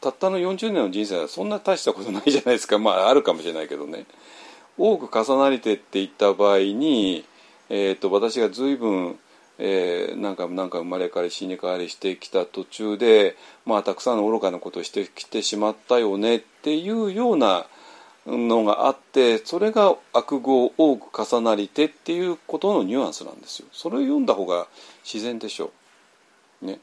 [0.00, 2.78] たったの40年の人生はそんな大したことないじゃないですか。
[2.78, 4.06] まああるかもしれないけどね。
[4.78, 7.24] 多く重なりてって言った場合に、
[7.68, 9.18] えーと、私が随分
[9.58, 17.66] えー、なんかなんか生まれ変わり死に変わりしてきた途中で、まあ、たくさんの愚かなことをしてきてしまったよねっていうような
[18.26, 23.68] のがあってそれが悪語を多く重なりてっていうことのニュアンスなんですよ。
[23.72, 24.68] それを読んだ方が
[25.04, 25.72] 自然でしょ
[26.62, 26.66] う。
[26.66, 26.78] ね。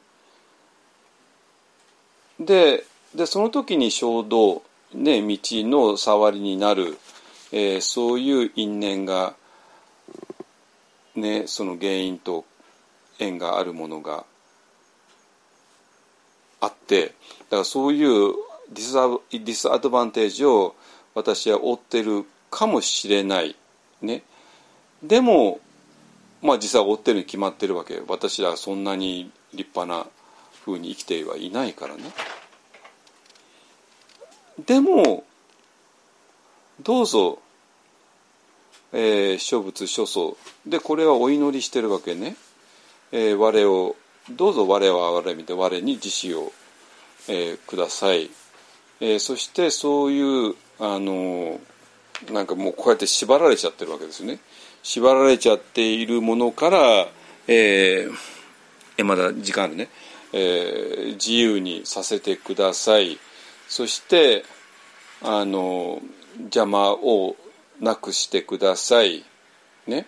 [2.38, 2.84] で
[3.14, 4.62] でその時に衝動、
[4.94, 6.98] ね、道の触りになる、
[7.52, 9.34] えー、そういう因縁が、
[11.16, 12.44] ね、その原因と
[13.18, 14.24] 縁があるものが
[16.60, 18.34] あってだからそういう
[18.72, 20.76] ディスアディスアドバンテージを
[21.14, 23.56] 私は負ってるかもしれない。
[24.02, 24.22] ね。
[25.02, 25.60] でも
[26.42, 30.06] まあ実際追ってるに決まってるわけ私はそんなに立派な
[30.64, 32.02] ふうに生きてはいないからね。
[34.66, 35.24] でも
[36.82, 37.38] どうぞ、
[38.92, 42.36] えー、諸仏諸祖でこれはお祈りしてるわけね、
[43.12, 43.96] えー、我を
[44.30, 46.52] どうぞ我は我見て我に自死を、
[47.28, 48.30] えー、ください、
[49.00, 51.60] えー、そしてそういうあの
[52.32, 54.40] なんかもうこうやって縛られちゃってるわけですよね。
[54.82, 57.06] 縛られちゃっているものから、
[57.46, 58.12] えー、
[58.96, 59.88] えまだ時間あるね、
[60.32, 63.18] えー、自由にさせてください。
[63.68, 64.44] そして
[65.22, 66.00] あの
[66.38, 67.36] 邪魔を
[67.78, 69.24] なくしてください。
[69.86, 70.06] ね。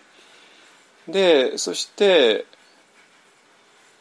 [1.07, 2.45] でそして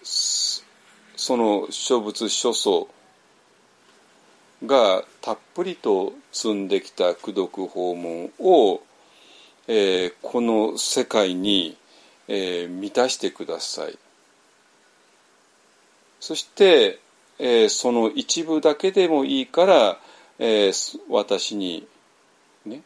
[0.03, 2.89] その諸仏諸祖
[4.67, 8.83] がたっぷりと積んできた功徳訪問を、
[9.67, 11.77] えー、この世界に、
[12.29, 13.99] えー、満たしてください
[16.21, 17.01] そして、
[17.39, 19.99] えー、その一部だけでもいいから、
[20.39, 21.87] えー、私に
[22.65, 22.81] ねっ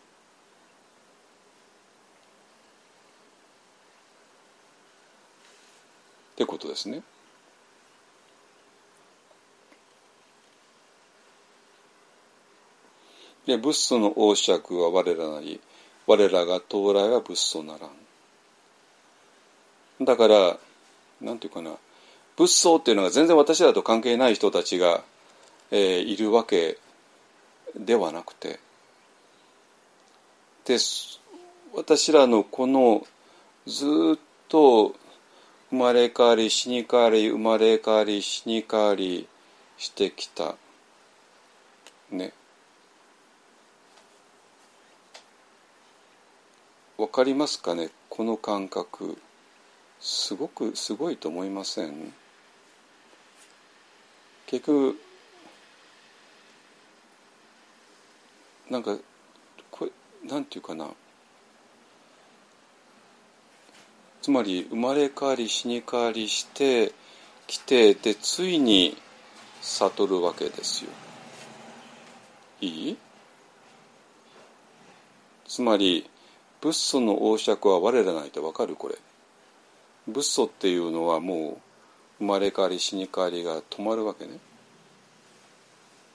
[6.37, 7.03] てことですね。
[13.47, 15.61] で仏祖の王釈は我らなり
[16.07, 17.91] 我らが到来は仏祖ならん。
[20.05, 20.59] だから
[21.21, 21.73] なんていうかな
[22.37, 25.03] 仏祖っていうのが全然私らと関係ない人たちが、
[25.71, 26.79] えー、いるわけ
[27.75, 28.61] ではなくて
[30.67, 30.77] で
[31.75, 33.07] 私らのこの
[33.67, 33.87] ず
[34.17, 34.19] っ
[34.49, 34.95] と
[35.71, 39.27] 生まれ変わり死に変わり生まれ変わり死に変わり
[39.79, 40.57] してきた。
[42.11, 42.33] ね。
[46.97, 47.91] 分かりますかね？
[48.09, 49.19] この感覚
[50.01, 52.15] すごくすごいと思いません？
[54.47, 54.99] 結局
[58.71, 58.97] なんか
[59.71, 59.91] これ
[60.29, 60.89] なんていうかな？
[64.23, 66.93] つまり生まれ変わり死に変わりして
[67.47, 68.97] きてでついに
[69.61, 70.91] 悟るわけですよ。
[72.61, 72.97] いい？
[75.47, 76.09] つまり
[76.61, 78.97] 仏祖の王釈は我らないとわかるこれ。
[80.07, 81.57] 仏祖っていうのはもう
[82.19, 84.39] 生まれ変わり死に変わりが止まるわけね。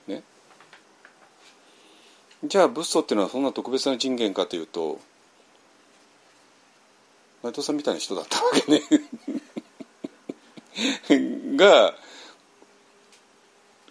[0.08, 0.24] ね。
[2.44, 5.00] じゃあ仏祖っていうのはそんな特別な人間かというと
[7.44, 8.82] 内藤さんみたいな人だったわけね。
[11.58, 11.94] が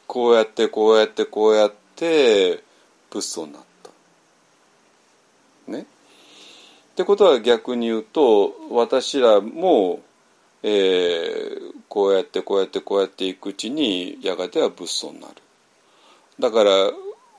[0.07, 2.65] こうやってこうやってこうやって
[3.11, 3.63] 仏祖になっ
[5.67, 5.87] たね
[7.01, 10.01] ってことは逆に言うと私らも、
[10.63, 15.35] えー、こうやってこうやってこうやっていくうちにやがては仏祖になる。
[16.39, 16.71] だから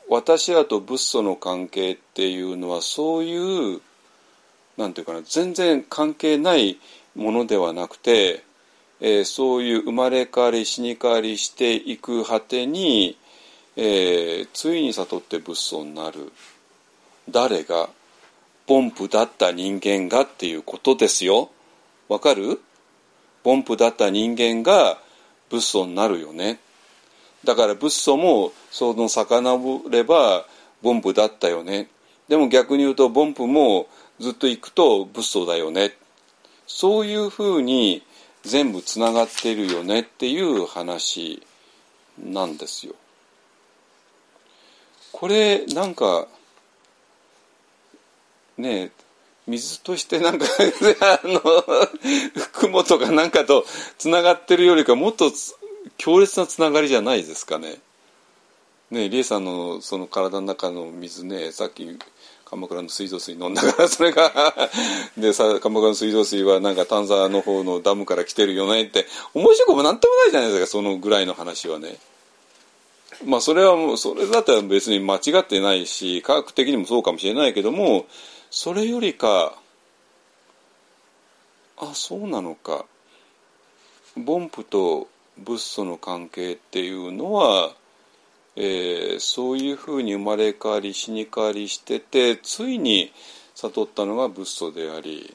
[0.10, 3.82] 私らと仏祖の関係っていうのはそういう
[4.78, 6.80] なんていうかな全然関係ない
[7.14, 8.44] ものではなくて、
[9.00, 13.16] えー、そういう生まれ変わり死に変わりしていく果てに、
[13.76, 16.32] えー、ついに悟って仏祖になる。
[17.30, 17.90] 誰が
[18.72, 21.50] 凡夫だった人間がっていうことですよ。
[22.08, 22.62] わかる？
[23.44, 24.98] 凡夫だった人間が
[25.50, 26.60] 仏祖になるよね。
[27.44, 30.46] だから仏祖もその遡れば
[30.84, 31.90] 凡夫だったよね。
[32.30, 33.88] でも逆に言うと凡夫も
[34.22, 35.94] ずっと行くと仏祖だよね。
[36.66, 38.04] そういうふうに
[38.44, 41.46] 全部つながってるよねっていう話
[42.18, 42.96] なんですよ。
[45.12, 46.28] これなんか
[48.58, 48.92] ね
[49.48, 50.46] 水としてなんか
[51.02, 51.42] あの
[52.54, 53.66] 雲とかなんかと
[53.98, 55.32] つながってるよりかもっと
[55.98, 57.80] 強烈なつながりじゃないですかね。
[58.92, 61.98] ねリエさんのその体の中の水ねさっき
[62.46, 64.70] 鎌倉の水道水飲んだからそれが
[65.18, 71.98] でさ鎌倉の水道水はなんか丹沢の方のダムから来てるよねって面白くもなんともないじゃないですかそのぐらいの話はね。
[73.24, 78.08] まあそれはもうそれだったら別に間違ってないし科学的にもそうかもしれないけども
[78.52, 79.56] それよりか
[81.78, 82.86] あそうなのか。
[84.18, 85.08] 凡夫と
[85.38, 87.72] 仏祖の関係っていうのは、
[88.58, 93.14] えー、そういうふうに生まれ変わり死に変わりしててついに
[93.56, 95.34] 悟ったのが仏祖であり。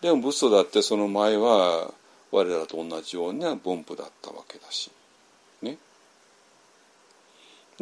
[0.00, 1.92] でも仏祖だってその前は
[2.30, 4.92] 我らと同じような凡夫だったわけだし。
[5.60, 5.76] ね。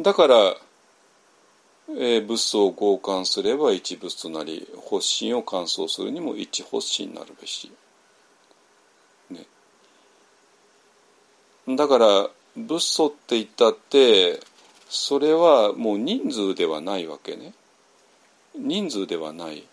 [0.01, 0.55] だから、
[1.89, 7.71] えー、仏祖を強姦すれば一仏となり発心を乾燥するにも一発心になるべし。
[9.29, 9.45] ね、
[11.75, 14.39] だから仏祖って言ったって
[14.89, 17.53] それはもう人数ではないわけね。
[18.57, 19.63] 人数ではない。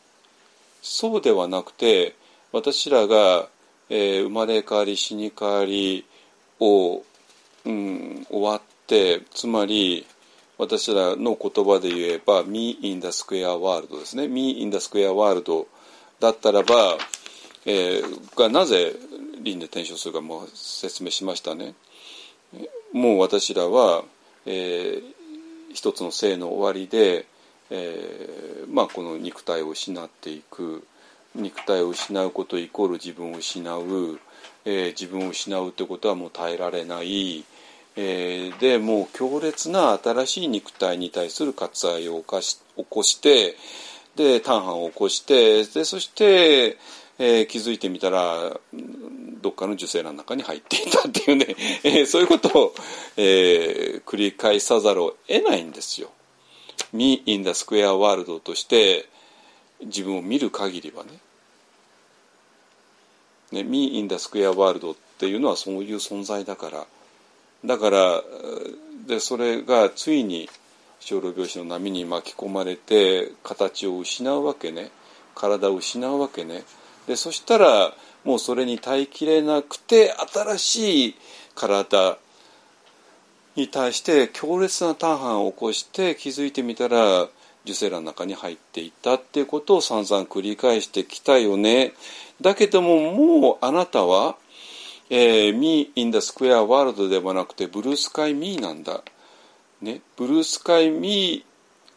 [0.83, 2.15] そうではなくて
[2.53, 3.49] 私らが、
[3.89, 6.05] えー、生まれ変わり死に変わり
[6.61, 7.03] を、
[7.65, 10.07] うん、終わってつまり
[10.59, 15.67] 私らの言葉で言えば「Me in the Square World」ですね「Me in the Square World」
[16.21, 16.97] だったらば、
[17.67, 18.95] えー、がなぜ
[19.43, 21.75] 輪廻転生するかも説明しましたね。
[22.93, 24.05] もう私らは、
[24.47, 27.27] えー、一つの性の終わりで、
[27.71, 30.87] えーまあ、この肉体を失っていく。
[31.35, 34.21] 肉体を失うことイコール自分を失う、
[34.65, 37.45] えー、自分を失うってことはもう耐えられない、
[37.97, 43.57] えー、でもう強烈な新しい肉体に対する割愛を起こして
[44.17, 46.77] で単反を起こしてでそして、
[47.19, 48.59] えー、気づいてみたら
[49.43, 51.47] どっかの受精卵の中に入っていたっていうね、
[51.85, 52.75] えー、そういうことを、
[53.17, 56.11] え、繰り返さざるを得ないんですよ。
[56.93, 59.07] Me in the Square World として
[59.85, 61.11] 自分を見る限りはね。
[63.53, 66.87] ね Me in the Square World っていうのはそういう存在だから
[67.65, 68.23] だから
[69.07, 70.49] でそれがついに
[71.01, 74.91] 小老病死の波に巻き込まれて形を失うわけね。
[75.35, 76.63] 体を失うわけね。
[77.07, 77.93] でそしたら
[78.25, 81.15] もうそれに耐えきれなくて新しい
[81.55, 82.17] 体
[83.57, 87.29] に対して強烈な単反を起こして気づいてみたら
[87.65, 91.93] 受精卵の中に入っていったっていうことを散々繰り返してきたよね。
[92.41, 94.37] だけどももうあなたは
[95.11, 99.03] えー、Me in the Square World ではなくてブルースカイミーなんだ。
[99.83, 101.45] ね、ブルースカイミ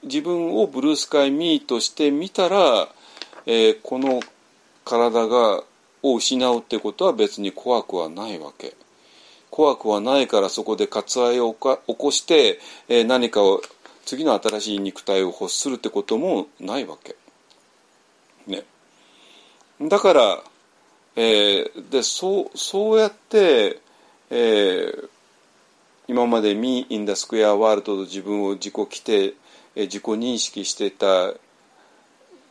[0.04, 2.90] ー自分をブルースカイミーとして見たら、
[3.46, 4.20] えー、この
[4.84, 5.64] 体が
[6.04, 8.76] を失うってことは別に怖くはないわけ。
[9.50, 12.60] 怖くはないからそこで割愛を起こして、
[12.90, 13.62] えー、何かを
[14.06, 17.16] 次の新しい肉体を欲するってこともないわけ。
[18.46, 18.64] ね。
[19.82, 20.44] だから
[21.20, 23.80] えー、でそうそうやって、
[24.30, 25.10] えー、
[26.08, 29.34] 今まで「Me in the Square World」と自分を自己規定、
[29.76, 31.34] えー、自己認識してた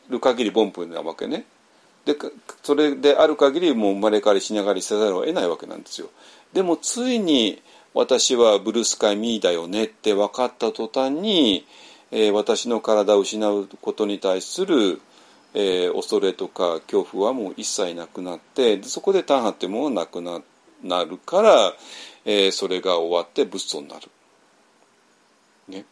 [0.09, 1.47] る限り凡夫なわけね。
[2.05, 2.17] で
[2.63, 6.11] それである限りもう生まれ変わりしながらせざるを得ないわけなんですよ。
[6.53, 7.63] でもついに
[7.95, 11.65] 私はブルースカイミーだよねって分かった途端に、
[12.11, 15.01] えー、私の体を失うことに対する、
[15.59, 20.43] えー、恐れとか恐怖はもう一切なくなってそこで単派ってものはなくな
[20.85, 21.73] なるから、
[22.27, 24.11] えー、それが終わって仏祖になる。
[25.69, 25.87] ね。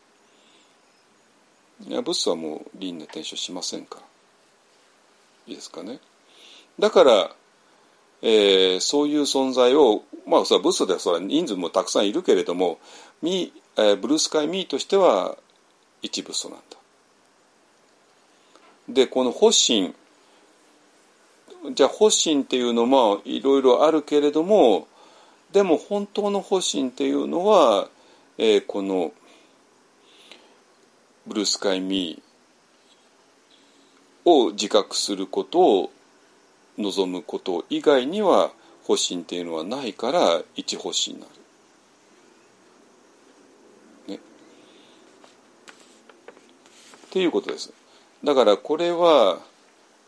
[1.89, 4.03] いや仏祖はもう輪廻転生しませんから。
[5.47, 5.99] いいですかね。
[6.79, 7.31] だから、
[8.21, 12.79] えー、そういう存在をまあそれは仏祖ではそれは人数もたくさんいるけれども
[13.23, 15.39] 「Me えー、ブルースカイミーとしては
[16.03, 16.77] 一部素なんだ。
[18.89, 19.95] でこの発心
[21.73, 24.87] じゃあ発心っていうのもいろいろあるけれども
[25.53, 27.89] でも本当の発心っていうのは、
[28.37, 29.13] えー、この
[31.27, 35.91] ブルースカイミーを自覚することを
[36.77, 38.51] 望むこと以外には
[38.87, 41.33] 発心っていうのはないから一発心になる。
[44.09, 44.17] ね。
[44.17, 44.21] っ
[47.11, 47.73] ていうことです。
[48.25, 49.39] だからこれは、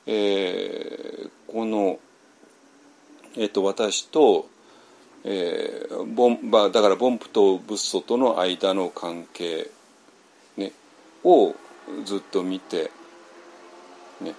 [0.06, 1.98] えー、この、
[3.36, 4.48] えーと、私と、
[5.24, 9.70] えーボン、だから凡夫と仏祖との間の関係、
[10.56, 10.72] ね、
[11.24, 11.54] を
[12.04, 12.90] ずっと見て、
[14.22, 14.34] ね、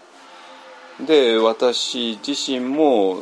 [1.06, 3.22] で私自身も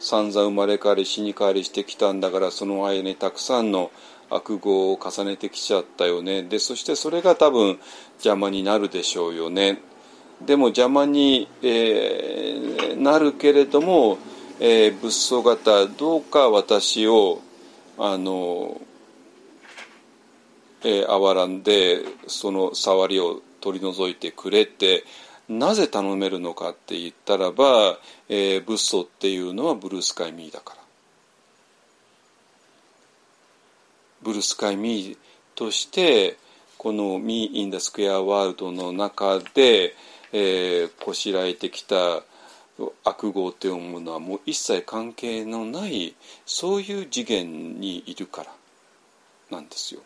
[0.00, 3.92] 散々生まれ変わり死に変わりしてきたんだからその間にたくさんの
[4.30, 7.78] 悪語を重ねてきちゃったよねでそしてそれが多分
[8.14, 9.80] 邪魔になるでしょうよね
[10.44, 14.18] でも邪魔に、えー、なるけれども、
[14.60, 17.40] えー、仏祖方どうか私を
[17.98, 18.80] あの、
[20.82, 25.04] えー、あらんでその触りを取り除いてくれって
[25.48, 27.98] なぜ頼めるのかって言ったらば、
[28.28, 30.83] えー、仏祖っていうのはブルースカイミーだから。
[34.24, 35.18] ブルースカイミー
[35.54, 36.36] として
[36.78, 39.94] この「ミー・イン・ダ・スクエア・ワールド」の中で、
[40.32, 42.22] えー、こしらえてきた
[43.04, 48.52] 悪号というものはもう一切関係のないそういう次元にいるから
[49.50, 50.00] なんですよ。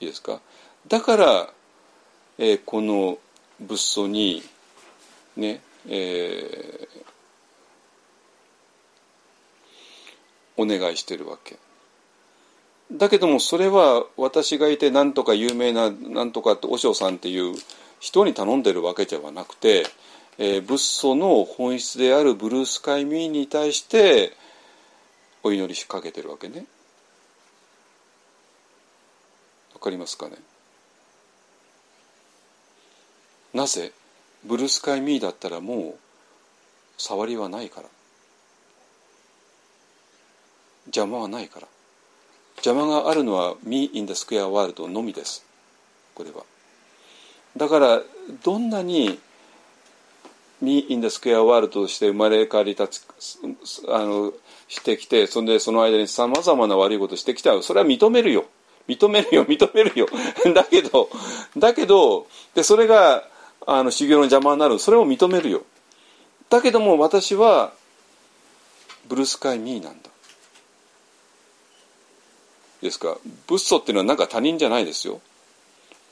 [0.00, 0.40] いいですか？
[0.88, 1.52] だから、
[2.38, 3.18] えー、この
[3.60, 4.42] 仏祖に
[5.36, 11.56] ね、えー、お願いしてるわけ。
[12.92, 17.54] だけどもそれは私がいて何とか有名な何とかって和尚さんっていう
[17.98, 19.86] 人に頼んでるわけではなくて、
[20.38, 24.32] えー、仏祖の本質であるブルースカイミーに対して
[25.42, 26.66] お祈りしかけてるわけね。
[29.72, 30.36] わかりますかね？
[33.52, 33.92] なぜ？
[34.44, 35.94] ブルースカイミーだったらもう
[36.98, 37.88] 触りはないから。
[40.86, 41.68] 邪魔はないから。
[42.56, 45.44] 邪魔があるのは「Me in the Square World」のみです。
[46.14, 46.44] これは。
[47.56, 48.02] だから
[48.42, 49.18] どんなに
[50.60, 53.38] 「Me in the Square World」として生まれ変わり立つ
[53.88, 54.32] あの
[54.68, 58.44] してきてそんでその間にさまざまな悪いことしてきたそれは認めるよ。
[58.88, 59.44] 認めるよ。
[59.46, 60.08] 認めるよ。
[60.54, 61.10] だけど
[61.56, 63.28] だけどでそれが
[63.66, 64.78] あの修行の邪魔になる。
[64.78, 65.62] それを認めるよ。
[66.50, 67.72] だけども私は
[69.06, 70.10] ブルースカイミーなんだ。
[72.84, 73.16] ですか？
[73.48, 75.20] 仏祖っていうのはなんか他人じゃないですよ。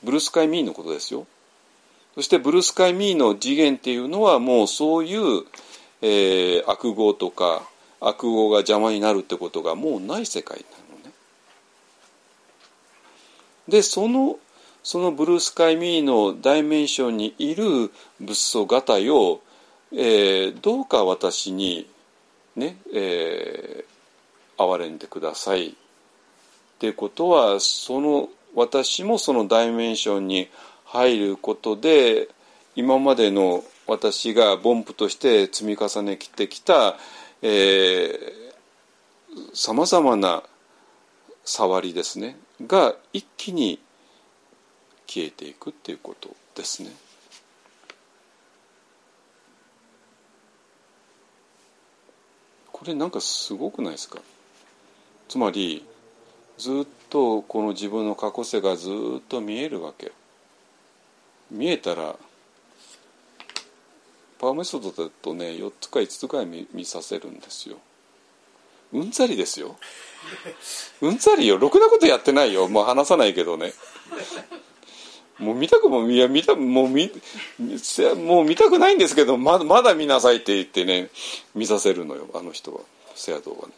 [0.03, 1.25] ブルースカイミーのことですよ。
[2.15, 5.45] そしてブルースカイミーの次元っていうのはもうそういう、
[6.01, 7.63] えー、悪語とか
[8.01, 11.13] 悪語が邪魔になるってことがもうない世界なのね。
[13.69, 14.37] でその
[14.83, 19.41] そのブルースカイミーのダイメンションにいる仏祖型を、
[19.93, 21.87] えー、どうか私に
[22.55, 25.77] ね、えー、憐れんでください。
[26.83, 30.49] っていうことはその私もそのダイメンションに
[30.83, 32.27] 入ることで
[32.75, 36.97] 今までの私が凡夫として積み重ねてきた
[39.53, 40.43] さまざまな
[41.45, 42.35] 触りですね
[42.67, 43.79] が一気に
[45.07, 46.89] 消えていくっていうことですね。
[52.73, 54.19] これなんかすごくないですか？
[55.29, 55.85] つまり
[56.63, 60.13] ずっとこの自分の過去世がずっと見えるわけ。
[61.51, 62.15] 見えたら
[64.39, 67.75] パワーメソッドだとね4つか5つくらい見見させるんですよ。
[68.93, 69.75] うんざりですよ。
[71.01, 71.57] うんざりよ。
[71.57, 72.69] ろくなことやってないよ。
[72.69, 73.73] もう話さないけどね。
[75.37, 77.11] もう見たくもいや見たもう見
[78.25, 81.09] もう見たくないんですけどままだ見なさいって言ってね
[81.55, 82.79] 見させるのよあの人は。
[83.15, 83.73] セアドはね。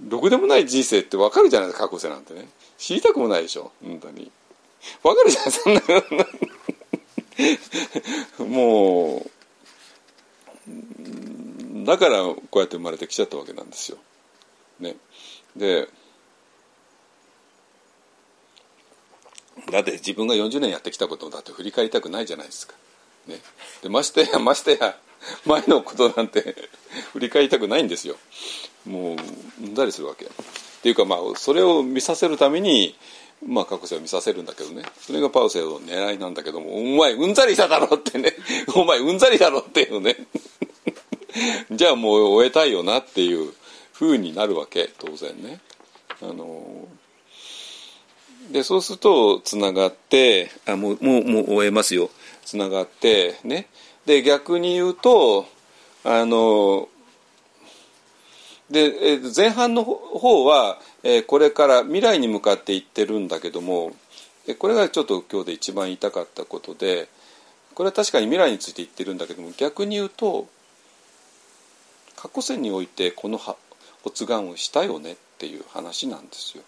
[0.00, 2.48] ろくでもない人生って分かるじゃないですか過去世なんてね。
[2.78, 4.30] 知りたくもないでしょ本当に。
[5.02, 5.80] 分かるじゃないそんな
[8.46, 9.30] もう
[11.86, 13.98] だからこうやって生まれてきちゃったわけなんですよ。
[14.80, 14.96] ね、
[15.54, 15.88] で
[19.70, 22.74] だって自分が40年やってきたことだって振り返りたくないじゃないですか。
[23.26, 23.40] ね、
[23.82, 24.96] でましてやましてや
[25.44, 26.54] 前のことなんて
[27.12, 28.16] 振り返りたくないんですよ。
[28.86, 29.16] もう
[29.64, 30.26] うんだりするわけ。
[30.26, 30.28] っ
[30.82, 32.94] ていうかまあそれを見させるために
[33.44, 34.84] まあ過去性を見させるんだけどね。
[35.00, 38.36] それがパウセの狙いなんだけどもお前うんざりしただろってね。
[38.74, 40.16] お前うんざりだろっていうね。
[41.70, 43.52] じゃあもう終えたいよなっていう
[43.92, 45.60] ふうになるわけ当然ね。
[46.22, 46.88] あの
[48.50, 52.10] でそうするとつながってあもうもうもう終えますよ。
[52.44, 53.66] つながってね。
[54.06, 55.46] で逆に言うと
[56.04, 56.88] あの
[58.70, 60.78] で前半の方は
[61.26, 63.92] これから未来に向かっていってるんだけども
[64.58, 67.08] これがちょっと今日で一番言いたかったことで
[67.74, 70.48] これは確かに未来について言ってるんだけども逆に言うと
[72.16, 76.64] 過去線においてこの発願をしたよねっていう話なんですよ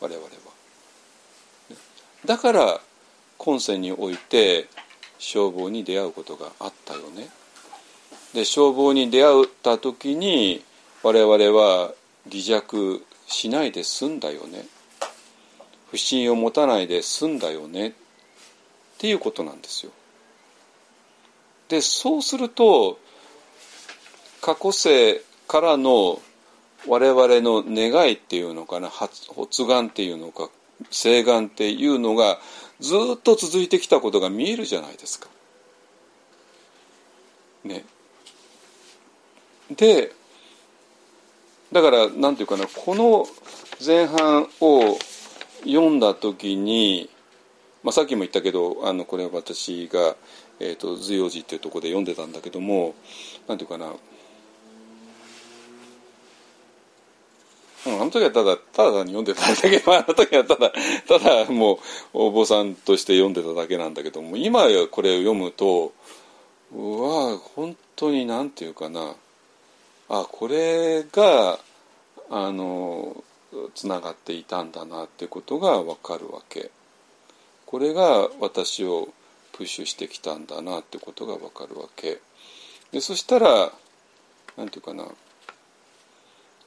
[0.00, 0.30] 我々は。
[2.24, 2.80] だから
[3.38, 4.68] 今世において
[5.18, 7.28] 消防に出会うことがあったよね。
[8.34, 10.62] で消防に出会った時に
[11.02, 11.92] 我々は
[12.30, 14.66] 離弱しないで済んだよね
[15.90, 17.92] 不信を持たないで済んだよねっ
[18.98, 19.92] ていうことなんですよ。
[21.68, 22.98] でそうすると
[24.40, 26.20] 過去世からの
[26.86, 29.30] 我々の願いっていうのかな発
[29.64, 30.50] 願っていうのか
[30.90, 32.38] 誓願っていうのが
[32.80, 35.28] ずっと続いてきたことが見えるじゃないですか。
[37.64, 37.84] ね。
[39.70, 40.12] で
[41.72, 43.26] だから何て言うかなこの
[43.84, 44.98] 前半を
[45.64, 47.10] 読んだ時に、
[47.82, 50.14] まあ、さっきも言ったけどあのこれは私が、
[50.60, 52.94] えーと、随王寺っていうところで読んでたんだけども
[53.48, 53.92] 何て言うかな
[57.86, 59.82] あの時はただただに読んでただけ。
[59.92, 60.72] あの時はただ
[61.06, 61.78] ただもう
[62.14, 65.92] お坊さんとして読んでただけなんだけども今これを読むと
[66.72, 69.14] うわ本当に何て言うかな。
[70.08, 71.58] あこれが
[72.30, 73.22] あの
[73.74, 76.70] つながっていたんだなってことが分かるわけ。
[77.66, 79.08] これが私を
[79.52, 82.20] プッシュしてきたんだなってことが分かるわけ。
[82.92, 83.72] でそしたら
[84.56, 85.08] 何て言うかな。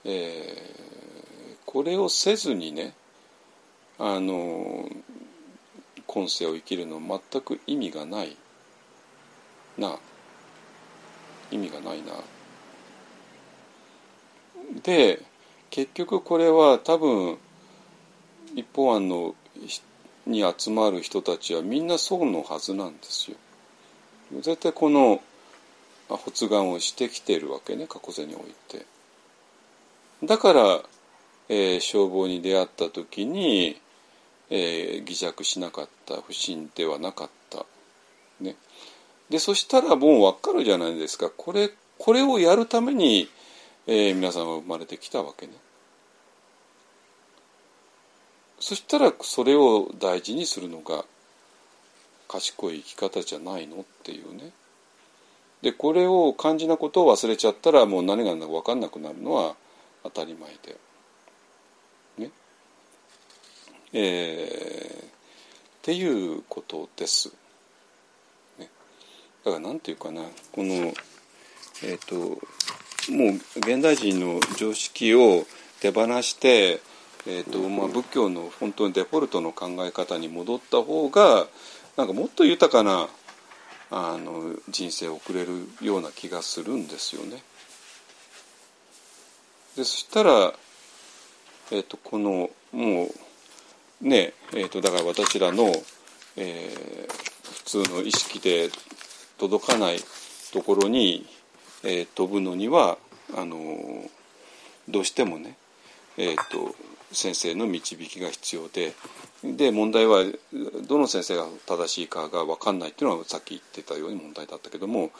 [0.06, 2.94] えー、これをせずにね
[4.00, 4.88] あの
[6.06, 8.38] 今世を生きるの全く意味がない
[9.78, 9.98] な
[11.52, 12.14] 意味がないな
[14.84, 15.22] で
[15.70, 17.38] 結局これは多分
[18.56, 19.36] 一方案の
[20.26, 23.38] に集まる人たちはみんなそうのはずなんですよ。
[24.42, 25.22] 絶対この
[26.10, 28.86] 発願をしてきてるわけね過去世において。
[30.24, 30.82] だから、
[31.50, 33.80] えー、消防に出会った時に、
[34.50, 37.66] えー、偽弱しなかった不審ではなかった。
[38.40, 38.56] ね、
[39.30, 43.30] でそしたらもう分かるじゃないですかこれこれをやるために
[43.90, 45.54] えー、皆さんは生まれてきたわけね。
[48.60, 51.06] そしたらそれを大事にするのが
[52.28, 54.52] 賢い生き方じゃないのっていうね。
[55.62, 59.56] でこれを肝心なことを忘れちゃったらもう何が何だか分かんなくなるのは
[60.04, 60.78] 当たり前で。
[62.18, 62.32] ね。
[63.94, 65.10] えー、っ
[65.82, 67.30] ていうことです。
[68.60, 68.70] ね、
[69.44, 70.22] だから何て言うかな
[70.52, 72.16] このえっ、ー、と
[73.12, 75.46] もう現代人の常識を
[75.80, 76.82] 手放して、
[77.26, 81.48] えーとまあ、仏教の本当にデフォルトの考え方に戻った方が
[81.96, 83.08] なんかもっと豊かな
[83.90, 87.42] あの人生を送れるような気がするんですよね。
[89.78, 90.54] でそしたら、
[91.72, 93.08] えーと、このも
[94.02, 95.72] うねえーと、だから私らの、
[96.36, 97.14] えー、
[97.54, 98.70] 普通の意識で
[99.38, 100.00] 届かない
[100.52, 101.26] ところに
[101.84, 102.98] えー、飛ぶのには
[103.36, 103.58] あの
[104.90, 105.56] どうしてもね、
[106.18, 106.76] えーと、
[107.12, 108.94] 先生の導きが必要で
[109.44, 110.24] で問題は
[110.88, 115.12] どの先生が正しいかが分かんないっていうのはさっき言ってたように問題だったけども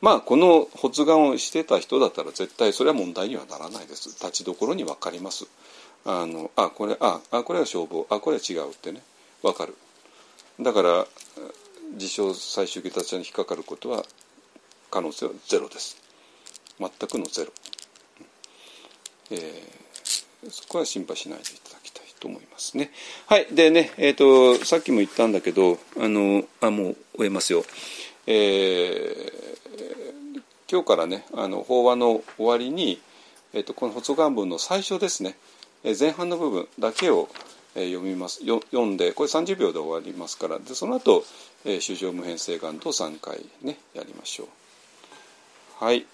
[0.00, 4.08] まあこの発願をしてた人だったら絶対それは問題にはならないです。
[4.08, 5.46] 立ちどころに分かります。
[6.06, 9.02] あのあこれああこれは消防あこれは違うってね。
[9.42, 9.74] 分かる。
[10.60, 11.06] だから
[11.92, 14.04] 自称最終形達者に引っかかることは
[14.90, 16.00] 可能性はゼロです。
[16.78, 17.52] 全くのゼロ、
[19.30, 21.85] えー、そこは心配しないでいただき
[22.18, 22.90] と思いますね。
[23.26, 27.64] はいでね、えーと、さっきも言ったんだけどあのあもう終えますよ。
[28.26, 33.00] えー、今日からねあの法話の終わりに、
[33.52, 35.36] えーと、この発願文の最初ですね
[35.84, 37.28] え前半の部分だけを
[37.76, 41.24] え読みます読んでこれ30秒で終わりますからでその後、
[41.64, 45.84] えー、主情無変性願と3回ねやりましょう。
[45.84, 46.06] はい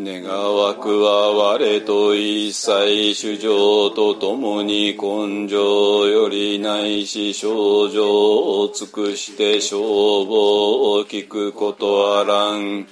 [0.00, 12.86] 願わくは我と一切主情とともに根性よりないし症状を尽くして消防を聞くことあらん。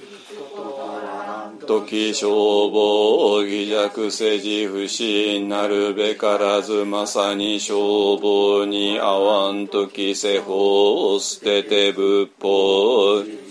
[1.65, 13.46] 時消防を偽弱せじ不信なるべからずまさに消防に合わん時世法を捨てて仏法。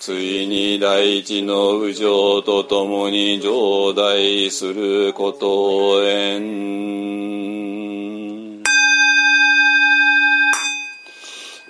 [0.00, 7.12] ついに大地の右上とともに上代することを縁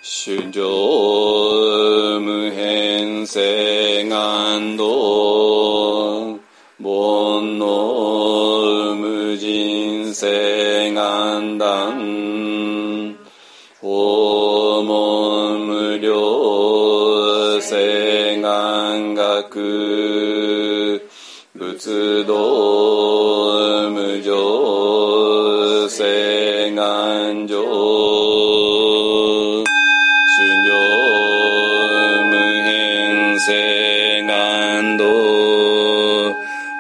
[0.01, 6.37] 主上無変性願道
[6.79, 12.20] 煩悩無人性願断。
[19.51, 21.03] 願学
[21.55, 22.35] 仏道
[23.91, 29.65] 無常性願上主
[30.65, 30.71] 上
[32.31, 32.33] 無
[32.63, 35.05] 変性願道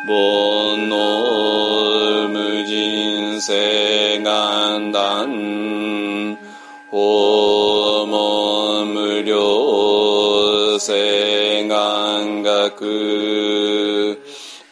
[0.06, 5.28] 煩悩無人性願断。
[6.90, 11.39] 訪問無料性。
[12.70, 14.22] く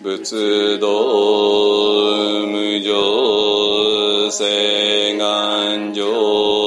[0.00, 6.57] 仏道無常誓願上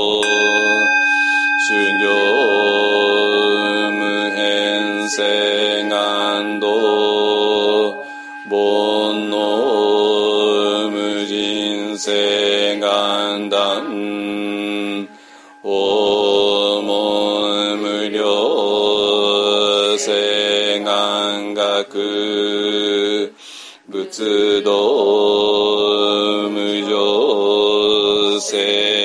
[24.11, 29.00] 仏道無常性